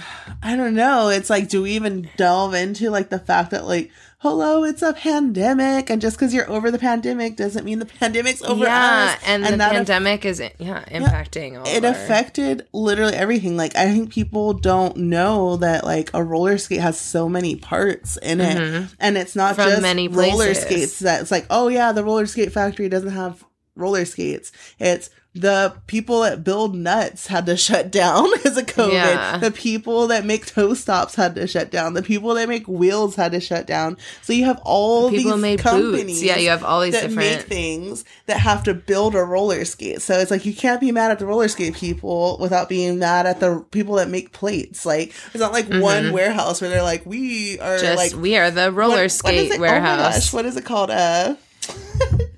I 0.43 0.57
don't 0.57 0.75
know. 0.75 1.09
It's 1.09 1.31
like, 1.31 1.49
do 1.49 1.63
we 1.63 1.73
even 1.73 2.09
delve 2.17 2.55
into 2.55 2.91
like 2.91 3.11
the 3.11 3.19
fact 3.19 3.51
that 3.51 3.67
like, 3.67 3.91
hello, 4.21 4.65
it's 4.65 4.81
a 4.83 4.93
pandemic, 4.95 5.91
and 5.91 6.01
just 6.01 6.17
because 6.17 6.33
you're 6.33 6.49
over 6.51 6.71
the 6.71 6.79
pandemic 6.79 7.37
doesn't 7.37 7.65
mean 7.65 7.79
the 7.81 7.87
pandemic's 7.87 8.43
over 8.43 8.65
yeah, 8.65 9.15
us. 9.17 9.23
and, 9.27 9.45
the 9.45 9.57
that 9.57 9.71
aff- 9.71 9.73
pandemic 9.77 10.25
is 10.25 10.41
yeah 10.59 10.85
impacting 10.87 11.59
all. 11.59 11.67
it 11.67 11.85
our- 11.85 11.91
affected 11.91 12.67
literally 12.73 13.15
everything. 13.15 13.57
Like 13.57 13.77
I 13.77 13.87
think 13.93 14.11
people 14.11 14.55
don't 14.55 14.97
know 14.97 15.57
that 15.59 15.85
like 15.85 16.11
a 16.15 16.25
roller 16.25 16.57
skate 16.59 16.81
has 16.81 16.99
so 16.99 17.29
many 17.29 17.57
parts 17.57 18.17
in 18.17 18.41
it, 18.41 18.57
Mhm. 18.57 18.95
and 18.99 19.19
it's 19.19 19.37
not 19.37 19.55
From 19.57 19.69
just 19.69 19.83
many 19.83 20.09
roller 20.09 20.55
skates. 20.55 21.01
That 21.01 21.21
it's 21.21 21.31
like, 21.31 21.47
oh 21.51 21.69
yeah, 21.69 21.93
the 21.93 22.05
roller 22.05 22.27
skate 22.27 22.53
factory 22.53 22.89
doesn't 22.89 23.11
have 23.11 23.45
roller 23.77 24.05
skates. 24.05 24.51
It's 24.79 25.11
the 25.41 25.75
people 25.87 26.21
that 26.21 26.45
build 26.45 26.75
nuts 26.75 27.27
had 27.29 27.47
to 27.47 27.57
shut 27.57 27.91
down 27.91 28.31
because 28.37 28.57
of 28.57 28.67
COVID. 28.67 28.93
Yeah. 28.93 29.39
The 29.39 29.51
people 29.51 30.09
that 30.09 30.25
make 30.25 30.47
toe 30.47 30.75
stops 30.75 31.15
had 31.15 31.35
to 31.37 31.47
shut 31.47 31.71
down. 31.71 31.95
The 31.95 32.03
people 32.03 32.35
that 32.35 32.49
make 32.49 32.67
wheels 32.69 33.15
had 33.17 33.33
to 33.33 33.41
shut 33.41 33.67
down. 33.67 33.97
So 34.23 34.33
you 34.33 34.45
have 34.47 34.61
all 34.65 35.11
People 35.11 35.33
these 35.33 35.43
made 35.43 35.59
companies 35.61 36.05
boots. 36.07 36.23
Yeah, 36.23 36.37
you 36.37 36.49
have 36.51 36.65
all 36.65 36.81
these 36.81 36.93
that 36.95 37.09
different. 37.09 37.17
make 37.39 37.41
things 37.47 38.05
that 38.27 38.39
have 38.39 38.63
to 38.65 38.75
build 38.75 39.15
a 39.15 39.23
roller 39.25 39.65
skate. 39.65 40.03
So 40.03 40.15
it's 40.19 40.31
like 40.31 40.45
you 40.45 40.55
can't 40.55 40.81
be 40.81 40.93
mad 40.93 41.11
at 41.11 41.19
the 41.19 41.27
roller 41.27 41.49
skate 41.49 41.75
people 41.75 42.37
without 42.41 42.69
being 42.69 42.99
mad 42.99 43.27
at 43.27 43.41
the 43.41 43.65
people 43.71 43.95
that 43.97 44.09
make 44.09 44.33
plates. 44.33 44.85
Like 44.85 45.09
it's 45.27 45.37
not 45.37 45.53
like 45.53 45.69
one 45.69 46.13
warehouse 46.13 46.61
where 46.61 46.71
they're 46.71 46.83
like, 46.83 47.07
we 47.07 47.59
are 47.61 47.77
Mm-hmm. 47.77 47.85
just 47.85 47.97
like 48.15 48.21
we 48.23 48.37
are 48.37 48.51
the 48.51 48.73
roller 48.73 48.89
what- 48.89 48.99
what 48.99 49.05
is 49.05 49.13
skate 49.15 49.51
it? 49.53 49.55
Oh 49.57 49.59
my 49.59 49.61
warehouse. 49.61 50.15
gosh, 50.15 50.33
what 50.33 50.45
is 50.47 50.57
it 50.57 50.65
called? 50.65 50.91
Uh 50.91 51.37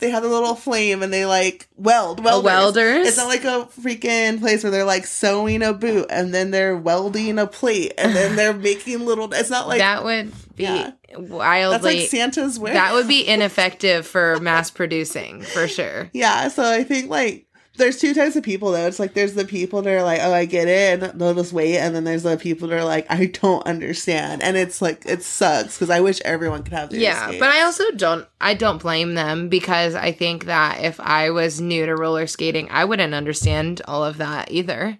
They 0.00 0.10
have 0.10 0.22
a 0.22 0.28
little 0.28 0.54
flame 0.54 1.02
and 1.02 1.12
they 1.12 1.26
like 1.26 1.68
weld. 1.76 2.22
Welders. 2.22 2.44
welders? 2.44 3.08
It's 3.08 3.16
not 3.16 3.26
like 3.26 3.44
a 3.44 3.68
freaking 3.80 4.38
place 4.38 4.62
where 4.62 4.70
they're 4.70 4.84
like 4.84 5.06
sewing 5.06 5.62
a 5.62 5.72
boot 5.72 6.06
and 6.08 6.32
then 6.32 6.52
they're 6.52 6.76
welding 6.76 7.38
a 7.38 7.46
plate 7.48 7.94
and 7.98 8.14
then 8.14 8.36
they're 8.36 8.52
making 8.54 9.04
little. 9.04 9.32
It's 9.34 9.50
not 9.50 9.66
like 9.66 9.78
that 9.78 10.04
would 10.04 10.32
be 10.54 10.62
Yeah. 10.62 10.92
wildly. 11.16 11.72
that's 11.72 11.84
like 11.84 12.08
Santa's 12.08 12.58
warehouse. 12.60 12.80
that 12.90 12.94
would 12.94 13.08
be 13.08 13.26
ineffective 13.28 14.06
for 14.06 14.38
mass 14.40 14.70
producing 14.70 15.42
for 15.42 15.66
sure. 15.66 16.10
Yeah, 16.12 16.46
so 16.48 16.62
I 16.62 16.84
think 16.84 17.10
like 17.10 17.46
there's 17.78 17.98
two 17.98 18.12
types 18.12 18.36
of 18.36 18.42
people 18.42 18.72
though. 18.72 18.86
It's 18.86 18.98
like 18.98 19.14
there's 19.14 19.34
the 19.34 19.44
people 19.44 19.80
that 19.82 19.92
are 19.92 20.02
like, 20.02 20.20
oh, 20.22 20.32
I 20.32 20.44
get 20.44 20.68
it, 20.68 21.02
and 21.02 21.20
they'll 21.20 21.34
just 21.34 21.52
wait, 21.52 21.78
and 21.78 21.94
then 21.94 22.04
there's 22.04 22.24
the 22.24 22.36
people 22.36 22.68
that 22.68 22.78
are 22.78 22.84
like, 22.84 23.06
I 23.08 23.26
don't 23.26 23.66
understand, 23.66 24.42
and 24.42 24.56
it's 24.56 24.82
like 24.82 25.06
it 25.06 25.22
sucks 25.22 25.76
because 25.76 25.90
I 25.90 26.00
wish 26.00 26.20
everyone 26.24 26.62
could 26.62 26.74
have 26.74 26.92
Yeah, 26.92 27.32
but 27.38 27.48
I 27.48 27.62
also 27.62 27.90
don't 27.92 28.26
I 28.40 28.54
don't 28.54 28.82
blame 28.82 29.14
them 29.14 29.48
because 29.48 29.94
I 29.94 30.12
think 30.12 30.44
that 30.44 30.84
if 30.84 31.00
I 31.00 31.30
was 31.30 31.60
new 31.60 31.86
to 31.86 31.96
roller 31.96 32.26
skating, 32.26 32.68
I 32.70 32.84
wouldn't 32.84 33.14
understand 33.14 33.80
all 33.86 34.04
of 34.04 34.18
that 34.18 34.50
either. 34.50 34.98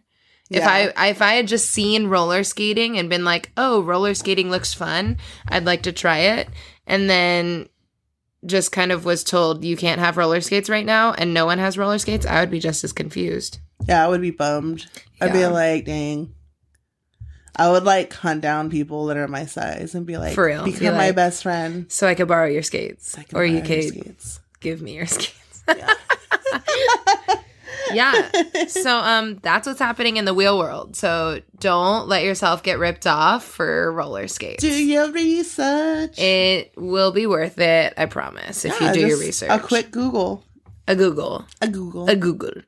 If 0.51 0.61
Yeah. 0.61 0.93
I 0.97 1.09
if 1.09 1.21
I 1.21 1.35
had 1.35 1.47
just 1.47 1.71
seen 1.71 2.07
roller 2.07 2.43
skating 2.43 2.99
and 2.99 3.11
been 3.11 3.25
like, 3.25 3.53
"Oh, 3.57 3.83
roller 3.83 4.15
skating 4.15 4.51
looks 4.51 4.73
fun. 4.73 5.19
I'd 5.47 5.67
like 5.67 5.83
to 5.83 5.93
try 5.93 6.19
it." 6.19 6.49
And 6.87 7.11
then 7.11 7.69
just 8.49 8.73
kind 8.73 8.91
of 8.93 9.05
was 9.05 9.23
told 9.25 9.65
you 9.65 9.77
can't 9.77 10.01
have 10.01 10.17
roller 10.17 10.41
skates 10.41 10.69
right 10.69 10.85
now 10.87 11.13
and 11.13 11.33
no 11.35 11.47
one 11.47 11.59
has 11.59 11.79
roller 11.79 11.99
skates, 11.99 12.27
I 12.27 12.41
would 12.41 12.51
be 12.51 12.59
just 12.61 12.83
as 12.85 12.93
confused. 12.93 13.59
yeah, 13.89 14.05
I 14.05 14.09
would 14.09 14.21
be 14.21 14.31
bummed. 14.33 14.87
I'd 15.21 15.33
be 15.33 15.47
like, 15.47 15.85
dang. 15.85 16.35
I 17.57 17.71
would 17.73 17.83
like 17.85 18.13
hunt 18.13 18.41
down 18.41 18.71
people 18.71 19.07
that 19.07 19.17
are 19.17 19.27
my 19.27 19.45
size 19.47 19.95
and 19.97 20.07
be 20.07 20.17
like, 20.17 20.35
For 20.35 20.47
real. 20.47 20.65
Be 20.65 20.73
become 20.73 20.95
my 20.95 21.07
like- 21.09 21.17
best 21.17 21.43
friend. 21.43 21.87
So 21.91 22.07
I 22.07 22.15
could 22.15 22.29
borrow 22.29 22.47
your 22.49 22.63
skates 22.63 23.19
I 23.19 23.25
or 23.35 23.45
you 23.45 23.61
could 23.63 23.83
skates. 23.85 24.41
give 24.61 24.81
me 24.81 24.95
your 24.95 25.07
skates. 25.07 25.65
Yeah. 25.69 25.93
yeah. 27.93 28.31
So 28.69 28.97
um 28.99 29.39
that's 29.43 29.67
what's 29.67 29.79
happening 29.79 30.17
in 30.17 30.25
the 30.25 30.35
wheel 30.35 30.59
world. 30.59 30.97
So 30.97 31.41
don't 31.59 32.09
let 32.09 32.23
yourself 32.25 32.63
get 32.63 32.79
ripped 32.79 33.07
off 33.07 33.45
for 33.45 33.93
roller 33.93 34.29
skates. 34.29 34.63
Do 34.63 34.69
your 34.73 35.11
research. 35.13 36.19
it 36.19 36.73
will 36.77 37.13
be 37.13 37.27
worth 37.27 37.59
it, 37.59 37.95
I 37.97 38.07
promise, 38.07 38.65
if 38.65 38.81
Yeah, 38.81 38.89
you 38.89 38.95
do 38.95 39.07
your 39.09 39.19
research. 39.19 39.51
A 39.51 39.59
quick 39.59 39.91
Google. 39.91 40.45
a 40.87 40.95
Google. 40.97 41.45
A 41.61 41.69
Google. 41.69 42.09
A 42.09 42.17
Google. 42.17 42.63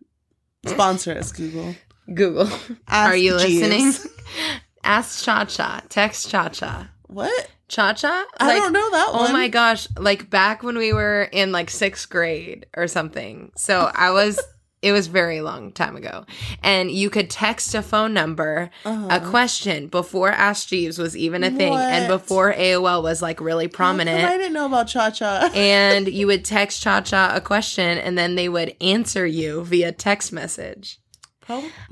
Sponsor 0.66 1.16
us, 1.16 1.32
Google. 1.32 1.74
Google. 2.12 2.48
Ask 2.88 3.10
Are 3.12 3.16
you 3.16 3.38
Jeeves. 3.38 3.68
listening? 3.68 4.12
Ask 4.84 5.24
Cha 5.24 5.44
Cha. 5.44 5.82
Text 5.88 6.28
Cha 6.30 6.48
Cha. 6.48 6.88
What? 7.06 7.48
Cha 7.68 7.92
Cha? 7.92 8.24
I 8.40 8.56
don't 8.58 8.72
know 8.72 8.90
that 8.90 9.12
one. 9.12 9.30
Oh 9.30 9.32
my 9.32 9.48
gosh. 9.48 9.86
Like 9.96 10.28
back 10.30 10.62
when 10.62 10.76
we 10.76 10.92
were 10.92 11.22
in 11.22 11.52
like 11.52 11.70
sixth 11.70 12.08
grade 12.10 12.66
or 12.76 12.88
something. 12.88 13.52
So 13.56 13.90
I 13.94 14.10
was, 14.10 14.40
it 14.82 14.92
was 14.92 15.08
very 15.08 15.40
long 15.42 15.72
time 15.72 15.94
ago. 15.96 16.24
And 16.62 16.90
you 16.90 17.10
could 17.10 17.28
text 17.28 17.74
a 17.74 17.82
phone 17.82 18.14
number, 18.14 18.70
a 18.84 18.88
Uh-huh. 18.88 19.20
question 19.30 19.88
before 19.88 20.30
Ask 20.30 20.68
Jeeves 20.68 20.98
was 20.98 21.16
even 21.16 21.44
a 21.44 21.50
thing. 21.50 21.74
And 21.74 22.08
before 22.08 22.52
AOL 22.54 23.02
was 23.02 23.20
like 23.20 23.40
really 23.40 23.68
prominent 23.68 24.24
I 24.24 24.36
didn't 24.38 24.54
know 24.54 24.66
about 24.66 24.88
Cha 24.88 25.10
Cha. 25.10 25.50
and 25.54 26.08
you 26.08 26.26
would 26.26 26.44
text 26.44 26.82
Cha 26.82 27.00
Cha 27.02 27.32
a 27.34 27.40
question 27.40 27.98
and 27.98 28.16
then 28.16 28.36
they 28.36 28.48
would 28.48 28.74
answer 28.80 29.26
you 29.26 29.64
via 29.64 29.92
text 29.92 30.32
message. 30.32 30.98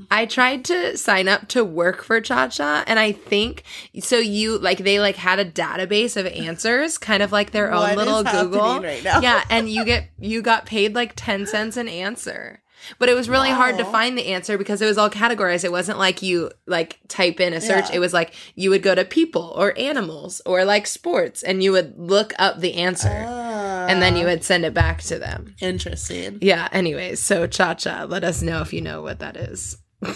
I 0.09 0.25
tried 0.25 0.63
to 0.65 0.95
sign 0.97 1.27
up 1.27 1.49
to 1.49 1.65
work 1.65 2.01
for 2.01 2.21
Cha 2.21 2.47
Cha, 2.47 2.85
and 2.87 2.97
I 2.97 3.11
think 3.11 3.63
so. 3.99 4.17
You 4.17 4.57
like 4.57 4.77
they 4.79 5.01
like 5.01 5.17
had 5.17 5.37
a 5.37 5.43
database 5.43 6.15
of 6.15 6.25
answers, 6.27 6.97
kind 6.97 7.21
of 7.21 7.33
like 7.33 7.51
their 7.51 7.69
own 7.73 7.81
What 7.81 7.97
little 7.97 8.23
Google. 8.23 8.81
right 8.81 9.03
now? 9.03 9.19
Yeah, 9.19 9.43
and 9.49 9.69
you 9.69 9.83
get 9.83 10.11
you 10.17 10.41
got 10.41 10.65
paid 10.65 10.95
like 10.95 11.11
ten 11.17 11.45
cents 11.45 11.75
an 11.75 11.89
answer. 11.89 12.61
But 12.97 13.09
it 13.09 13.13
was 13.13 13.29
really 13.29 13.49
hard 13.51 13.77
to 13.77 13.85
find 13.85 14.17
the 14.17 14.27
answer 14.27 14.57
because 14.57 14.81
it 14.81 14.85
was 14.85 14.97
all 14.97 15.09
categorized. 15.09 15.63
It 15.63 15.71
wasn't 15.71 15.97
like 15.99 16.21
you 16.21 16.51
like 16.65 16.99
type 17.07 17.39
in 17.39 17.53
a 17.53 17.61
search. 17.61 17.89
Yeah. 17.89 17.95
It 17.97 17.99
was 17.99 18.13
like 18.13 18.33
you 18.55 18.69
would 18.69 18.81
go 18.83 18.95
to 18.95 19.05
people 19.05 19.53
or 19.55 19.77
animals 19.77 20.41
or 20.45 20.65
like 20.65 20.87
sports 20.87 21.43
and 21.43 21.61
you 21.63 21.71
would 21.71 21.97
look 21.97 22.33
up 22.39 22.59
the 22.59 22.75
answer 22.75 23.07
and 23.09 24.01
then 24.01 24.15
you 24.15 24.25
would 24.25 24.43
send 24.43 24.65
it 24.65 24.73
back 24.73 25.01
to 25.03 25.17
them. 25.19 25.55
Ah, 25.61 25.65
Interesting. 25.65 26.39
Yeah, 26.41 26.67
anyways, 26.71 27.19
so 27.19 27.47
Cha 27.47 27.73
Cha, 27.75 28.03
let 28.03 28.23
us 28.23 28.41
know 28.41 28.61
if 28.61 28.73
you 28.73 28.81
know 28.81 29.01
what 29.01 29.19
that 29.19 29.37
is. 29.37 29.77
I 30.03 30.11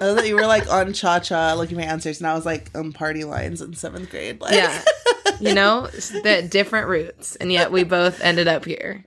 thought 0.00 0.26
you 0.26 0.34
were 0.36 0.46
like 0.46 0.70
on 0.70 0.92
Cha 0.92 1.18
Cha 1.20 1.54
looking 1.54 1.76
my 1.78 1.84
answers, 1.84 2.18
and 2.20 2.26
I 2.28 2.34
was 2.34 2.44
like 2.46 2.70
on 2.74 2.92
party 2.92 3.24
lines 3.24 3.60
in 3.62 3.74
seventh 3.74 4.10
grade. 4.10 4.40
Like, 4.40 4.52
Yeah. 4.54 4.82
you 5.40 5.54
know, 5.54 5.86
the 6.22 6.46
different 6.50 6.88
routes, 6.88 7.36
and 7.36 7.50
yet 7.52 7.72
we 7.72 7.82
both 7.84 8.20
ended 8.20 8.48
up 8.48 8.64
here. 8.64 9.04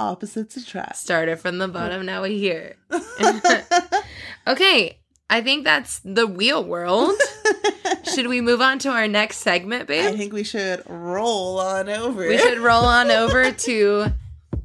Opposites 0.00 0.56
attract. 0.56 0.96
Started 0.96 1.38
from 1.38 1.58
the 1.58 1.68
bottom, 1.68 2.06
now 2.06 2.22
we're 2.22 2.28
here. 2.28 2.76
okay, 4.46 4.98
I 5.28 5.40
think 5.42 5.64
that's 5.64 6.00
the 6.04 6.26
wheel 6.26 6.64
world. 6.64 7.14
Should 8.14 8.26
we 8.28 8.40
move 8.40 8.60
on 8.60 8.78
to 8.80 8.88
our 8.90 9.06
next 9.06 9.38
segment, 9.38 9.86
babe? 9.86 10.12
I 10.12 10.16
think 10.16 10.32
we 10.32 10.42
should 10.42 10.82
roll 10.88 11.60
on 11.60 11.88
over. 11.88 12.26
We 12.26 12.38
should 12.38 12.58
roll 12.58 12.84
on 12.84 13.10
over 13.10 13.50
to 13.52 14.06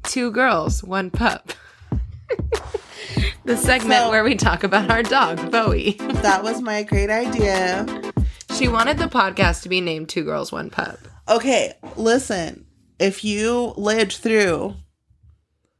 two 0.04 0.30
girls, 0.32 0.82
one 0.82 1.10
pup. 1.10 1.52
the 3.44 3.56
segment 3.56 4.00
So- 4.04 4.10
where 4.10 4.24
we 4.24 4.34
talk 4.34 4.64
about 4.64 4.90
our 4.90 5.02
dog, 5.02 5.50
Bowie. 5.52 5.92
That 6.22 6.42
was 6.42 6.60
my 6.60 6.82
great 6.82 7.10
idea. 7.10 7.86
She 8.56 8.68
wanted 8.68 8.98
the 8.98 9.06
podcast 9.06 9.62
to 9.62 9.68
be 9.68 9.80
named 9.80 10.08
Two 10.08 10.24
Girls, 10.24 10.50
One 10.50 10.70
Pup. 10.70 10.98
Okay, 11.28 11.74
listen. 11.96 12.64
If 12.98 13.22
you 13.22 13.74
lived 13.76 14.12
through 14.14 14.74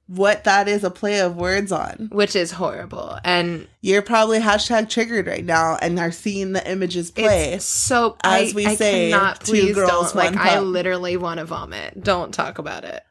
what 0.09 0.45
that 0.45 0.69
is 0.69 0.85
a 0.85 0.91
play 0.91 1.21
of 1.21 1.37
words 1.37 1.73
on, 1.73 2.09
which 2.13 2.37
is 2.37 2.53
horrible. 2.53 3.19
And 3.25 3.67
you're 3.81 4.03
probably 4.03 4.39
hashtag 4.39 4.89
triggered 4.89 5.27
right 5.27 5.45
now 5.45 5.77
and 5.83 5.99
are 5.99 6.13
seeing 6.13 6.53
the 6.53 6.71
images 6.71 7.11
play. 7.11 7.55
it's 7.55 7.65
so 7.65 8.17
As 8.23 8.53
I, 8.53 8.55
we 8.55 8.67
I 8.67 8.75
say, 8.77 9.11
cannot 9.11 9.41
two 9.41 9.53
please 9.53 9.75
girls, 9.75 10.13
don't 10.13 10.15
like 10.15 10.37
I 10.37 10.61
literally 10.61 11.17
want 11.17 11.39
to 11.39 11.45
vomit. 11.45 12.03
Don't 12.03 12.33
talk 12.33 12.59
about 12.59 12.85
it. 12.85 13.03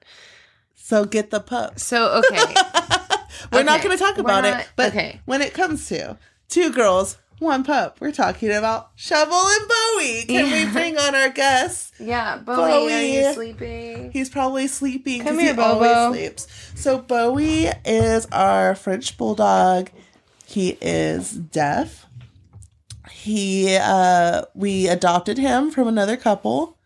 So 0.76 1.06
get 1.06 1.32
the 1.32 1.40
pup. 1.40 1.80
So 1.80 2.22
okay. 2.32 2.54
We're 3.52 3.64
not 3.64 3.82
going 3.82 3.96
to 3.98 4.02
talk 4.04 4.18
about 4.18 4.44
not- 4.44 4.62
it, 4.62 4.70
but 4.76 4.90
okay. 4.90 5.20
when 5.26 5.42
it 5.42 5.54
comes 5.54 5.88
to 5.90 6.18
two 6.48 6.72
girls, 6.72 7.18
one 7.40 7.64
pup, 7.64 7.98
we're 8.00 8.12
talking 8.12 8.52
about 8.52 8.92
Shovel 8.96 9.34
and 9.38 9.68
Bowie. 9.68 10.24
Can 10.26 10.46
Yeah. 10.48 10.66
we 10.66 10.72
bring 10.72 10.98
on 10.98 11.14
our 11.16 11.30
guest? 11.30 11.94
yeah, 12.00 12.38
Bowie, 12.38 12.94
are 12.94 13.02
you 13.02 13.34
sleeping? 13.34 14.12
He's 14.12 14.30
probably 14.30 14.68
sleeping 14.68 15.20
because 15.20 15.40
he 15.40 15.52
Bobo. 15.54 15.62
always 15.64 16.18
sleeps. 16.18 16.48
So 16.76 16.98
Bowie 17.00 17.68
is 17.84 18.26
our 18.32 18.76
French 18.76 19.18
bulldog. 19.18 19.90
He 20.46 20.78
is 20.82 21.32
deaf. 21.32 22.06
He 23.12 23.78
uh 23.82 24.44
we 24.54 24.88
adopted 24.88 25.38
him 25.38 25.72
from 25.72 25.88
another 25.88 26.18
couple 26.18 26.78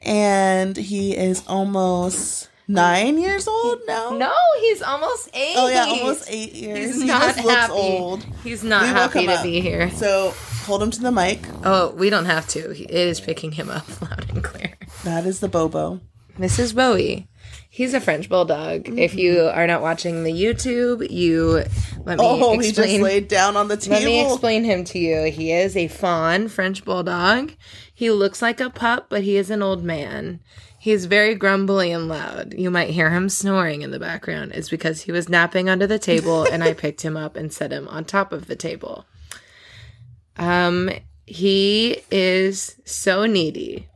and 0.00 0.76
he 0.76 1.16
is 1.16 1.42
almost 1.46 2.48
nine 2.68 3.18
years 3.18 3.46
old 3.48 3.80
now. 3.86 4.10
No, 4.10 4.32
he's 4.60 4.82
almost 4.82 5.28
eight. 5.34 5.54
Oh 5.56 5.68
yeah, 5.68 5.84
almost 5.86 6.28
eight 6.30 6.52
years. 6.54 6.78
He's 6.92 7.02
he 7.02 7.06
not 7.08 7.22
just 7.22 7.44
looks 7.44 7.54
happy. 7.54 7.72
old. 7.72 8.24
He's 8.42 8.64
not 8.64 8.82
We 8.82 8.88
happy 8.88 9.26
to 9.26 9.32
up. 9.34 9.42
be 9.42 9.60
here. 9.60 9.90
So 9.90 10.30
hold 10.64 10.82
him 10.82 10.90
to 10.92 11.00
the 11.00 11.12
mic. 11.12 11.40
Oh, 11.64 11.90
we 11.90 12.10
don't 12.10 12.26
have 12.26 12.46
to. 12.48 12.70
He- 12.72 12.84
It 12.84 12.90
is 13.08 13.20
picking 13.20 13.52
him 13.52 13.70
up 13.70 13.88
loud 14.02 14.30
and 14.30 14.42
clear. 14.42 14.72
That 15.04 15.26
is 15.26 15.40
the 15.40 15.48
Bobo. 15.48 16.00
This 16.38 16.58
is 16.58 16.72
Bowie. 16.72 17.28
He's 17.70 17.92
a 17.92 18.00
French 18.00 18.28
bulldog. 18.28 18.88
If 18.88 19.14
you 19.14 19.34
mm-hmm. 19.34 19.58
are 19.58 19.66
not 19.66 19.82
watching 19.82 20.22
the 20.22 20.32
YouTube, 20.32 21.10
you 21.10 21.64
let 22.04 22.18
me 22.18 22.24
Oh, 22.24 22.58
he 22.58 22.70
just 22.70 23.00
laid 23.00 23.26
down 23.28 23.56
on 23.56 23.66
the 23.68 23.76
table. 23.76 23.96
Let 23.96 24.04
me 24.04 24.24
explain 24.24 24.64
him 24.64 24.84
to 24.84 24.98
you. 24.98 25.24
He 25.24 25.50
is 25.52 25.76
a 25.76 25.88
fawn 25.88 26.46
French 26.48 26.84
bulldog. 26.84 27.52
He 27.92 28.10
looks 28.10 28.40
like 28.40 28.60
a 28.60 28.70
pup, 28.70 29.06
but 29.08 29.22
he 29.24 29.36
is 29.36 29.50
an 29.50 29.60
old 29.62 29.82
man. 29.84 30.40
He's 30.84 31.06
very 31.06 31.34
grumbly 31.34 31.92
and 31.92 32.08
loud. 32.08 32.52
You 32.52 32.70
might 32.70 32.90
hear 32.90 33.08
him 33.08 33.30
snoring 33.30 33.80
in 33.80 33.90
the 33.90 33.98
background. 33.98 34.52
It's 34.52 34.68
because 34.68 35.00
he 35.00 35.12
was 35.12 35.30
napping 35.30 35.70
under 35.70 35.86
the 35.86 35.98
table 35.98 36.44
and 36.44 36.62
I 36.62 36.74
picked 36.74 37.00
him 37.00 37.16
up 37.16 37.36
and 37.36 37.50
set 37.50 37.72
him 37.72 37.88
on 37.88 38.04
top 38.04 38.34
of 38.34 38.48
the 38.48 38.54
table. 38.54 39.06
Um 40.36 40.90
he 41.24 42.02
is 42.10 42.76
so 42.84 43.24
needy 43.24 43.88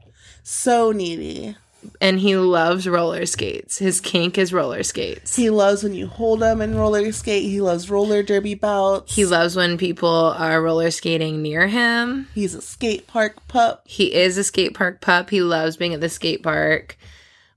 So 0.43 0.91
needy. 0.91 1.57
And 2.01 2.21
he 2.21 2.37
loves 2.37 2.89
roller 2.89 3.27
skates. 3.27 3.79
His 3.79 4.01
kink 4.01 4.39
is 4.39 4.53
roller 4.53 4.83
skates. 4.83 5.37
He 5.37 5.51
loves 5.51 5.83
when 5.83 5.95
you 5.95 6.07
hold 6.07 6.43
him 6.43 6.61
and 6.61 6.77
roller 6.77 7.11
skate. 7.13 7.45
He 7.45 7.61
loves 7.61 7.91
roller 7.91 8.23
derby 8.23 8.55
bouts. 8.55 9.15
He 9.15 9.25
loves 9.25 9.57
when 9.57 9.79
people 9.79 10.09
are 10.09 10.63
roller 10.63 10.91
skating 10.91 11.43
near 11.43 11.67
him. 11.69 12.29
He's 12.35 12.55
a 12.55 12.63
skate 12.63 13.07
park 13.07 13.47
pup. 13.49 13.83
He 13.87 14.15
is 14.15 14.39
a 14.39 14.45
skate 14.45 14.75
park 14.75 15.01
pup. 15.01 15.31
He 15.31 15.43
loves 15.43 15.77
being 15.77 15.95
at 15.95 16.01
the 16.01 16.09
skate 16.09 16.43
park 16.43 16.97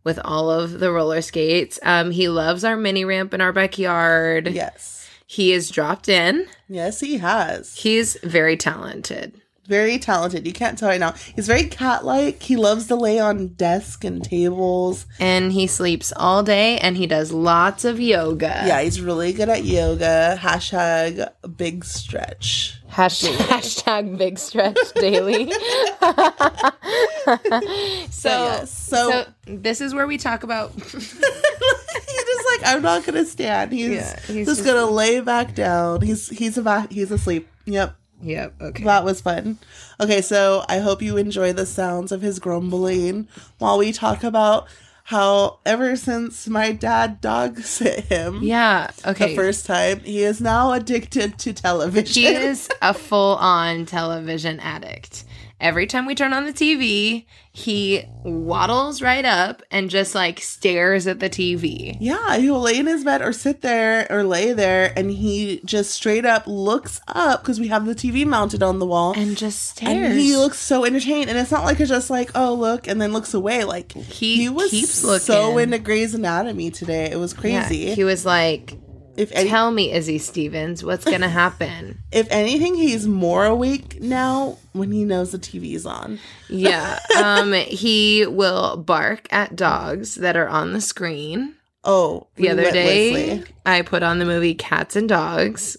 with 0.03 0.19
all 0.23 0.49
of 0.49 0.79
the 0.79 0.91
roller 0.91 1.21
skates. 1.21 1.79
Um, 1.83 2.11
he 2.11 2.27
loves 2.29 2.63
our 2.63 2.75
mini 2.77 3.05
ramp 3.05 3.33
in 3.33 3.41
our 3.41 3.53
backyard. 3.53 4.47
Yes. 4.47 5.09
He 5.25 5.53
is 5.53 5.69
dropped 5.69 6.09
in. 6.09 6.47
Yes, 6.67 6.99
he 6.99 7.17
has. 7.19 7.75
He's 7.75 8.17
very 8.21 8.57
talented. 8.57 9.40
Very 9.71 9.99
talented. 9.99 10.45
You 10.45 10.51
can't 10.51 10.77
tell 10.77 10.89
right 10.89 10.99
now. 10.99 11.13
He's 11.33 11.47
very 11.47 11.63
cat 11.63 12.03
like. 12.03 12.43
He 12.43 12.57
loves 12.57 12.87
to 12.87 12.95
lay 12.95 13.19
on 13.19 13.47
desks 13.47 14.03
and 14.03 14.21
tables. 14.21 15.05
And 15.17 15.53
he 15.53 15.65
sleeps 15.65 16.11
all 16.17 16.43
day 16.43 16.77
and 16.79 16.97
he 16.97 17.07
does 17.07 17.31
lots 17.31 17.85
of 17.85 17.97
yoga. 17.97 18.63
Yeah, 18.65 18.81
he's 18.81 18.99
really 18.99 19.31
good 19.31 19.47
at 19.47 19.63
yoga. 19.63 20.35
Hashtag 20.37 21.25
big 21.55 21.85
stretch. 21.85 22.81
Hashtag, 22.91 23.35
hashtag 23.47 24.17
big 24.17 24.37
stretch 24.37 24.77
daily. 24.95 25.49
so, 28.09 28.65
so- 28.65 28.65
so 28.65 29.25
this 29.45 29.79
is 29.79 29.93
where 29.93 30.05
we 30.05 30.17
talk 30.17 30.43
about 30.43 30.73
he 30.73 30.81
just 30.81 31.07
like 31.07 32.61
like, 32.61 32.75
I'm 32.75 32.81
not 32.81 33.05
gonna 33.05 33.23
stand. 33.23 33.71
He's, 33.71 33.91
Yeah, 33.91 34.19
he's 34.27 34.45
just, 34.45 34.59
just- 34.59 34.65
gonna 34.65 34.91
lay 34.91 35.21
back 35.21 35.55
down. 35.55 36.01
He's 36.01 36.27
he's 36.27 36.57
about 36.57 36.91
he's 36.91 37.11
asleep. 37.11 37.47
Yep. 37.65 37.95
Yep. 38.21 38.53
Okay. 38.61 38.83
That 38.83 39.03
was 39.03 39.21
fun. 39.21 39.57
Okay, 39.99 40.21
so 40.21 40.63
I 40.67 40.79
hope 40.79 41.01
you 41.01 41.17
enjoy 41.17 41.53
the 41.53 41.65
sounds 41.65 42.11
of 42.11 42.21
his 42.21 42.39
grumbling 42.39 43.27
while 43.57 43.77
we 43.77 43.91
talk 43.91 44.23
about 44.23 44.67
how 45.05 45.59
ever 45.65 45.95
since 45.95 46.47
my 46.47 46.71
dad 46.71 47.19
dog 47.21 47.59
sit 47.63 48.05
him 48.05 48.39
Yeah. 48.43 48.91
Okay, 49.05 49.29
the 49.29 49.35
first 49.35 49.65
time, 49.65 49.99
he 50.01 50.23
is 50.23 50.39
now 50.39 50.71
addicted 50.71 51.37
to 51.39 51.53
television. 51.53 52.05
She 52.05 52.27
is 52.27 52.69
a 52.81 52.93
full 52.93 53.35
on 53.37 53.85
television 53.85 54.59
addict. 54.59 55.25
Every 55.61 55.85
time 55.87 56.05
we 56.07 56.15
turn 56.15 56.33
on 56.33 56.45
the 56.45 56.51
TV, 56.53 57.25
he 57.53 58.03
waddles 58.23 59.01
right 59.01 59.23
up 59.25 59.61
and 59.69 59.89
just 59.89 60.15
like 60.15 60.39
stares 60.41 61.05
at 61.05 61.19
the 61.19 61.29
TV. 61.29 61.95
Yeah, 61.99 62.37
he'll 62.37 62.59
lay 62.61 62.79
in 62.79 62.87
his 62.87 63.03
bed 63.03 63.21
or 63.21 63.31
sit 63.31 63.61
there 63.61 64.07
or 64.09 64.23
lay 64.23 64.53
there 64.53 64.91
and 64.97 65.11
he 65.11 65.61
just 65.63 65.91
straight 65.91 66.25
up 66.25 66.47
looks 66.47 66.99
up 67.07 67.41
because 67.43 67.59
we 67.59 67.67
have 67.67 67.85
the 67.85 67.93
TV 67.93 68.25
mounted 68.25 68.63
on 68.63 68.79
the 68.79 68.85
wall. 68.87 69.13
And 69.15 69.37
just 69.37 69.61
stares. 69.77 69.91
And 70.11 70.17
he 70.19 70.35
looks 70.35 70.57
so 70.57 70.83
entertained, 70.85 71.29
and 71.29 71.37
it's 71.37 71.51
not 71.51 71.63
like 71.65 71.79
it's 71.79 71.89
just 71.89 72.09
like, 72.09 72.31
oh 72.35 72.53
look, 72.55 72.87
and 72.87 72.99
then 72.99 73.13
looks 73.13 73.33
away. 73.33 73.63
Like 73.63 73.91
He 73.91 74.37
he 74.37 74.49
was 74.49 74.71
keeps 74.71 74.91
so 74.93 75.51
looking. 75.53 75.59
into 75.73 75.79
Grey's 75.79 76.13
Anatomy 76.15 76.71
today. 76.71 77.11
It 77.11 77.17
was 77.17 77.33
Yeah, 77.33 77.67
crazy. 77.67 77.93
he 77.93 78.03
was 78.03 78.25
like, 78.25 78.73
if 79.17 79.31
any, 79.33 79.49
Tell 79.49 79.71
me, 79.71 79.91
Izzy 79.91 80.17
Stevens, 80.17 80.83
what's 80.83 81.05
gonna 81.05 81.29
happen? 81.43 81.99
if 82.11 82.27
anything, 82.31 82.75
he's 82.75 83.07
more 83.07 83.45
awake 83.45 84.01
now 84.01 84.57
when 84.73 84.91
he 84.91 85.05
knows 85.05 85.31
the 85.31 85.39
TV's 85.39 85.85
on. 85.85 86.19
yeah. 86.49 86.97
Um, 87.17 87.53
he 87.53 88.25
will 88.25 88.77
bark 88.77 89.27
at 89.31 89.55
dogs 89.55 90.15
that 90.15 90.35
are 90.37 90.47
on 90.49 90.73
the 90.73 90.81
screen. 90.81 91.55
Oh, 91.83 92.27
The 92.35 92.49
other 92.49 92.69
day. 92.71 93.43
I 93.65 93.81
put 93.81 94.03
on 94.03 94.19
the 94.19 94.25
movie 94.25 94.53
Cats 94.53 94.95
and 94.95 95.09
Dogs, 95.09 95.77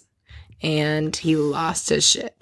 and 0.61 1.15
he 1.15 1.35
lost 1.37 1.89
his 1.89 2.05
shit 2.07 2.35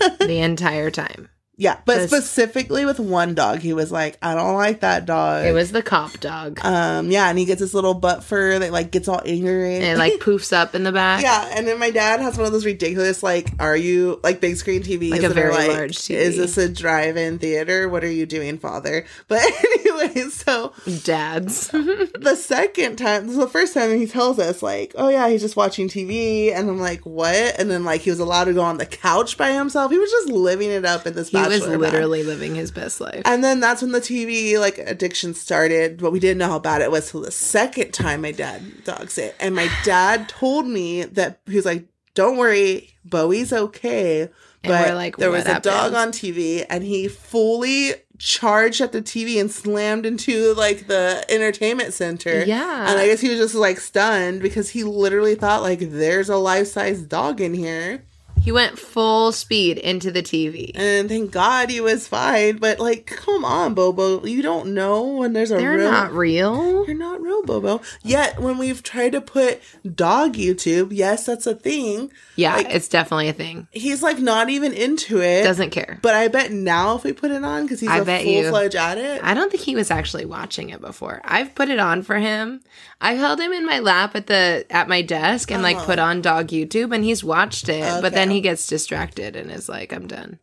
the 0.00 0.38
entire 0.40 0.90
time. 0.90 1.28
Yeah, 1.56 1.78
but 1.86 1.96
Just- 1.96 2.08
specifically 2.08 2.84
with 2.84 3.00
one 3.00 3.34
dog, 3.34 3.60
he 3.60 3.72
was 3.72 3.90
like, 3.90 4.18
I 4.20 4.34
don't 4.34 4.54
like 4.54 4.80
that 4.80 5.06
dog. 5.06 5.46
It 5.46 5.52
was 5.52 5.72
the 5.72 5.82
cop 5.82 6.18
dog. 6.20 6.58
um, 6.64 7.10
yeah, 7.10 7.28
and 7.28 7.38
he 7.38 7.44
gets 7.44 7.60
his 7.60 7.72
little 7.72 7.94
butt 7.94 8.22
fur 8.24 8.58
that 8.58 8.72
like 8.72 8.90
gets 8.90 9.08
all 9.08 9.22
angry. 9.24 9.76
and 9.76 9.84
it 9.84 9.98
like 9.98 10.12
poofs 10.20 10.52
up 10.52 10.74
in 10.74 10.82
the 10.82 10.92
back. 10.92 11.22
Yeah, 11.22 11.48
and 11.54 11.66
then 11.66 11.78
my 11.78 11.90
dad 11.90 12.20
has 12.20 12.36
one 12.36 12.46
of 12.46 12.52
those 12.52 12.66
ridiculous, 12.66 13.22
like, 13.22 13.52
are 13.58 13.76
you 13.76 14.20
like 14.22 14.40
big 14.40 14.56
screen 14.56 14.82
TVs? 14.82 15.10
Like 15.12 15.22
a 15.22 15.28
very 15.30 15.52
like, 15.52 15.68
large 15.68 15.96
TV. 15.96 16.14
Is 16.16 16.36
this 16.36 16.58
a 16.58 16.68
drive-in 16.68 17.38
theater? 17.38 17.88
What 17.88 18.04
are 18.04 18.10
you 18.10 18.26
doing, 18.26 18.58
father? 18.58 19.04
But 19.28 19.42
anyway, 19.64 20.28
so 20.30 20.72
Dads. 21.04 21.68
the 21.68 22.36
second 22.38 22.96
time, 22.96 23.22
this 23.26 23.32
is 23.32 23.38
the 23.40 23.48
first 23.48 23.72
time 23.74 23.96
he 23.96 24.06
tells 24.06 24.38
us, 24.38 24.62
like, 24.62 24.92
oh 24.96 25.08
yeah, 25.08 25.28
he's 25.28 25.40
just 25.40 25.56
watching 25.56 25.88
TV, 25.88 26.52
and 26.54 26.68
I'm 26.68 26.78
like, 26.78 27.00
what? 27.06 27.58
And 27.58 27.70
then 27.70 27.84
like 27.84 28.02
he 28.02 28.10
was 28.10 28.20
allowed 28.20 28.44
to 28.44 28.52
go 28.52 28.60
on 28.62 28.78
the 28.78 28.86
couch 28.86 29.36
by 29.38 29.52
himself. 29.52 29.90
He 29.90 29.98
was 29.98 30.10
just 30.10 30.28
living 30.28 30.70
it 30.70 30.84
up 30.84 31.06
in 31.06 31.14
this. 31.14 31.30
he 31.30 31.45
was 31.48 31.60
bachelor 31.60 31.78
pad. 31.78 31.92
literally 31.92 32.22
living 32.22 32.54
his 32.54 32.70
best 32.70 33.00
life. 33.00 33.22
And 33.24 33.42
then 33.42 33.60
that's 33.60 33.82
when 33.82 33.92
the 33.92 34.00
TV 34.00 34.58
like 34.58 34.78
addiction 34.78 35.34
started, 35.34 35.98
but 35.98 36.12
we 36.12 36.20
didn't 36.20 36.38
know 36.38 36.48
how 36.48 36.58
bad 36.58 36.82
it 36.82 36.90
was 36.90 37.10
till 37.10 37.20
the 37.20 37.30
second 37.30 37.92
time 37.92 38.22
my 38.22 38.32
dad 38.32 38.84
dogs 38.84 39.18
it. 39.18 39.34
And 39.40 39.54
my 39.54 39.68
dad 39.84 40.28
told 40.28 40.66
me 40.66 41.04
that 41.04 41.40
he 41.46 41.56
was 41.56 41.64
like, 41.64 41.86
Don't 42.14 42.36
worry, 42.36 42.94
Bowie's 43.04 43.52
okay. 43.52 44.28
But 44.62 44.88
we're 44.88 44.94
like, 44.96 45.16
there 45.16 45.30
was 45.30 45.44
"What 45.44 45.58
a 45.58 45.60
dog 45.60 45.94
on 45.94 46.08
TV 46.08 46.66
and 46.68 46.82
he 46.82 47.06
fully 47.06 47.94
charged 48.18 48.80
at 48.80 48.92
the 48.92 49.02
TV 49.02 49.40
and 49.40 49.50
slammed 49.50 50.06
into 50.06 50.54
like 50.54 50.86
the 50.86 51.24
entertainment 51.28 51.92
center. 51.92 52.44
Yeah. 52.44 52.90
And 52.90 52.98
I 52.98 53.06
guess 53.06 53.20
he 53.20 53.28
was 53.28 53.38
just 53.38 53.54
like 53.54 53.78
stunned 53.78 54.42
because 54.42 54.70
he 54.70 54.84
literally 54.84 55.34
thought 55.34 55.62
like 55.62 55.80
there's 55.80 56.28
a 56.28 56.36
life 56.36 56.68
size 56.68 57.02
dog 57.02 57.40
in 57.40 57.54
here. 57.54 58.04
He 58.46 58.52
went 58.52 58.78
full 58.78 59.32
speed 59.32 59.76
into 59.78 60.12
the 60.12 60.22
TV. 60.22 60.70
And 60.76 61.08
thank 61.08 61.32
God 61.32 61.68
he 61.68 61.80
was 61.80 62.06
fine. 62.06 62.58
But 62.58 62.78
like, 62.78 63.06
come 63.06 63.44
on, 63.44 63.74
Bobo. 63.74 64.24
You 64.24 64.40
don't 64.40 64.72
know 64.72 65.02
when 65.04 65.32
there's 65.32 65.50
a 65.50 65.56
They're 65.56 65.72
real 65.76 65.90
not 65.90 66.12
real. 66.12 66.86
You're 66.86 66.96
not 66.96 67.20
real, 67.20 67.42
Bobo. 67.42 67.80
Yet 68.04 68.38
when 68.40 68.56
we've 68.56 68.84
tried 68.84 69.10
to 69.12 69.20
put 69.20 69.60
dog 69.96 70.34
YouTube, 70.34 70.90
yes, 70.92 71.26
that's 71.26 71.48
a 71.48 71.56
thing. 71.56 72.12
Yeah, 72.36 72.54
Like- 72.54 72.68
it's 72.70 72.86
definitely 72.86 73.28
a 73.28 73.32
thing. 73.32 73.66
He's 73.72 74.00
like 74.00 74.20
not 74.20 74.48
even 74.48 74.72
into 74.72 75.20
it. 75.20 75.42
Doesn't 75.42 75.70
care. 75.70 75.98
But 76.00 76.14
I 76.14 76.28
bet 76.28 76.52
now 76.52 76.94
if 76.94 77.02
we 77.02 77.12
put 77.12 77.32
it 77.32 77.42
on, 77.44 77.64
because 77.64 77.80
he's 77.80 77.88
I 77.90 77.98
a 77.98 78.04
full 78.04 78.50
fledged 78.50 78.76
addict. 78.76 79.24
I 79.24 79.34
don't 79.34 79.50
think 79.50 79.64
he 79.64 79.74
was 79.74 79.90
actually 79.90 80.24
watching 80.24 80.70
it 80.70 80.80
before. 80.80 81.20
I've 81.24 81.52
put 81.56 81.68
it 81.68 81.80
on 81.80 82.02
for 82.02 82.16
him. 82.18 82.60
I 83.00 83.14
held 83.14 83.40
him 83.40 83.52
in 83.52 83.66
my 83.66 83.80
lap 83.80 84.14
at 84.14 84.28
the 84.28 84.64
at 84.70 84.88
my 84.88 85.02
desk 85.02 85.50
and 85.50 85.62
like 85.64 85.76
Uh-huh. 85.78 85.86
put 85.86 85.98
on 85.98 86.20
dog 86.22 86.48
YouTube 86.48 86.94
and 86.94 87.02
he's 87.04 87.24
watched 87.24 87.68
it, 87.68 87.82
but 88.00 88.12
then 88.14 88.28
Okay. 88.28 88.35
He 88.36 88.40
gets 88.42 88.66
distracted 88.66 89.34
and 89.34 89.50
is 89.50 89.68
like, 89.68 89.92
I'm 89.92 90.06
done. 90.06 90.38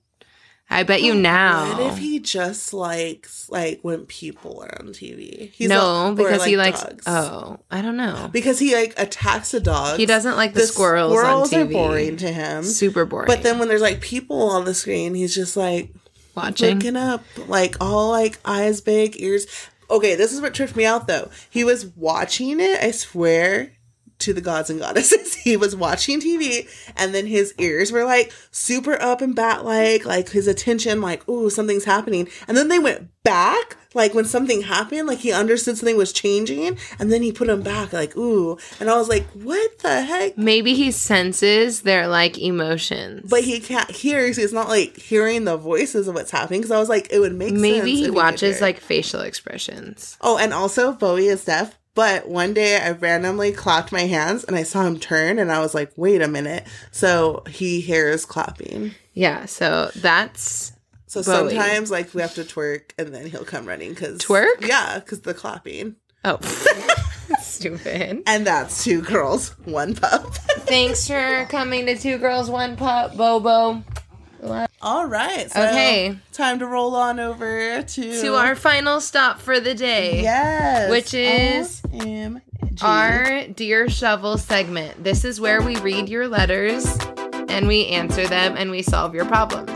I 0.70 0.84
bet 0.84 1.04
you 1.04 1.14
now. 1.14 1.78
What 1.78 1.94
if 1.94 1.98
he 2.00 2.20
just 2.20 2.74
likes 2.74 3.48
like 3.50 3.82
when 3.84 4.06
people 4.06 4.64
are 4.64 4.82
on 4.82 4.88
TV? 4.88 5.52
He's 5.52 5.70
no, 5.70 6.10
or, 6.10 6.16
because 6.16 6.44
he 6.46 6.58
like, 6.58 6.74
likes 6.74 6.84
dogs. 6.84 7.04
oh, 7.06 7.60
I 7.70 7.82
don't 7.82 7.98
know. 7.98 8.30
Because 8.32 8.58
he 8.58 8.74
like 8.74 8.94
attacks 8.98 9.54
a 9.54 9.60
dog. 9.60 10.00
He 10.00 10.06
doesn't 10.06 10.36
like 10.36 10.54
the, 10.54 10.62
squirrels, 10.62 11.16
on 11.16 11.46
TV. 11.48 11.62
are 11.62 11.66
boring 11.66 12.18
to 12.18 12.32
him. 12.32 12.64
Super 12.64 13.06
boring. 13.06 13.28
But 13.28 13.44
then 13.44 13.60
when 13.60 13.68
there's 13.68 13.82
like 13.82 14.02
people 14.02 14.50
on 14.50 14.66
the 14.66 14.74
screen, 14.74 15.14
he's 15.14 15.36
just 15.36 15.56
like 15.56 15.94
watching. 16.34 16.76
looking 16.80 16.96
up, 16.96 17.24
like 17.48 17.76
all 17.80 18.10
like 18.10 18.40
eyes 18.44 18.82
big, 18.82 19.22
ears. 19.22 19.46
Okay, 19.92 20.16
this 20.16 20.34
is 20.34 20.42
what 20.42 20.56
tripped 20.56 20.76
me 20.76 20.86
out 20.86 21.08
though. 21.08 21.30
He 21.52 21.64
was 21.64 21.86
watching 21.86 22.60
it, 22.60 22.82
I 22.82 22.92
swear 22.92 23.74
to 24.24 24.34
the 24.34 24.42
gods 24.42 24.70
and 24.70 24.80
goddesses. 24.80 25.36
He 25.44 25.58
was 25.58 25.76
watching 25.76 26.22
TV 26.22 26.70
and 26.96 27.14
then 27.14 27.28
his 27.28 27.54
ears 27.58 27.92
were 27.92 28.06
like 28.06 28.32
super 28.52 29.02
up 29.02 29.22
and 29.22 29.36
bat 29.36 29.66
like, 29.66 30.06
like 30.06 30.30
his 30.30 30.48
attention, 30.48 31.02
like, 31.02 31.28
ooh, 31.28 31.50
something's 31.50 31.84
happening. 31.84 32.30
And 32.48 32.56
then 32.56 32.70
they 32.70 32.80
went 32.80 33.10
back, 33.24 33.78
like 33.94 34.14
when 34.14 34.26
something 34.26 34.62
happened, 34.62 35.08
like 35.08 35.20
he 35.20 35.32
understood 35.32 35.78
something 35.78 35.98
was 35.98 36.14
changing, 36.14 36.78
and 37.00 37.12
then 37.12 37.22
he 37.22 37.32
put 37.32 37.48
them 37.48 37.62
back, 37.62 37.94
like, 37.94 38.16
ooh. 38.16 38.58
And 38.80 38.90
I 38.90 38.98
was 38.98 39.10
like, 39.10 39.26
what 39.32 39.80
the 39.80 40.02
heck? 40.02 40.38
Maybe 40.38 40.74
he 40.74 40.92
senses 40.92 41.82
their 41.82 42.08
like 42.08 42.38
emotions. 42.38 43.30
But 43.30 43.44
he 43.44 43.60
can't 43.60 43.90
hear, 43.92 44.32
so 44.34 44.42
he's 44.42 44.54
not 44.54 44.70
like 44.70 44.98
hearing 44.98 45.46
the 45.46 45.58
voices 45.58 46.08
of 46.08 46.16
what's 46.16 46.32
happening. 46.32 46.62
Because 46.62 46.72
I 46.72 46.80
was 46.80 46.90
like, 46.90 47.08
it 47.12 47.20
would 47.20 47.36
make 47.36 47.50
sense. 47.50 47.62
Maybe 47.62 47.96
he 47.96 48.10
watches 48.10 48.62
like 48.62 48.80
facial 48.80 49.22
expressions. 49.22 50.18
Oh, 50.22 50.38
and 50.38 50.54
also 50.54 50.94
Bowie 50.94 51.28
is 51.28 51.46
deaf. 51.46 51.78
But 51.96 52.28
one 52.28 52.54
day 52.54 52.78
I 52.80 52.92
randomly 52.92 53.52
clapped 53.52 53.92
my 53.92 54.02
hands 54.02 54.44
and 54.44 54.56
I 54.56 54.64
saw 54.64 54.84
him 54.84 55.00
turn 55.00 55.38
and 55.38 55.52
I 55.52 55.60
was 55.60 55.76
like, 55.76 55.92
wait 55.96 56.22
a 56.22 56.28
minute. 56.28 56.66
So 56.92 57.44
he 57.48 57.82
hears 57.82 58.26
clapping. 58.26 58.96
Yeah, 59.14 59.46
so 59.46 59.92
that's 59.96 60.72
So 61.06 61.22
Bowie. 61.22 61.52
sometimes 61.52 61.92
like 61.92 62.14
we 62.16 62.22
have 62.22 62.34
to 62.36 62.44
twerk 62.44 62.92
and 62.98 63.14
then 63.14 63.28
he'll 63.28 63.46
come 63.46 63.68
running 63.68 63.90
because 63.90 64.20
Twerk? 64.20 64.66
Yeah, 64.68 65.00
because 65.00 65.22
the 65.22 65.36
clapping. 65.36 65.96
oh 66.26 66.40
stupid. 67.40 68.24
And 68.26 68.48
that's 68.48 68.84
two 68.84 69.02
girls, 69.02 69.50
one 69.66 69.96
pup. 69.96 70.34
Thanks 70.66 71.08
for 71.08 71.46
coming 71.50 71.86
to 71.86 71.98
Two 71.98 72.18
Girls 72.18 72.50
One 72.50 72.76
Pup, 72.78 73.16
Bobo. 73.18 73.84
All 74.82 75.06
right. 75.08 75.52
So 75.52 75.62
Okay. 75.62 76.18
Time 76.32 76.60
to 76.60 76.66
roll 76.68 76.96
on 76.96 77.20
over 77.20 77.82
to 77.82 78.22
To 78.22 78.36
our 78.36 78.56
final 78.56 79.00
stop 79.02 79.40
for 79.40 79.60
the 79.60 79.74
day. 79.74 80.22
yes, 80.22 80.90
Which 80.90 81.14
is 81.14 81.82
OMG. 81.82 82.42
Our 82.82 83.48
Dear 83.48 83.90
Shovel 83.90 84.38
segment. 84.38 85.04
This 85.04 85.24
is 85.26 85.40
where 85.40 85.62
we 85.62 85.76
read 85.78 86.10
your 86.10 86.28
letters 86.28 86.86
and 87.48 87.68
we 87.68 87.88
answer 87.88 88.28
them 88.28 88.56
and 88.58 88.72
we 88.72 88.82
solve 88.82 89.14
your 89.14 89.26
problems. 89.26 89.70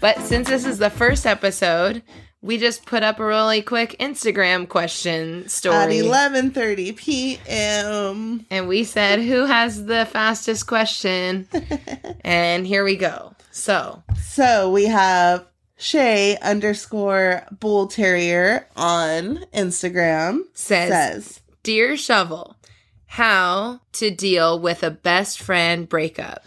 But 0.00 0.20
since 0.20 0.48
this 0.48 0.66
is 0.66 0.78
the 0.78 0.90
first 0.90 1.24
episode, 1.26 2.02
we 2.42 2.58
just 2.58 2.84
put 2.84 3.02
up 3.02 3.18
a 3.18 3.24
really 3.24 3.62
quick 3.62 3.96
Instagram 3.98 4.68
question 4.68 5.48
story 5.48 5.76
at 5.76 5.90
eleven 6.04 6.50
thirty 6.50 6.92
p.m. 6.92 8.44
and 8.50 8.68
we 8.68 8.84
said, 8.84 9.20
Who 9.20 9.46
has 9.46 9.86
the 9.86 10.04
fastest 10.06 10.66
question? 10.66 11.48
and 12.20 12.66
here 12.66 12.84
we 12.84 12.96
go. 12.96 13.34
So, 13.56 14.02
So 14.20 14.68
we 14.68 14.86
have 14.86 15.46
Shay 15.78 16.36
underscore 16.42 17.44
Bull 17.52 17.86
Terrier 17.86 18.66
on 18.74 19.44
Instagram 19.54 20.40
says, 20.54 20.90
says 20.90 21.40
Dear 21.62 21.96
Shovel, 21.96 22.56
how 23.06 23.78
to 23.92 24.10
deal 24.10 24.58
with 24.58 24.82
a 24.82 24.90
best 24.90 25.40
friend 25.40 25.88
breakup? 25.88 26.44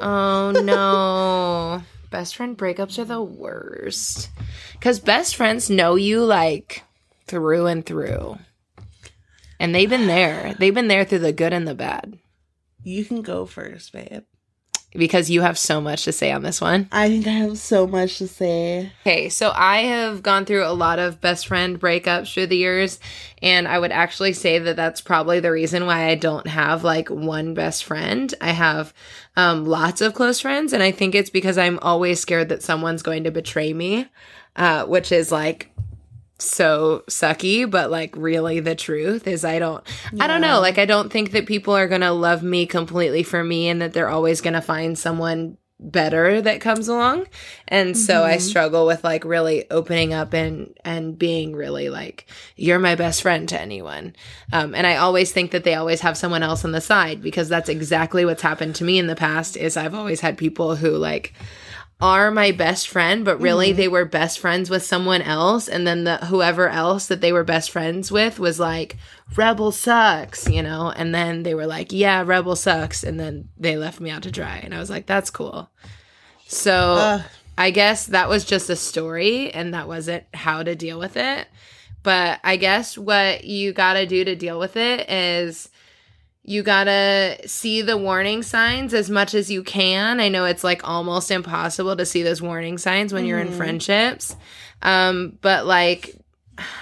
Oh 0.00 0.52
no. 0.64 1.82
best 2.10 2.34
friend 2.34 2.56
breakups 2.56 2.98
are 2.98 3.04
the 3.04 3.20
worst. 3.22 4.30
Because 4.72 4.98
best 4.98 5.36
friends 5.36 5.68
know 5.68 5.96
you 5.96 6.24
like 6.24 6.82
through 7.26 7.66
and 7.66 7.84
through. 7.84 8.38
And 9.60 9.74
they've 9.74 9.90
been 9.90 10.06
there. 10.06 10.54
They've 10.58 10.74
been 10.74 10.88
there 10.88 11.04
through 11.04 11.18
the 11.18 11.34
good 11.34 11.52
and 11.52 11.68
the 11.68 11.74
bad. 11.74 12.18
you 12.82 13.04
can 13.04 13.20
go 13.20 13.44
first, 13.44 13.92
babe. 13.92 14.24
Because 14.94 15.28
you 15.28 15.42
have 15.42 15.58
so 15.58 15.80
much 15.80 16.04
to 16.04 16.12
say 16.12 16.30
on 16.30 16.42
this 16.42 16.60
one. 16.60 16.88
I 16.92 17.08
think 17.08 17.26
I 17.26 17.30
have 17.30 17.58
so 17.58 17.86
much 17.86 18.18
to 18.18 18.28
say. 18.28 18.92
Okay, 19.02 19.28
so 19.28 19.52
I 19.54 19.78
have 19.78 20.22
gone 20.22 20.44
through 20.44 20.64
a 20.64 20.72
lot 20.72 20.98
of 20.98 21.20
best 21.20 21.46
friend 21.46 21.78
breakups 21.78 22.32
through 22.32 22.46
the 22.46 22.56
years, 22.56 23.00
and 23.42 23.66
I 23.66 23.78
would 23.78 23.92
actually 23.92 24.32
say 24.32 24.58
that 24.58 24.76
that's 24.76 25.00
probably 25.00 25.40
the 25.40 25.52
reason 25.52 25.86
why 25.86 26.08
I 26.08 26.14
don't 26.14 26.46
have 26.46 26.84
like 26.84 27.10
one 27.10 27.54
best 27.54 27.84
friend. 27.84 28.32
I 28.40 28.50
have 28.50 28.94
um, 29.36 29.64
lots 29.66 30.00
of 30.00 30.14
close 30.14 30.40
friends, 30.40 30.72
and 30.72 30.82
I 30.82 30.92
think 30.92 31.14
it's 31.14 31.30
because 31.30 31.58
I'm 31.58 31.78
always 31.80 32.20
scared 32.20 32.48
that 32.50 32.62
someone's 32.62 33.02
going 33.02 33.24
to 33.24 33.30
betray 33.30 33.72
me, 33.72 34.06
uh, 34.56 34.84
which 34.86 35.10
is 35.10 35.32
like 35.32 35.70
so 36.38 37.04
sucky 37.08 37.70
but 37.70 37.90
like 37.90 38.14
really 38.16 38.58
the 38.58 38.74
truth 38.74 39.26
is 39.26 39.44
i 39.44 39.58
don't 39.58 39.86
i 40.20 40.26
don't 40.26 40.40
know. 40.40 40.60
Like 40.60 40.78
i 40.78 40.84
don't 40.84 41.10
think 41.10 41.30
that 41.30 41.46
people 41.46 41.74
are 41.74 41.86
gonna 41.86 42.12
love 42.12 42.42
me 42.42 42.66
completely 42.66 43.22
for 43.22 43.42
me 43.44 43.68
and 43.68 43.80
that 43.80 43.92
they're 43.92 44.08
always 44.08 44.40
gonna 44.40 44.62
find 44.62 44.98
someone 44.98 45.56
better 45.80 46.40
that 46.40 46.60
comes 46.60 46.88
along. 46.88 47.26
And 47.68 47.96
so 47.96 48.24
i 48.24 48.38
struggle 48.38 48.86
with 48.86 49.04
like 49.04 49.24
really 49.24 49.68
opening 49.70 50.12
up 50.12 50.32
and 50.32 50.76
and 50.84 51.18
being 51.18 51.54
really 51.54 51.88
like 51.88 52.26
you're 52.56 52.78
my 52.78 52.94
best 52.94 53.22
friend 53.22 53.48
to 53.50 53.60
anyone. 53.60 54.14
Um, 54.52 54.74
and 54.74 54.86
i 54.86 54.96
always 54.96 55.30
think 55.30 55.52
that 55.52 55.64
they 55.64 55.74
always 55.74 56.00
have 56.00 56.16
someone 56.16 56.42
else 56.42 56.64
on 56.64 56.72
the 56.72 56.80
side 56.80 57.22
because 57.22 57.48
that's 57.48 57.68
exactly 57.68 58.24
what's 58.24 58.42
happened 58.42 58.74
to 58.76 58.84
me 58.84 58.98
in 58.98 59.06
the 59.06 59.16
past 59.16 59.56
is 59.56 59.76
i've 59.76 59.94
always 59.94 60.20
had 60.20 60.38
people 60.38 60.76
who 60.76 60.90
like 60.90 61.32
are 62.00 62.30
my 62.30 62.50
best 62.50 62.88
friend, 62.88 63.24
but 63.24 63.40
really 63.40 63.68
mm-hmm. 63.68 63.76
they 63.76 63.88
were 63.88 64.04
best 64.04 64.38
friends 64.38 64.68
with 64.68 64.82
someone 64.82 65.22
else, 65.22 65.68
and 65.68 65.86
then 65.86 66.04
the 66.04 66.16
whoever 66.18 66.68
else 66.68 67.06
that 67.06 67.20
they 67.20 67.32
were 67.32 67.44
best 67.44 67.70
friends 67.70 68.10
with 68.10 68.38
was 68.38 68.58
like 68.58 68.96
Rebel 69.36 69.72
sucks, 69.72 70.48
you 70.48 70.62
know, 70.62 70.92
and 70.94 71.14
then 71.14 71.44
they 71.44 71.54
were 71.54 71.66
like, 71.66 71.92
yeah, 71.92 72.22
Rebel 72.24 72.56
sucks, 72.56 73.04
and 73.04 73.18
then 73.18 73.48
they 73.56 73.76
left 73.76 74.00
me 74.00 74.10
out 74.10 74.24
to 74.24 74.30
dry, 74.30 74.58
and 74.58 74.74
I 74.74 74.78
was 74.78 74.90
like, 74.90 75.06
that's 75.06 75.30
cool. 75.30 75.70
So 76.46 76.96
Ugh. 76.98 77.22
I 77.56 77.70
guess 77.70 78.06
that 78.06 78.28
was 78.28 78.44
just 78.44 78.68
a 78.70 78.76
story, 78.76 79.52
and 79.52 79.72
that 79.74 79.88
wasn't 79.88 80.24
how 80.34 80.62
to 80.62 80.74
deal 80.74 80.98
with 80.98 81.16
it. 81.16 81.46
But 82.02 82.40
I 82.44 82.56
guess 82.56 82.98
what 82.98 83.44
you 83.44 83.72
got 83.72 83.94
to 83.94 84.06
do 84.06 84.24
to 84.24 84.36
deal 84.36 84.58
with 84.58 84.76
it 84.76 85.08
is 85.08 85.70
you 86.46 86.62
gotta 86.62 87.38
see 87.48 87.80
the 87.80 87.96
warning 87.96 88.42
signs 88.42 88.92
as 88.92 89.08
much 89.08 89.32
as 89.34 89.50
you 89.50 89.62
can. 89.62 90.20
I 90.20 90.28
know 90.28 90.44
it's 90.44 90.62
like 90.62 90.86
almost 90.86 91.30
impossible 91.30 91.96
to 91.96 92.04
see 92.04 92.22
those 92.22 92.42
warning 92.42 92.76
signs 92.76 93.14
when 93.14 93.24
you're 93.24 93.40
in 93.40 93.50
friendships. 93.50 94.36
Um, 94.82 95.38
but 95.40 95.64
like, 95.64 96.14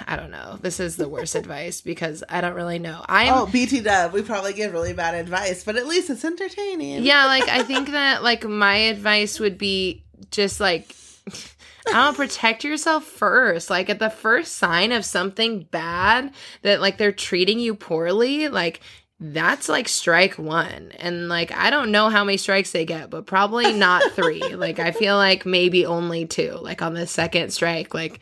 I 0.07 0.17
don't 0.17 0.33
know. 0.33 0.59
This 0.61 0.81
is 0.81 0.97
the 0.97 1.09
worst 1.09 1.35
advice 1.37 1.81
because 1.81 2.25
I 2.29 2.41
don't 2.41 2.55
really 2.55 2.81
know. 2.81 3.05
I'm 3.09 3.33
Oh, 3.33 3.47
BT 3.47 3.81
Dub, 3.81 4.13
we 4.13 4.23
probably 4.23 4.53
give 4.53 4.73
really 4.73 4.95
bad 4.95 5.15
advice, 5.15 5.63
but 5.63 5.77
at 5.77 5.87
least 5.87 6.11
it's 6.11 6.25
entertaining. 6.25 7.05
yeah, 7.05 7.27
like 7.27 7.49
I 7.49 7.63
think 7.63 7.93
that 7.93 8.25
like 8.25 8.43
my 8.45 8.75
advice 8.75 9.39
would 9.39 9.59
be 9.59 10.03
just 10.33 10.59
like 10.61 10.95
I 11.89 11.93
don't 11.93 12.17
protect 12.17 12.65
yourself 12.65 13.05
first. 13.05 13.71
Like 13.71 13.91
at 13.91 13.99
the 13.99 14.11
first 14.11 14.57
sign 14.57 14.93
of 14.93 15.05
something 15.05 15.65
bad 15.71 16.33
that 16.63 16.81
like 16.81 16.99
they're 16.99 17.13
treating 17.13 17.59
you 17.59 17.75
poorly, 17.75 18.49
like 18.49 18.81
that's 19.25 19.69
like 19.69 19.89
strike 19.89 20.37
one. 20.37 20.91
And 20.99 21.29
like 21.29 21.53
I 21.53 21.71
don't 21.71 21.93
know 21.93 22.09
how 22.09 22.25
many 22.25 22.37
strikes 22.37 22.73
they 22.73 22.85
get, 22.85 23.09
but 23.09 23.25
probably 23.25 23.73
not 23.73 24.03
three. 24.13 24.43
like 24.57 24.81
I 24.81 24.91
feel 24.91 25.17
like 25.17 25.47
maybe 25.47 25.87
only 25.87 26.27
two. 26.27 26.59
Like 26.61 26.83
on 26.83 26.95
the 26.95 27.07
second 27.07 27.53
strike, 27.53 27.95
like 27.95 28.19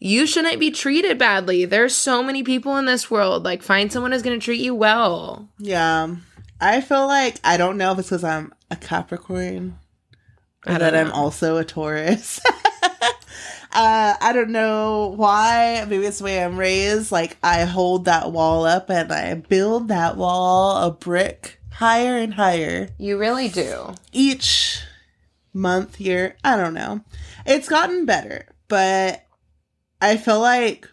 you 0.00 0.26
shouldn't 0.26 0.58
be 0.58 0.72
treated 0.72 1.16
badly. 1.16 1.64
There's 1.64 1.94
so 1.94 2.24
many 2.24 2.42
people 2.42 2.76
in 2.76 2.86
this 2.86 3.08
world. 3.08 3.44
Like 3.44 3.62
find 3.62 3.92
someone 3.92 4.10
who's 4.10 4.22
gonna 4.22 4.38
treat 4.38 4.60
you 4.60 4.74
well. 4.74 5.48
Yeah. 5.58 6.16
I 6.60 6.80
feel 6.80 7.06
like 7.06 7.36
I 7.44 7.56
don't 7.56 7.76
know 7.76 7.92
if 7.92 8.00
it's 8.00 8.08
because 8.08 8.24
I'm 8.24 8.52
a 8.70 8.76
Capricorn 8.76 9.78
or 10.66 10.78
that 10.78 10.94
I'm 10.94 11.12
also 11.12 11.56
a 11.56 11.64
Taurus. 11.64 12.40
uh, 13.72 14.14
I 14.20 14.32
don't 14.32 14.50
know 14.50 15.12
why. 15.16 15.84
Maybe 15.88 16.04
it's 16.06 16.18
the 16.18 16.24
way 16.24 16.42
I'm 16.44 16.58
raised. 16.58 17.10
Like 17.12 17.36
I 17.42 17.64
hold 17.64 18.04
that 18.04 18.32
wall 18.32 18.64
up 18.64 18.90
and 18.90 19.12
I 19.12 19.34
build 19.34 19.88
that 19.88 20.16
wall 20.16 20.76
a 20.86 20.90
brick 20.90 21.58
higher 21.72 22.16
and 22.18 22.34
higher 22.34 22.90
You 22.98 23.18
really 23.18 23.48
do. 23.48 23.94
each 24.12 24.80
month, 25.54 26.00
year. 26.00 26.36
I 26.44 26.56
don't 26.56 26.74
know. 26.74 27.00
It's 27.46 27.68
gotten 27.68 28.04
better, 28.06 28.46
but 28.68 29.24
I 30.00 30.16
feel 30.16 30.40
like 30.40 30.88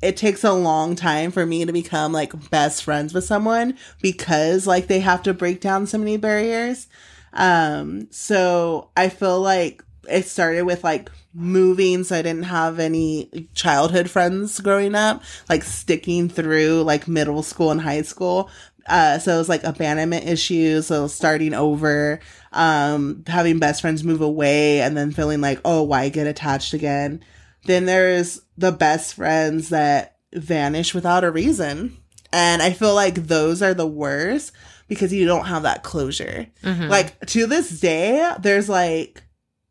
it 0.00 0.16
takes 0.16 0.42
a 0.42 0.52
long 0.52 0.96
time 0.96 1.30
for 1.30 1.46
me 1.46 1.64
to 1.64 1.72
become 1.72 2.12
like 2.12 2.50
best 2.50 2.82
friends 2.82 3.14
with 3.14 3.24
someone 3.24 3.76
because 4.00 4.66
like 4.66 4.86
they 4.88 5.00
have 5.00 5.22
to 5.24 5.34
break 5.34 5.60
down 5.60 5.86
so 5.86 5.98
many 5.98 6.16
barriers. 6.16 6.88
Um, 7.32 8.08
so 8.10 8.90
I 8.96 9.08
feel 9.08 9.40
like 9.40 9.82
it 10.08 10.26
started 10.26 10.62
with 10.62 10.84
like 10.84 11.10
moving 11.34 12.04
so 12.04 12.16
I 12.16 12.22
didn't 12.22 12.44
have 12.44 12.78
any 12.78 13.48
childhood 13.54 14.10
friends 14.10 14.60
growing 14.60 14.94
up, 14.94 15.22
like 15.48 15.62
sticking 15.62 16.28
through 16.28 16.82
like 16.82 17.08
middle 17.08 17.42
school 17.42 17.70
and 17.70 17.80
high 17.80 18.02
school. 18.02 18.50
Uh, 18.86 19.18
so 19.18 19.34
it 19.34 19.38
was 19.38 19.48
like 19.48 19.62
abandonment 19.62 20.26
issues, 20.26 20.88
so 20.88 21.06
starting 21.06 21.54
over, 21.54 22.18
um, 22.52 23.22
having 23.28 23.60
best 23.60 23.80
friends 23.80 24.02
move 24.02 24.20
away 24.20 24.80
and 24.80 24.96
then 24.96 25.12
feeling 25.12 25.40
like, 25.40 25.60
oh, 25.64 25.82
why 25.84 26.08
get 26.08 26.26
attached 26.26 26.74
again? 26.74 27.22
Then 27.66 27.86
there's 27.86 28.40
the 28.58 28.72
best 28.72 29.14
friends 29.14 29.68
that 29.68 30.16
vanish 30.34 30.94
without 30.94 31.22
a 31.22 31.30
reason. 31.30 31.96
And 32.32 32.60
I 32.60 32.72
feel 32.72 32.94
like 32.94 33.14
those 33.14 33.62
are 33.62 33.74
the 33.74 33.86
worst 33.86 34.52
because 34.88 35.12
you 35.12 35.26
don't 35.26 35.46
have 35.46 35.62
that 35.62 35.84
closure. 35.84 36.48
Mhm. 36.64 36.88
Like 36.88 37.24
to 37.26 37.46
this 37.46 37.78
day, 37.80 38.32
there's 38.40 38.68
like 38.68 39.22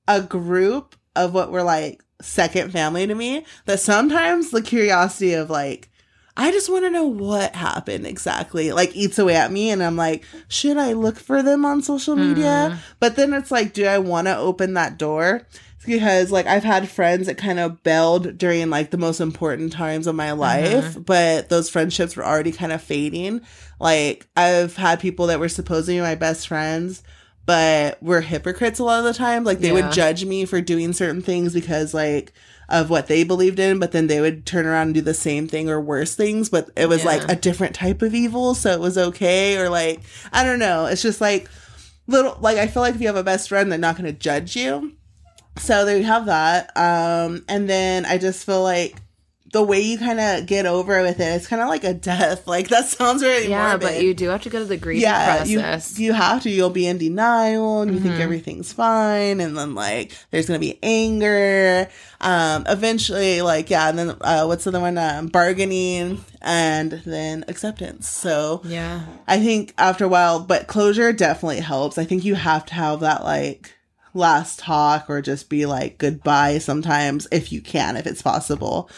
a 0.08 0.22
group 0.22 0.96
of 1.16 1.34
what 1.34 1.52
were 1.52 1.64
like 1.64 2.04
second 2.22 2.72
family 2.72 3.08
to 3.08 3.16
me 3.16 3.46
that 3.66 3.80
sometimes 3.80 4.52
the 4.52 4.62
curiosity 4.62 5.34
of 5.34 5.50
like, 5.50 5.90
I 6.38 6.52
just 6.52 6.72
want 6.72 6.86
to 6.86 6.90
know 6.90 7.06
what 7.06 7.56
happened 7.56 8.08
exactly, 8.08 8.72
like 8.72 8.96
eats 8.96 9.20
away 9.20 9.36
at 9.36 9.52
me. 9.52 9.70
And 9.70 9.84
I'm 9.84 9.98
like, 9.98 10.24
should 10.48 10.78
I 10.78 10.94
look 10.94 11.18
for 11.18 11.44
them 11.44 11.66
on 11.66 11.82
social 11.82 12.16
media? 12.16 12.72
Mm. 12.72 12.78
But 13.00 13.16
then 13.16 13.34
it's 13.34 13.52
like, 13.52 13.74
do 13.74 13.86
I 13.86 13.98
want 13.98 14.28
to 14.28 14.38
open 14.38 14.74
that 14.76 14.98
door? 14.98 15.46
Because 15.86 16.32
like 16.32 16.46
I've 16.46 16.64
had 16.64 16.90
friends 16.90 17.28
that 17.28 17.38
kind 17.38 17.60
of 17.60 17.84
bailed 17.84 18.38
during 18.38 18.70
like 18.70 18.92
the 18.92 18.98
most 18.98 19.20
important 19.20 19.74
times 19.74 20.08
of 20.08 20.16
my 20.16 20.32
uh-huh. 20.32 20.40
life, 20.40 20.98
but 21.06 21.50
those 21.50 21.70
friendships 21.70 22.16
were 22.16 22.26
already 22.26 22.52
kind 22.52 22.72
of 22.72 22.82
fading. 22.82 23.42
Like 23.80 24.28
I've 24.38 24.78
had 24.78 25.00
people 25.00 25.28
that 25.28 25.40
were 25.40 25.50
supposedly 25.50 26.00
my 26.00 26.16
best 26.16 26.48
friends, 26.48 27.04
but 27.52 28.02
were 28.02 28.22
hypocrites 28.22 28.80
a 28.80 28.84
lot 28.86 29.00
of 29.00 29.04
the 29.04 29.14
time. 29.14 29.44
Like 29.44 29.60
they 29.60 29.68
Yeah. 29.68 29.74
would 29.74 29.92
judge 29.92 30.24
me 30.24 30.46
for 30.46 30.62
doing 30.62 30.94
certain 30.94 31.22
things 31.22 31.54
because 31.54 31.94
like 31.94 32.32
of 32.70 32.90
what 32.90 33.08
they 33.08 33.26
believed 33.26 33.60
in, 33.60 33.78
but 33.78 33.92
then 33.92 34.08
they 34.08 34.22
would 34.22 34.46
turn 34.46 34.66
around 34.66 34.84
and 34.88 34.94
do 34.94 35.02
the 35.02 35.14
same 35.14 35.50
thing 35.50 35.70
or 35.70 35.82
worse 35.82 36.16
things, 36.16 36.48
but 36.48 36.70
it 36.78 36.88
was 36.88 37.04
like 37.04 37.30
a 37.30 37.36
different 37.36 37.76
type 37.76 38.02
of 38.02 38.16
evil, 38.16 38.56
so 38.56 38.72
it 38.72 38.80
was 38.80 38.98
okay. 38.98 39.58
Or 39.58 39.68
like 39.68 40.00
I 40.32 40.46
don't 40.46 40.60
know. 40.60 40.86
It's 40.86 41.02
just 41.02 41.20
like 41.20 41.50
little 42.08 42.38
like 42.40 42.58
I 42.58 42.68
feel 42.68 42.82
like 42.84 42.96
if 42.96 43.02
you 43.02 43.08
have 43.08 43.18
a 43.18 43.24
best 43.24 43.50
friend, 43.50 43.70
they're 43.70 43.78
not 43.78 43.98
gonna 43.98 44.14
judge 44.14 44.56
you. 44.56 44.94
So 45.58 45.84
there 45.84 45.98
you 45.98 46.06
have 46.06 46.28
that. 46.28 46.72
Um, 46.78 47.44
and 47.50 47.70
then 47.70 48.06
I 48.06 48.18
just 48.18 48.46
feel 48.46 48.64
like 48.64 48.96
the 49.54 49.62
way 49.62 49.82
you 49.82 49.98
kind 49.98 50.20
of 50.20 50.46
get 50.46 50.66
over 50.66 51.02
with 51.02 51.20
it, 51.20 51.24
it's 51.36 51.48
kind 51.48 51.62
of 51.62 51.68
like 51.68 51.84
a 51.84 51.94
death. 51.94 52.48
Like 52.52 52.70
that 52.70 52.86
sounds 52.88 53.22
really 53.22 53.50
Yeah, 53.50 53.70
morbid. 53.70 53.82
but 53.82 54.04
you 54.04 54.14
do 54.14 54.30
have 54.30 54.42
to 54.44 54.50
go 54.50 54.60
to 54.60 54.66
the 54.66 54.78
grieving 54.78 55.02
yeah, 55.04 55.38
process. 55.38 56.00
you 56.00 56.14
have 56.14 56.44
to. 56.44 56.50
You'll 56.50 56.70
be 56.70 56.88
in 56.88 56.98
denial 56.98 57.82
and 57.82 57.94
you 57.94 58.00
think 58.00 58.16
Mhm. 58.16 58.20
everything's 58.22 58.72
fine. 58.74 59.40
And 59.42 59.58
then 59.58 59.76
like 59.76 60.14
there's 60.32 60.48
going 60.48 60.60
to 60.60 60.66
be 60.66 60.80
anger. 60.84 61.90
Um, 62.22 62.66
eventually 62.68 63.42
like, 63.42 63.70
yeah. 63.70 63.90
And 63.90 63.98
then, 64.00 64.10
uh, 64.22 64.46
what's 64.46 64.64
the 64.64 64.70
other 64.70 64.80
one? 64.80 64.98
Um, 64.98 65.28
bargaining 65.28 66.24
and 66.42 66.92
then 67.06 67.44
acceptance. 67.48 68.08
So 68.10 68.62
yeah. 68.64 69.02
I 69.28 69.40
think 69.40 69.74
after 69.78 70.06
a 70.06 70.10
while, 70.10 70.40
but 70.40 70.68
closure 70.68 71.12
definitely 71.14 71.60
helps. 71.62 71.98
I 71.98 72.04
think 72.06 72.24
you 72.24 72.36
have 72.36 72.66
to 72.68 72.74
have 72.74 73.00
that 73.02 73.24
like 73.24 73.74
last 74.14 74.60
talk 74.60 75.10
or 75.10 75.22
just 75.22 75.50
be 75.50 75.66
like 75.66 75.98
goodbye 75.98 76.58
sometimes 76.58 77.28
if 77.32 77.52
you 77.52 77.62
can, 77.62 77.96
if 77.98 78.06
it's 78.06 78.22
possible. 78.22 78.90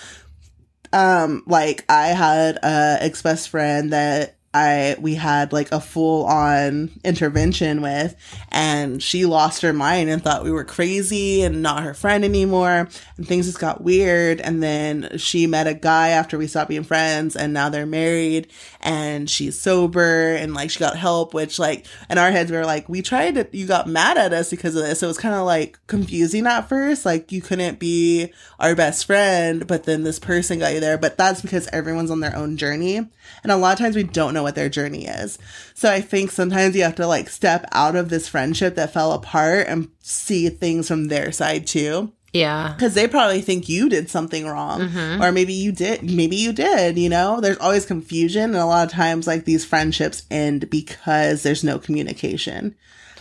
Um, 0.94 1.44
like 1.48 1.84
I 1.90 2.08
had 2.08 2.60
a 2.64 2.98
ex 3.02 3.22
best 3.22 3.50
friend 3.50 3.92
that 3.92 4.38
I 4.54 4.96
we 5.00 5.16
had 5.16 5.52
like 5.52 5.72
a 5.72 5.82
full 5.82 6.26
on 6.26 6.92
intervention 7.04 7.82
with 7.82 8.16
and 8.52 9.02
she 9.02 9.26
lost 9.26 9.64
her 9.64 9.74
mind 9.74 10.12
and 10.12 10.24
thought 10.24 10.44
we 10.44 10.52
were 10.52 10.64
crazy 10.64 11.42
and 11.42 11.64
not 11.64 11.82
her 11.82 11.96
friend 11.96 12.24
anymore 12.24 12.88
and 13.18 13.28
things 13.28 13.48
just 13.48 13.60
got 13.60 13.84
weird 13.84 14.40
and 14.40 14.62
then 14.62 15.18
she 15.18 15.48
met 15.48 15.66
a 15.66 15.74
guy 15.74 16.10
after 16.10 16.38
we 16.38 16.46
stopped 16.46 16.70
being 16.70 16.84
friends 16.84 17.36
and 17.36 17.52
now 17.52 17.70
they're 17.70 17.88
married 17.88 18.48
and 18.84 19.30
she's 19.30 19.60
sober 19.60 20.36
and 20.36 20.54
like 20.54 20.70
she 20.70 20.80
got 20.80 20.96
help 20.96 21.34
which 21.34 21.58
like 21.58 21.88
in 22.10 22.20
our 22.20 22.30
heads 22.30 22.52
we 22.52 22.58
were 22.58 22.66
like 22.66 22.88
we 22.88 23.02
tried 23.02 23.34
to 23.34 23.48
you 23.52 23.66
got 23.66 23.88
mad 23.88 24.18
at 24.18 24.34
us 24.34 24.52
because 24.52 24.76
of 24.76 24.84
this 24.84 25.00
so 25.00 25.08
it 25.08 25.10
was 25.10 25.18
kind 25.18 25.34
of 25.34 25.46
like 25.46 25.80
confusing 25.88 26.46
at 26.46 26.70
first 26.70 27.06
like 27.06 27.32
you 27.32 27.42
couldn't 27.42 27.80
be 27.80 28.32
our 28.60 28.76
best 28.76 29.06
friend 29.06 29.66
but 29.66 29.86
then 29.86 30.04
this 30.04 30.20
person 30.20 30.60
got 30.60 30.74
you 30.74 30.80
there 30.80 30.98
but 30.98 31.18
that's 31.18 31.42
because 31.42 31.68
everyone's 31.74 32.12
on 32.12 32.20
their 32.20 32.36
own 32.36 32.56
journey 32.56 32.98
and 32.98 33.52
a 33.52 33.58
lot 33.58 33.74
of 33.74 33.80
times 33.80 33.96
we 33.96 34.04
don't 34.04 34.36
know 34.36 34.44
know 34.44 34.46
what 34.46 34.56
their 34.56 34.70
journey 34.70 35.06
is. 35.08 35.40
So 35.74 35.90
I 35.92 36.02
think 36.02 36.32
sometimes 36.32 36.76
you 36.76 36.84
have 36.84 36.96
to 36.96 37.08
like 37.08 37.30
step 37.30 37.66
out 37.72 37.96
of 37.96 38.10
this 38.10 38.28
friendship 38.28 38.76
that 38.76 38.94
fell 38.94 39.14
apart 39.14 39.68
and 39.68 39.90
see 40.00 40.50
things 40.50 40.88
from 40.88 41.08
their 41.08 41.32
side 41.32 41.66
too. 41.66 42.12
Yeah. 42.34 42.74
Because 42.76 42.96
they 42.96 43.08
probably 43.08 43.42
think 43.42 43.70
you 43.70 43.90
did 43.90 44.10
something 44.10 44.46
wrong. 44.48 44.90
Mhm. 44.90 45.22
Or 45.24 45.32
maybe 45.32 45.54
you 45.54 45.72
did, 45.72 46.04
maybe 46.04 46.36
you 46.36 46.52
did, 46.52 46.98
you 46.98 47.08
know? 47.08 47.40
There's 47.40 47.58
always 47.60 47.86
confusion. 47.86 48.46
And 48.46 48.56
a 48.56 48.66
lot 48.66 48.88
of 48.88 48.92
times, 48.92 49.28
like, 49.28 49.46
these 49.46 49.64
friendships 49.64 50.24
end 50.32 50.70
because 50.72 51.44
there's 51.44 51.64
no 51.64 51.78
communication. 51.78 52.74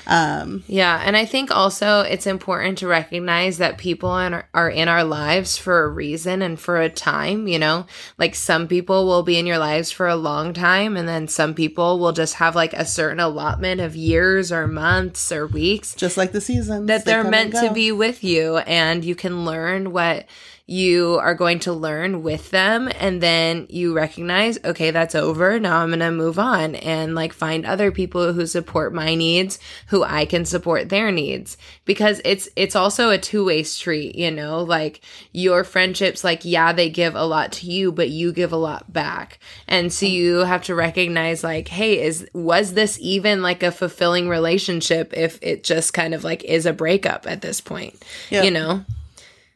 Um, 0.06 0.64
Yeah, 0.66 1.02
and 1.04 1.16
I 1.16 1.24
think 1.24 1.50
also 1.50 2.00
it's 2.00 2.26
important 2.26 2.78
to 2.78 2.86
recognize 2.86 3.58
that 3.58 3.78
people 3.78 4.16
in 4.18 4.34
our, 4.34 4.48
are 4.52 4.70
in 4.70 4.88
our 4.88 5.04
lives 5.04 5.56
for 5.56 5.84
a 5.84 5.88
reason 5.88 6.42
and 6.42 6.58
for 6.58 6.80
a 6.80 6.88
time, 6.88 7.46
you 7.48 7.58
know? 7.58 7.86
Like 8.18 8.34
some 8.34 8.68
people 8.68 9.06
will 9.06 9.22
be 9.22 9.38
in 9.38 9.46
your 9.46 9.58
lives 9.58 9.90
for 9.90 10.08
a 10.08 10.16
long 10.16 10.52
time 10.52 10.96
and 10.96 11.08
then 11.08 11.28
some 11.28 11.54
people 11.54 11.98
will 11.98 12.12
just 12.12 12.34
have 12.34 12.54
like 12.54 12.72
a 12.72 12.84
certain 12.84 13.20
allotment 13.20 13.80
of 13.80 13.96
years 13.96 14.52
or 14.52 14.66
months 14.66 15.32
or 15.32 15.46
weeks 15.46 15.94
just 15.94 16.16
like 16.16 16.32
the 16.32 16.40
seasons 16.40 16.86
that 16.86 17.04
they 17.04 17.12
they're 17.12 17.24
meant 17.24 17.54
to 17.54 17.72
be 17.72 17.92
with 17.92 18.24
you 18.24 18.58
and 18.58 19.04
you 19.04 19.14
can 19.14 19.44
learn 19.44 19.92
what 19.92 20.26
you 20.66 21.18
are 21.20 21.34
going 21.34 21.58
to 21.58 21.72
learn 21.72 22.22
with 22.22 22.50
them 22.50 22.90
and 23.00 23.20
then 23.20 23.66
you 23.68 23.94
recognize 23.94 24.58
okay 24.64 24.90
that's 24.90 25.14
over 25.14 25.58
now 25.58 25.78
i'm 25.78 25.88
going 25.88 25.98
to 25.98 26.10
move 26.10 26.38
on 26.38 26.74
and 26.76 27.14
like 27.14 27.32
find 27.32 27.66
other 27.66 27.90
people 27.90 28.32
who 28.32 28.46
support 28.46 28.94
my 28.94 29.14
needs 29.14 29.58
who 29.88 30.02
i 30.02 30.24
can 30.24 30.44
support 30.44 30.88
their 30.88 31.10
needs. 31.10 31.56
Because 31.84 32.20
it's 32.24 32.48
it's 32.54 32.76
also 32.76 33.10
a 33.10 33.18
two-way 33.18 33.62
street 33.62 34.14
you 34.14 34.30
know? 34.30 34.62
Like 34.62 35.00
your 35.32 35.64
friendships 35.64 36.22
like 36.22 36.44
yeah 36.44 36.72
they 36.72 36.88
give 36.90 37.14
a 37.14 37.24
lot 37.24 37.52
to 37.52 37.66
you 37.66 37.90
but 37.90 38.10
you 38.10 38.32
give 38.32 38.52
a 38.52 38.56
lot 38.56 38.92
back. 38.92 39.38
And 39.66 39.92
so 39.92 40.06
you 40.06 40.38
have 40.38 40.62
to 40.64 40.74
recognize 40.74 41.42
like 41.42 41.68
hey 41.68 42.00
is 42.00 42.28
was 42.32 42.74
this 42.74 42.98
even 43.00 43.42
like 43.42 43.62
a 43.62 43.72
fulfilling 43.72 44.28
relationship 44.28 45.12
if 45.16 45.38
it 45.42 45.64
just 45.64 45.94
kind 45.94 46.14
of 46.14 46.24
like 46.24 46.44
is 46.44 46.66
a 46.66 46.72
breakup 46.72 47.26
at 47.26 47.40
this 47.40 47.60
point? 47.60 48.02
You 48.44 48.50
know 48.50 48.84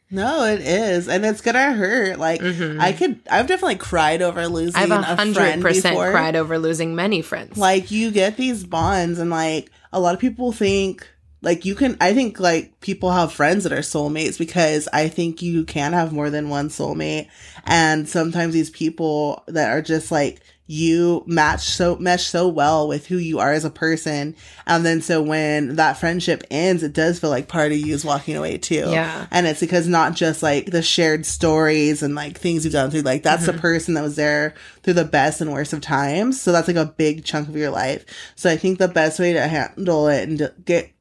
No, 0.09 0.45
it 0.45 0.61
is, 0.61 1.07
and 1.09 1.25
it's 1.25 1.41
gonna 1.41 1.73
hurt. 1.73 2.17
Like 2.17 2.41
I 2.41 2.93
could, 2.93 3.19
I've 3.29 3.47
definitely 3.47 3.75
cried 3.75 4.21
over 4.21 4.47
losing 4.47 4.81
Mm-hmm. 4.81 4.91
i've 4.93 5.17
hundred 5.17 5.61
percent 5.61 5.97
cried 5.97 6.35
over 6.35 6.57
losing 6.57 6.95
many 6.95 7.21
friends 7.21 7.57
Like 7.57 7.91
you 7.91 8.11
get 8.11 8.37
these 8.37 8.63
bonds, 8.63 9.19
and 9.19 9.29
like 9.29 9.69
a 9.91 9.99
lot 9.99 10.13
of 10.13 10.21
people 10.21 10.51
think, 10.53 11.05
like 11.41 11.65
you 11.65 11.75
can. 11.75 11.97
I 11.99 12.13
think 12.13 12.39
like 12.39 12.79
people 12.79 13.11
have 13.11 13.33
friends 13.33 13.63
that 13.63 13.73
are 13.73 13.79
soulmates 13.79 14.37
because 14.37 14.87
I 14.93 15.09
think 15.09 15.41
you 15.41 15.65
can 15.65 15.91
have 15.93 16.13
more 16.13 16.29
than 16.29 16.47
one 16.49 16.69
soulmate, 16.69 17.27
and 17.65 18.07
sometimes 18.07 18.53
these 18.53 18.69
people 18.69 19.43
that 19.47 19.71
are 19.71 19.81
just 19.81 20.09
like 20.11 20.41
you 20.69 21.23
match 21.25 21.61
so 21.61 21.95
mesh 21.95 22.25
so 22.25 22.47
well 22.47 22.87
with 22.87 23.07
who 23.07 23.17
you 23.17 23.39
are 23.39 23.53
as 23.53 23.63
a 23.63 23.69
person 23.69 24.35
and 24.65 24.85
then 24.85 25.01
so 25.01 25.21
when 25.21 25.75
that 25.77 25.93
friendship 25.97 26.43
ends 26.51 26.83
it 26.83 26.91
does 26.93 27.19
feel 27.19 27.29
like 27.29 27.47
part 27.47 27.71
of 27.71 27.77
you 27.77 27.93
is 27.93 28.03
walking 28.03 28.35
away 28.35 28.57
too 28.57 28.83
Yeah. 28.89 29.27
and 29.31 29.47
it's 29.47 29.61
because 29.61 29.87
not 29.87 30.13
just 30.13 30.43
like 30.43 30.65
the 30.67 30.81
shared 30.81 31.25
stories 31.25 32.03
and 32.03 32.15
like 32.15 32.37
things 32.37 32.65
you've 32.65 32.73
done 32.73 32.91
through 32.91 33.01
like 33.01 33.23
that's 33.23 33.43
Mm-hmm. 33.45 33.55
the 33.55 33.61
person 33.61 33.93
that 33.93 34.03
was 34.03 34.17
there 34.17 34.53
through 34.83 34.93
the 34.93 35.05
best 35.05 35.39
and 35.39 35.53
worst 35.53 35.71
of 35.71 35.79
times 35.81 36.39
so 36.41 36.51
that's 36.51 36.67
like 36.67 36.75
a 36.77 36.85
big 36.85 37.23
chunk 37.23 37.47
of 37.47 37.55
your 37.55 37.69
life 37.69 38.03
so 38.35 38.49
i 38.49 38.57
think 38.57 38.77
the 38.77 38.87
best 38.89 39.19
way 39.19 39.31
to 39.33 39.47
handle 39.47 40.07
it 40.09 40.27
and 40.27 40.51
get 40.65 40.91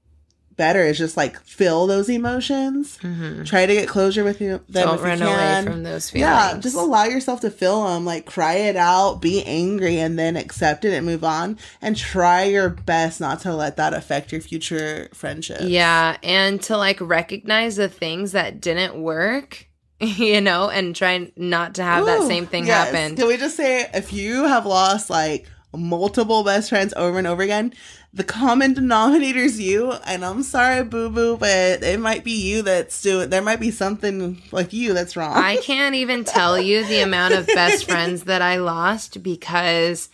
better 0.56 0.80
is 0.80 0.96
just 0.96 1.16
like 1.16 1.38
feel 1.40 1.86
those 1.86 2.08
emotions 2.08 2.98
try 3.44 3.66
to 3.66 3.74
get 3.74 3.88
closure 3.88 4.24
with 4.24 4.38
them 4.38 4.58
Mm-hmm. 4.60 4.72
don't 4.72 4.94
if 4.94 5.00
you 5.00 5.06
run 5.06 5.22
away 5.22 5.34
can. 5.36 5.64
from 5.64 5.82
those 5.82 6.10
feelings 6.10 6.28
Yeah, 6.30 6.58
just 6.58 6.76
allow 6.76 7.04
yourself 7.04 7.40
to 7.40 7.50
feel 7.50 7.84
them, 7.84 8.04
like 8.04 8.26
cry 8.26 8.54
it 8.54 8.76
out, 8.76 9.20
be 9.20 9.42
angry, 9.44 9.98
and 9.98 10.18
then 10.18 10.36
accept 10.36 10.84
it 10.84 10.92
and 10.92 11.04
move 11.04 11.24
on. 11.24 11.58
And 11.82 11.96
try 11.96 12.44
your 12.44 12.68
best 12.70 13.20
not 13.20 13.40
to 13.40 13.54
let 13.54 13.76
that 13.76 13.92
affect 13.94 14.32
your 14.32 14.40
future 14.40 15.08
friendship. 15.12 15.60
Yeah, 15.62 16.16
and 16.22 16.62
to 16.62 16.76
like 16.76 17.00
recognize 17.00 17.76
the 17.76 17.88
things 17.88 18.32
that 18.32 18.60
didn't 18.60 18.94
work, 19.00 19.68
you 20.00 20.40
know, 20.40 20.68
and 20.70 20.94
try 20.94 21.32
not 21.36 21.74
to 21.76 21.82
have 21.82 22.06
that 22.06 22.22
same 22.22 22.46
thing 22.46 22.66
yes. 22.66 22.90
happen. 22.92 23.16
Can 23.16 23.26
we 23.28 23.36
just 23.36 23.56
say 23.56 23.88
if 23.94 24.12
you 24.12 24.44
have 24.44 24.64
lost 24.66 25.10
like 25.10 25.46
multiple 25.74 26.42
best 26.44 26.70
friends 26.70 26.94
over 26.96 27.18
and 27.18 27.26
over 27.26 27.42
again, 27.42 27.72
the 28.16 28.24
common 28.24 28.72
denominator 28.72 29.40
is 29.40 29.60
you. 29.60 29.92
And 29.92 30.24
I'm 30.24 30.42
sorry, 30.42 30.82
boo 30.82 31.10
boo, 31.10 31.36
but 31.36 31.82
it 31.82 32.00
might 32.00 32.24
be 32.24 32.32
you 32.32 32.62
that's 32.62 33.00
doing. 33.02 33.28
There 33.28 33.42
might 33.42 33.60
be 33.60 33.70
something 33.70 34.40
like 34.52 34.72
you 34.72 34.94
that's 34.94 35.16
wrong. 35.16 35.36
I 35.36 35.58
can't 35.58 35.94
even 35.94 36.24
tell 36.24 36.58
you 36.58 36.82
the 36.84 37.00
amount 37.00 37.34
of 37.34 37.46
best 37.46 37.84
friends 37.90 38.24
that 38.24 38.40
I 38.40 38.56
lost 38.56 39.22
because 39.22 40.08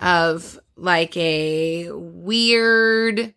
of 0.00 0.58
like 0.76 1.14
a 1.18 1.90
weird 1.92 3.34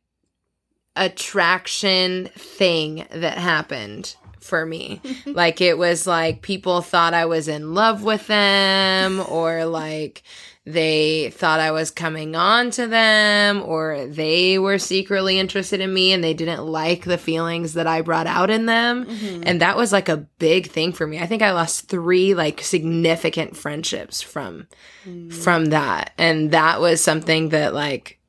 attraction 0.95 2.29
thing 2.37 3.05
that 3.11 3.37
happened 3.37 4.15
for 4.39 4.65
me. 4.65 5.01
like 5.25 5.59
it 5.59 5.77
was 5.77 6.07
like 6.07 6.41
people 6.41 6.81
thought 6.81 7.13
I 7.13 7.25
was 7.25 7.49
in 7.49 7.73
love 7.73 8.01
with 8.01 8.27
them 8.27 9.21
or 9.27 9.65
like 9.65 10.23
they 10.65 11.29
thought 11.29 11.59
I 11.59 11.69
was 11.69 11.91
coming 11.91 12.35
on 12.35 12.71
to 12.71 12.87
them 12.87 13.61
or 13.61 14.07
they 14.07 14.57
were 14.57 14.79
secretly 14.79 15.37
interested 15.37 15.79
in 15.79 15.93
me 15.93 16.11
and 16.11 16.23
they 16.23 16.33
didn't 16.33 16.65
like 16.65 17.05
the 17.05 17.19
feelings 17.19 17.73
that 17.73 17.85
I 17.85 18.01
brought 18.01 18.25
out 18.25 18.49
in 18.49 18.65
them. 18.65 19.05
Mm-hmm. 19.05 19.43
And 19.45 19.61
that 19.61 19.77
was 19.77 19.91
like 19.91 20.09
a 20.09 20.25
big 20.39 20.67
thing 20.67 20.91
for 20.91 21.05
me. 21.05 21.19
I 21.19 21.27
think 21.27 21.43
I 21.43 21.51
lost 21.51 21.87
3 21.87 22.33
like 22.33 22.61
significant 22.61 23.55
friendships 23.55 24.23
from 24.23 24.67
mm. 25.05 25.31
from 25.31 25.65
that. 25.65 26.13
And 26.17 26.49
that 26.51 26.81
was 26.81 26.99
something 26.99 27.49
that 27.49 27.75
like 27.75 28.19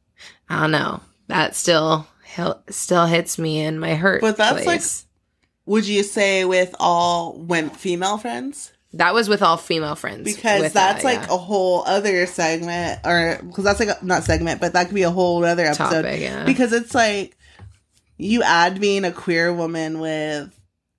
I 0.50 0.60
don't 0.60 0.72
know, 0.72 1.00
that 1.28 1.56
still 1.56 2.06
still 2.68 3.06
hits 3.06 3.38
me 3.38 3.60
in 3.60 3.78
my 3.78 3.94
hurt. 3.94 4.20
But 4.20 4.36
that's, 4.36 4.66
like. 4.66 4.82
Would 5.64 5.88
you 5.88 6.04
say 6.04 6.44
with 6.44 6.76
all 6.78 7.32
when 7.32 7.70
female 7.70 8.18
friends? 8.18 8.72
That 8.96 9.14
was 9.14 9.28
with 9.28 9.42
all 9.42 9.56
female 9.56 9.94
friends 9.94 10.24
because 10.24 10.72
that's 10.72 11.02
that, 11.02 11.04
like 11.04 11.28
yeah. 11.28 11.34
a 11.34 11.36
whole 11.36 11.84
other 11.86 12.26
segment 12.26 13.00
or 13.04 13.38
because 13.42 13.64
that's 13.64 13.80
like 13.80 13.88
a, 13.88 13.98
not 14.02 14.24
segment 14.24 14.60
but 14.60 14.72
that 14.72 14.86
could 14.86 14.94
be 14.94 15.02
a 15.02 15.10
whole 15.10 15.44
other 15.44 15.64
episode 15.64 16.02
Topic, 16.02 16.20
yeah. 16.20 16.44
because 16.44 16.72
it's 16.72 16.94
like 16.94 17.36
you 18.16 18.42
add 18.42 18.80
being 18.80 19.04
a 19.04 19.12
queer 19.12 19.52
woman 19.52 20.00
with 20.00 20.52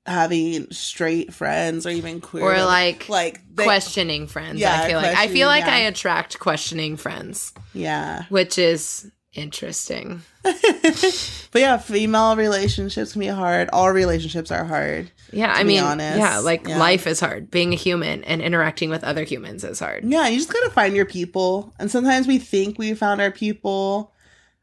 having 0.05 0.71
straight 0.71 1.33
friends 1.33 1.85
or 1.85 1.89
even 1.89 2.21
queer 2.21 2.43
or 2.43 2.63
like 2.63 3.09
like 3.09 3.41
they, 3.53 3.63
questioning 3.63 4.27
friends. 4.27 4.59
Yeah, 4.59 4.81
I 4.81 4.87
feel 4.87 4.97
like 4.97 5.17
I 5.17 5.27
feel 5.27 5.47
like 5.47 5.65
yeah. 5.65 5.75
I 5.75 5.79
attract 5.79 6.39
questioning 6.39 6.97
friends, 6.97 7.53
yeah 7.73 8.23
which 8.29 8.57
is 8.57 9.11
interesting. 9.33 10.21
but 10.43 11.55
yeah 11.55 11.77
female 11.77 12.35
relationships 12.35 13.11
can 13.11 13.19
be 13.19 13.27
hard 13.27 13.69
all 13.73 13.91
relationships 13.91 14.49
are 14.49 14.63
hard 14.63 15.11
Yeah, 15.31 15.51
I 15.53 15.63
mean, 15.63 15.83
honest, 15.83 16.17
yeah, 16.17 16.39
like 16.39 16.67
yeah. 16.67 16.77
life 16.77 17.05
is 17.05 17.19
hard. 17.19 17.51
Being 17.51 17.73
a 17.73 17.75
human 17.75 18.23
and 18.23 18.41
interacting 18.41 18.89
with 18.89 19.03
other 19.03 19.23
humans 19.23 19.63
is 19.63 19.79
hard. 19.79 20.05
Yeah, 20.05 20.27
you 20.27 20.37
just 20.37 20.51
gotta 20.51 20.69
find 20.69 20.95
your 20.95 21.05
people. 21.05 21.73
And 21.79 21.91
sometimes 21.91 22.27
we 22.27 22.37
think 22.39 22.77
we 22.77 22.93
found 22.93 23.21
our 23.21 23.31
people 23.31 24.13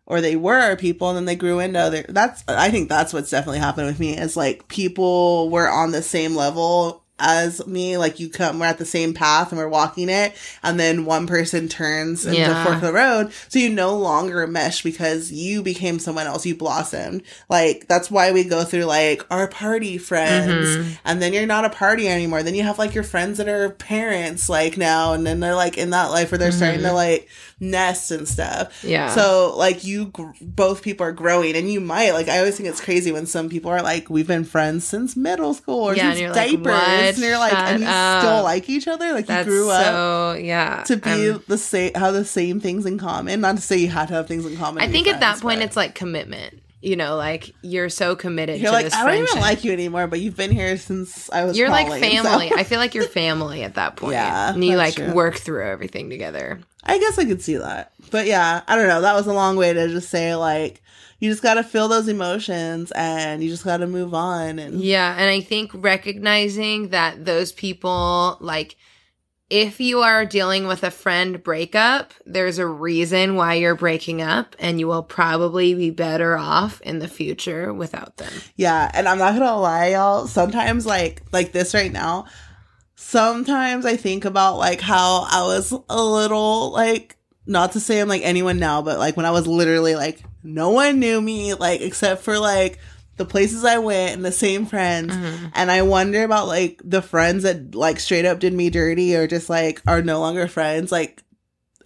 or 0.06 0.20
they 0.20 0.36
were 0.36 0.58
our 0.58 0.76
people 0.76 1.08
and 1.08 1.16
then 1.16 1.24
they 1.24 1.36
grew 1.36 1.58
into 1.58 1.78
other 1.78 2.04
that's 2.08 2.44
I 2.48 2.70
think 2.70 2.88
that's 2.88 3.12
what's 3.12 3.30
definitely 3.30 3.60
happened 3.60 3.86
with 3.86 4.00
me 4.00 4.16
is 4.16 4.36
like 4.36 4.68
people 4.68 5.50
were 5.50 5.68
on 5.68 5.92
the 5.92 6.02
same 6.02 6.34
level 6.34 7.03
as 7.18 7.64
me, 7.66 7.96
like 7.96 8.18
you 8.18 8.28
come 8.28 8.58
we're 8.58 8.66
at 8.66 8.78
the 8.78 8.84
same 8.84 9.14
path 9.14 9.52
and 9.52 9.58
we're 9.58 9.68
walking 9.68 10.08
it 10.08 10.34
and 10.64 10.80
then 10.80 11.04
one 11.04 11.26
person 11.28 11.68
turns 11.68 12.26
into 12.26 12.38
Yeah. 12.40 12.64
fork 12.64 12.76
of 12.76 12.80
the 12.82 12.92
road. 12.92 13.32
So 13.48 13.60
you 13.60 13.68
no 13.70 13.96
longer 13.96 14.44
mesh 14.48 14.82
because 14.82 15.30
you 15.30 15.62
became 15.62 16.00
someone 16.00 16.26
else, 16.26 16.44
you 16.44 16.56
blossomed. 16.56 17.22
Like 17.48 17.86
that's 17.86 18.10
why 18.10 18.32
we 18.32 18.42
go 18.42 18.64
through 18.64 18.86
like 18.86 19.24
our 19.30 19.46
party 19.46 19.96
friends 19.96 20.66
Mm-hmm. 20.76 20.90
and 21.04 21.22
then 21.22 21.32
you're 21.32 21.46
not 21.46 21.64
a 21.64 21.70
party 21.70 22.08
anymore. 22.08 22.42
Then 22.42 22.56
you 22.56 22.64
have 22.64 22.78
like 22.78 22.94
your 22.94 23.04
friends 23.04 23.38
that 23.38 23.48
are 23.48 23.70
parents 23.70 24.48
like 24.48 24.76
now 24.76 25.12
and 25.12 25.24
then 25.24 25.38
they're 25.40 25.54
like 25.54 25.78
in 25.78 25.90
that 25.90 26.10
life 26.10 26.32
where 26.32 26.38
they're 26.38 26.50
starting 26.52 26.82
to 26.82 26.92
like 26.92 27.28
nest 27.70 28.10
and 28.10 28.28
stuff. 28.28 28.84
Yeah. 28.84 29.08
So 29.14 29.54
like 29.56 29.84
you 29.84 30.06
gr- 30.06 30.30
both 30.40 30.82
people 30.82 31.06
are 31.06 31.12
growing 31.12 31.56
and 31.56 31.70
you 31.70 31.80
might 31.80 32.12
like 32.12 32.28
I 32.28 32.38
always 32.38 32.56
think 32.56 32.68
it's 32.68 32.80
crazy 32.80 33.10
when 33.12 33.26
some 33.26 33.48
people 33.48 33.70
are 33.70 33.82
like 33.82 34.10
we've 34.10 34.26
been 34.26 34.44
friends 34.44 34.84
since 34.84 35.16
middle 35.16 35.54
school 35.54 35.80
or 35.84 35.94
Yeah, 35.96 36.10
since 36.10 36.20
you're 36.20 36.30
like, 36.32 36.50
diapers 36.50 37.14
and 37.16 37.18
you're 37.18 37.38
like 37.38 37.52
and 37.54 37.80
you 37.80 37.86
Shut 37.86 38.22
still 38.22 38.42
like 38.44 38.68
each 38.68 38.88
other 38.88 39.12
like 39.12 39.26
That's 39.26 39.46
you 39.46 39.52
grew 39.52 39.70
up 39.70 39.84
so 39.84 40.32
yeah. 40.40 40.82
to 40.86 40.96
be 40.96 41.30
Um, 41.30 41.42
the 41.48 41.58
same 41.58 41.92
have 41.94 42.14
the 42.14 42.24
same 42.24 42.60
things 42.60 42.86
in 42.86 42.98
common. 42.98 43.40
Not 43.40 43.56
to 43.56 43.62
say 43.62 43.76
you 43.78 43.88
had 43.88 44.08
to 44.08 44.14
have 44.14 44.28
things 44.28 44.44
in 44.46 44.56
common. 44.56 44.82
I 44.82 44.88
think 44.88 45.06
at 45.06 45.20
that 45.20 45.40
point 45.40 45.60
but 45.60 45.66
it's 45.66 45.76
like 45.76 45.94
commitment. 45.94 46.60
You 46.84 46.96
know, 46.96 47.16
like 47.16 47.54
you're 47.62 47.88
so 47.88 48.14
committed 48.14 48.60
you're 48.60 48.70
to 48.70 48.72
like 48.76 48.84
this 48.84 48.94
I 48.94 48.98
don't 48.98 49.06
friendship. 49.06 49.28
even 49.36 49.40
like 49.42 49.64
you 49.64 49.72
anymore, 49.72 50.06
but 50.06 50.20
you've 50.20 50.36
been 50.36 50.50
here 50.50 50.76
since 50.76 51.30
I 51.30 51.44
was. 51.44 51.56
you're 51.56 51.70
like 51.70 51.86
crawling, 51.86 52.02
so- 52.16 52.22
family. 52.22 52.52
I 52.54 52.64
feel 52.64 52.78
like 52.78 52.94
you're 52.94 53.04
family 53.08 53.62
at 53.62 53.74
that 53.76 53.96
point. 53.96 54.12
Yeah, 54.12 54.52
and 54.52 54.62
you 54.62 54.76
like 54.76 54.94
true. 54.96 55.12
work 55.12 55.36
through 55.36 55.66
everything 55.66 56.10
together. 56.10 56.60
I 56.84 56.98
guess 56.98 57.18
I 57.18 57.24
could 57.24 57.40
see 57.40 57.56
that. 57.56 57.92
But 58.10 58.26
yeah, 58.26 58.60
I 58.68 58.76
don't 58.76 58.88
know. 58.88 59.00
That 59.00 59.14
was 59.14 59.26
a 59.26 59.32
long 59.32 59.56
way 59.56 59.72
to 59.72 59.88
just 59.88 60.10
say 60.10 60.34
like 60.34 60.82
you 61.20 61.30
just 61.30 61.42
got 61.42 61.54
to 61.54 61.62
feel 61.62 61.88
those 61.88 62.06
emotions 62.08 62.92
and 62.94 63.42
you 63.42 63.48
just 63.48 63.64
got 63.64 63.78
to 63.78 63.86
move 63.86 64.12
on 64.12 64.58
and 64.58 64.78
Yeah, 64.80 65.14
and 65.18 65.30
I 65.30 65.40
think 65.40 65.70
recognizing 65.72 66.88
that 66.90 67.24
those 67.24 67.50
people 67.52 68.36
like 68.40 68.76
if 69.50 69.78
you 69.80 70.00
are 70.00 70.24
dealing 70.24 70.66
with 70.66 70.82
a 70.82 70.90
friend 70.90 71.42
breakup, 71.42 72.14
there's 72.24 72.58
a 72.58 72.66
reason 72.66 73.36
why 73.36 73.54
you're 73.54 73.74
breaking 73.74 74.22
up, 74.22 74.56
and 74.58 74.80
you 74.80 74.86
will 74.86 75.02
probably 75.02 75.74
be 75.74 75.90
better 75.90 76.36
off 76.36 76.80
in 76.80 76.98
the 76.98 77.08
future 77.08 77.72
without 77.72 78.16
them. 78.16 78.32
Yeah, 78.56 78.90
and 78.94 79.06
I'm 79.06 79.18
not 79.18 79.34
gonna 79.34 79.58
lie, 79.58 79.88
y'all. 79.88 80.26
Sometimes, 80.26 80.86
like 80.86 81.22
like 81.32 81.52
this 81.52 81.74
right 81.74 81.92
now, 81.92 82.26
sometimes 82.94 83.84
I 83.84 83.96
think 83.96 84.24
about 84.24 84.56
like 84.56 84.80
how 84.80 85.26
I 85.30 85.42
was 85.42 85.72
a 85.88 86.02
little 86.02 86.70
like 86.72 87.16
not 87.46 87.72
to 87.72 87.80
say 87.80 88.00
I'm 88.00 88.08
like 88.08 88.22
anyone 88.24 88.58
now, 88.58 88.82
but 88.82 88.98
like 88.98 89.16
when 89.16 89.26
I 89.26 89.30
was 89.30 89.46
literally 89.46 89.94
like 89.94 90.22
no 90.42 90.70
one 90.70 90.98
knew 90.98 91.20
me, 91.20 91.54
like 91.54 91.80
except 91.82 92.22
for 92.22 92.38
like 92.38 92.78
the 93.16 93.24
places 93.24 93.64
I 93.64 93.78
went 93.78 94.14
and 94.16 94.24
the 94.24 94.32
same 94.32 94.66
friends. 94.66 95.14
Mm-hmm. 95.14 95.46
And 95.54 95.70
I 95.70 95.82
wonder 95.82 96.24
about 96.24 96.46
like 96.48 96.80
the 96.84 97.02
friends 97.02 97.44
that 97.44 97.74
like 97.74 98.00
straight 98.00 98.24
up 98.24 98.40
did 98.40 98.52
me 98.52 98.70
dirty 98.70 99.14
or 99.16 99.26
just 99.26 99.48
like 99.48 99.80
are 99.86 100.02
no 100.02 100.20
longer 100.20 100.48
friends. 100.48 100.90
Like 100.90 101.22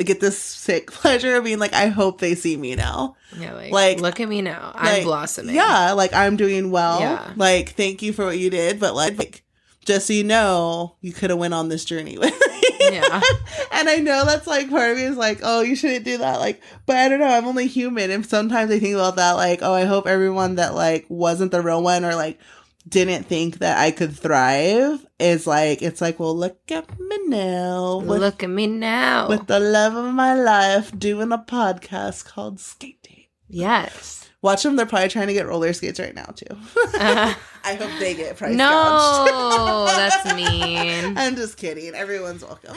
I 0.00 0.04
get 0.04 0.20
this 0.20 0.38
sick 0.38 0.90
pleasure 0.92 1.36
of 1.36 1.44
being 1.44 1.58
like, 1.58 1.72
I 1.74 1.88
hope 1.88 2.20
they 2.20 2.34
see 2.34 2.56
me 2.56 2.76
now. 2.76 3.16
Yeah, 3.38 3.54
like, 3.54 3.72
Like- 3.72 4.00
look 4.00 4.20
at 4.20 4.28
me 4.28 4.42
now. 4.42 4.72
I'm 4.74 4.94
Like, 4.94 5.04
blossoming. 5.04 5.54
Yeah, 5.54 5.92
like 5.92 6.14
I'm 6.14 6.36
doing 6.36 6.70
well. 6.70 7.00
Yeah. 7.00 7.32
Like 7.36 7.70
thank 7.70 8.00
you 8.02 8.12
for 8.12 8.24
what 8.24 8.38
you 8.38 8.48
did, 8.50 8.80
but 8.80 8.94
like, 8.94 9.18
like 9.18 9.42
just 9.88 10.06
so 10.06 10.12
you 10.12 10.22
know, 10.22 10.96
you 11.00 11.14
could 11.14 11.30
have 11.30 11.38
went 11.38 11.54
on 11.54 11.70
this 11.70 11.84
journey 11.84 12.18
with 12.18 12.30
me. 12.30 12.62
Yeah. 12.78 13.22
and 13.72 13.88
I 13.88 13.96
know 13.96 14.26
that's 14.26 14.46
like 14.46 14.68
part 14.68 14.90
of 14.90 14.98
me 14.98 15.04
is 15.04 15.16
like, 15.16 15.40
oh, 15.42 15.62
you 15.62 15.74
shouldn't 15.74 16.04
do 16.04 16.18
that. 16.18 16.40
Like, 16.40 16.60
but 16.84 16.96
I 16.96 17.08
don't 17.08 17.20
know. 17.20 17.26
I'm 17.26 17.46
only 17.46 17.66
human, 17.66 18.10
and 18.10 18.24
sometimes 18.24 18.70
I 18.70 18.78
think 18.78 18.94
about 18.94 19.16
that. 19.16 19.32
Like, 19.32 19.60
oh, 19.62 19.72
I 19.72 19.84
hope 19.84 20.06
everyone 20.06 20.56
that 20.56 20.74
like 20.74 21.06
wasn't 21.08 21.52
the 21.52 21.62
real 21.62 21.82
one 21.82 22.04
or 22.04 22.14
like 22.14 22.38
didn't 22.86 23.24
think 23.24 23.58
that 23.58 23.78
I 23.78 23.90
could 23.90 24.14
thrive 24.14 25.06
is 25.18 25.46
like, 25.46 25.80
it's 25.80 26.02
like, 26.02 26.20
well, 26.20 26.36
look 26.36 26.58
at 26.70 27.00
me 27.00 27.18
now 27.26 27.98
with, 27.98 28.20
look 28.20 28.42
at 28.42 28.50
me 28.50 28.66
now. 28.66 29.28
with 29.28 29.46
the 29.46 29.58
love 29.58 29.94
of 29.94 30.12
my 30.12 30.34
life 30.34 30.96
doing 30.98 31.32
a 31.32 31.38
podcast 31.38 32.26
called 32.26 32.60
Skate 32.60 33.02
Date. 33.02 33.30
yes. 33.48 34.27
Watch 34.40 34.62
them. 34.62 34.76
They're 34.76 34.86
probably 34.86 35.08
trying 35.08 35.26
to 35.26 35.32
get 35.32 35.48
roller 35.48 35.72
skates 35.72 35.98
right 35.98 36.14
now 36.14 36.32
too. 36.34 36.46
Uh, 36.94 37.34
I 37.64 37.74
hope 37.74 37.90
they 37.98 38.14
get 38.14 38.36
price 38.36 38.54
no, 38.54 39.86
that's 39.88 40.32
mean. 40.36 41.18
I'm 41.18 41.34
just 41.34 41.56
kidding. 41.56 41.94
Everyone's 41.94 42.44
welcome. 42.44 42.76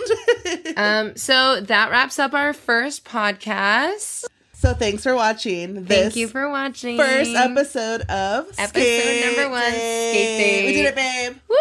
Um, 0.75 1.15
so 1.15 1.61
that 1.61 1.91
wraps 1.91 2.17
up 2.17 2.33
our 2.33 2.53
first 2.53 3.05
podcast. 3.05 4.25
So 4.61 4.73
thanks 4.75 5.01
for 5.03 5.15
watching. 5.15 5.85
Thank 5.85 6.15
you 6.15 6.27
for 6.27 6.47
watching. 6.49 6.97
first 6.97 7.35
episode 7.35 8.01
of 8.01 8.47
Episode 8.57 8.69
Skate 8.69 9.25
number 9.25 9.49
one, 9.49 9.71
Skate 9.71 10.37
Date. 10.37 10.65
We 10.67 10.73
did 10.73 10.85
it, 10.85 10.95
babe. 10.95 11.35
Woo! 11.49 11.57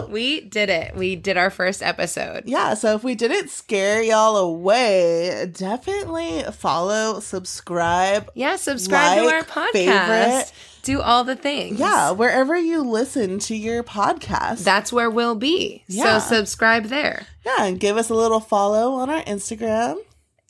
Woo! 0.00 0.06
We 0.06 0.40
did 0.40 0.68
it. 0.68 0.96
We 0.96 1.14
did 1.14 1.36
our 1.36 1.50
first 1.50 1.82
episode. 1.82 2.44
Yeah, 2.46 2.74
so 2.74 2.96
if 2.96 3.04
we 3.04 3.14
didn't 3.14 3.50
scare 3.50 4.02
y'all 4.02 4.36
away, 4.36 5.48
definitely 5.52 6.42
follow, 6.52 7.20
subscribe. 7.20 8.30
Yeah, 8.34 8.56
subscribe 8.56 9.22
to 9.22 9.28
our 9.28 9.44
podcast. 9.44 9.72
favorite. 9.72 10.52
Do 10.82 11.02
all 11.02 11.24
the 11.24 11.36
things. 11.36 11.78
Yeah, 11.78 12.10
wherever 12.12 12.56
you 12.56 12.82
listen 12.82 13.38
to 13.40 13.54
your 13.54 13.84
podcast. 13.84 14.64
That's 14.64 14.92
where 14.92 15.10
we'll 15.10 15.34
be. 15.34 15.84
Yeah. 15.88 16.18
So 16.18 16.36
subscribe 16.36 16.84
there 16.86 17.26
yeah, 17.44 17.64
and 17.66 17.80
give 17.80 17.96
us 17.96 18.10
a 18.10 18.14
little 18.14 18.40
follow 18.40 18.94
on 18.94 19.10
our 19.10 19.22
Instagram. 19.22 19.98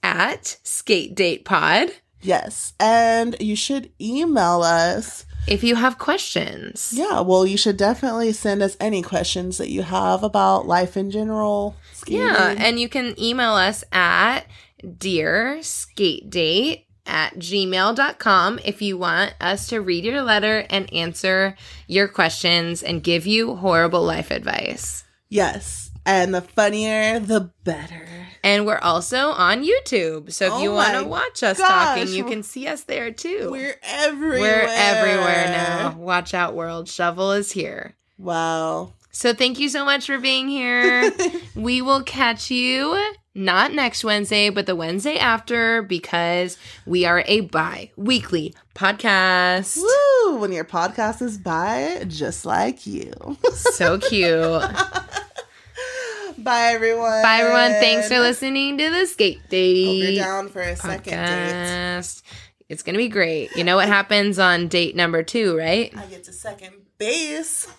At 0.03 0.59
Skate 0.62 1.14
Date 1.14 1.44
Pod. 1.44 1.90
Yes, 2.22 2.74
and 2.78 3.34
you 3.40 3.57
should 3.57 3.90
email 4.01 4.62
us. 4.62 5.24
If 5.48 5.64
you 5.64 5.74
have 5.76 5.96
questions. 5.98 6.92
Yeah, 6.94 7.20
well, 7.20 7.46
you 7.46 7.57
should 7.57 7.78
definitely 7.78 8.32
send 8.32 8.62
us 8.62 8.76
any 8.78 9.01
questions 9.01 9.57
that 9.57 9.70
you 9.70 9.82
have 9.82 10.22
about 10.22 10.66
life 10.66 10.98
in 10.98 11.11
general. 11.11 11.76
Skating. 11.94 12.20
Yeah, 12.20 12.55
and 12.59 12.78
you 12.78 12.90
can 12.90 13.18
email 13.18 13.53
us 13.53 13.82
at 13.90 14.40
dear 14.98 15.62
skate 15.62 16.28
date 16.28 16.86
at 17.07 17.34
gmail.com 17.36 18.61
if 18.64 18.82
you 18.82 18.98
want 18.98 19.34
us 19.40 19.66
to 19.68 19.80
read 19.80 20.05
your 20.05 20.22
letter 20.22 20.66
and 20.68 20.92
answer 20.92 21.57
your 21.86 22.07
questions 22.07 22.82
and 22.82 23.03
give 23.03 23.26
you 23.26 23.57
horrible 23.57 24.03
life 24.03 24.30
advice. 24.30 25.05
yes, 25.28 25.90
and 26.07 26.34
the 26.34 26.40
funnier, 26.42 27.18
the 27.18 27.51
better. 27.64 28.07
And 28.43 28.66
we're 28.66 28.78
also 28.78 29.28
on 29.30 29.64
YouTube. 29.64 30.32
So 30.32 30.47
if 30.47 30.53
Oh 30.55 30.62
you 30.62 30.72
want 30.72 30.97
to 30.99 31.05
watch 31.05 31.43
us 31.43 31.59
gosh. 31.59 31.68
talking, 31.68 32.14
you 32.14 32.24
can 32.24 32.43
see 32.43 32.66
us 32.66 32.84
there 32.84 33.11
too. 33.11 33.49
We're 33.51 33.76
everywhere. 33.82 34.41
We're 34.41 34.68
everywhere 34.68 35.47
now. 35.47 35.95
Watch 35.99 36.32
out, 36.34 36.55
world. 36.55 36.88
Shovel 36.88 37.32
is 37.32 37.53
here. 37.53 37.95
Wow. 38.18 38.93
So 39.12 39.34
thank 39.34 39.59
you 39.59 39.68
so 39.68 39.84
much 39.84 40.07
for 40.07 40.18
being 40.18 40.49
here. 40.49 41.12
we 41.55 41.82
will 41.82 42.03
catch 42.03 42.51
you 42.51 43.12
not 43.34 43.72
next 43.72 44.05
Wednesday, 44.05 44.51
but 44.51 44.66
the 44.66 44.76
Wednesday 44.76 45.18
after 45.18 45.82
because 45.82 46.57
we 46.86 47.05
are 47.05 47.24
a 47.26 47.43
bi 47.43 47.91
weekly 47.97 48.55
podcast. 48.74 49.76
Woo! 49.76 50.38
When 50.38 50.53
your 50.53 50.64
podcast 50.64 51.22
is 51.22 51.38
by 51.38 52.05
just 52.09 52.45
like 52.45 52.86
you. 52.86 53.12
So 53.53 53.99
cute. 53.99 54.62
Bye, 56.43 56.72
everyone. 56.72 57.22
Bye, 57.22 57.41
everyone. 57.41 57.72
Thanks 57.72 58.09
for 58.09 58.18
listening 58.18 58.78
to 58.78 58.91
the 58.91 59.07
Skate 59.07 59.38
Hope 59.38 59.53
you're 59.53 60.07
Date 60.07 60.16
down 60.16 60.49
for 60.49 60.62
a 60.62 60.74
second 60.74 61.12
date. 61.12 62.22
It's 62.68 62.82
going 62.82 62.95
to 62.95 62.99
be 62.99 63.09
great. 63.09 63.55
You 63.57 63.64
know 63.64 63.76
what 63.76 63.88
happens 63.88 64.38
on 64.38 64.68
date 64.68 64.97
number 64.97 65.22
two, 65.22 65.57
right? 65.59 65.93
I 65.97 66.07
get 66.07 66.24
to 66.24 66.32
second 66.32 66.72
base. 66.99 67.68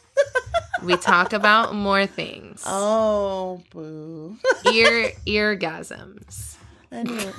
We 0.83 0.97
talk 0.97 1.31
about 1.31 1.75
more 1.75 2.07
things. 2.07 2.63
Oh, 2.65 3.61
boo. 3.69 4.37
Ear 4.73 5.11
eargasms. 5.27 6.55
Anyway. 6.91 7.31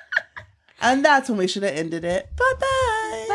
and 0.80 1.04
that's 1.04 1.28
when 1.28 1.36
we 1.36 1.48
should 1.48 1.64
have 1.64 1.74
ended 1.74 2.04
it. 2.04 2.28
Bye 2.36 2.54
bye. 2.60 3.26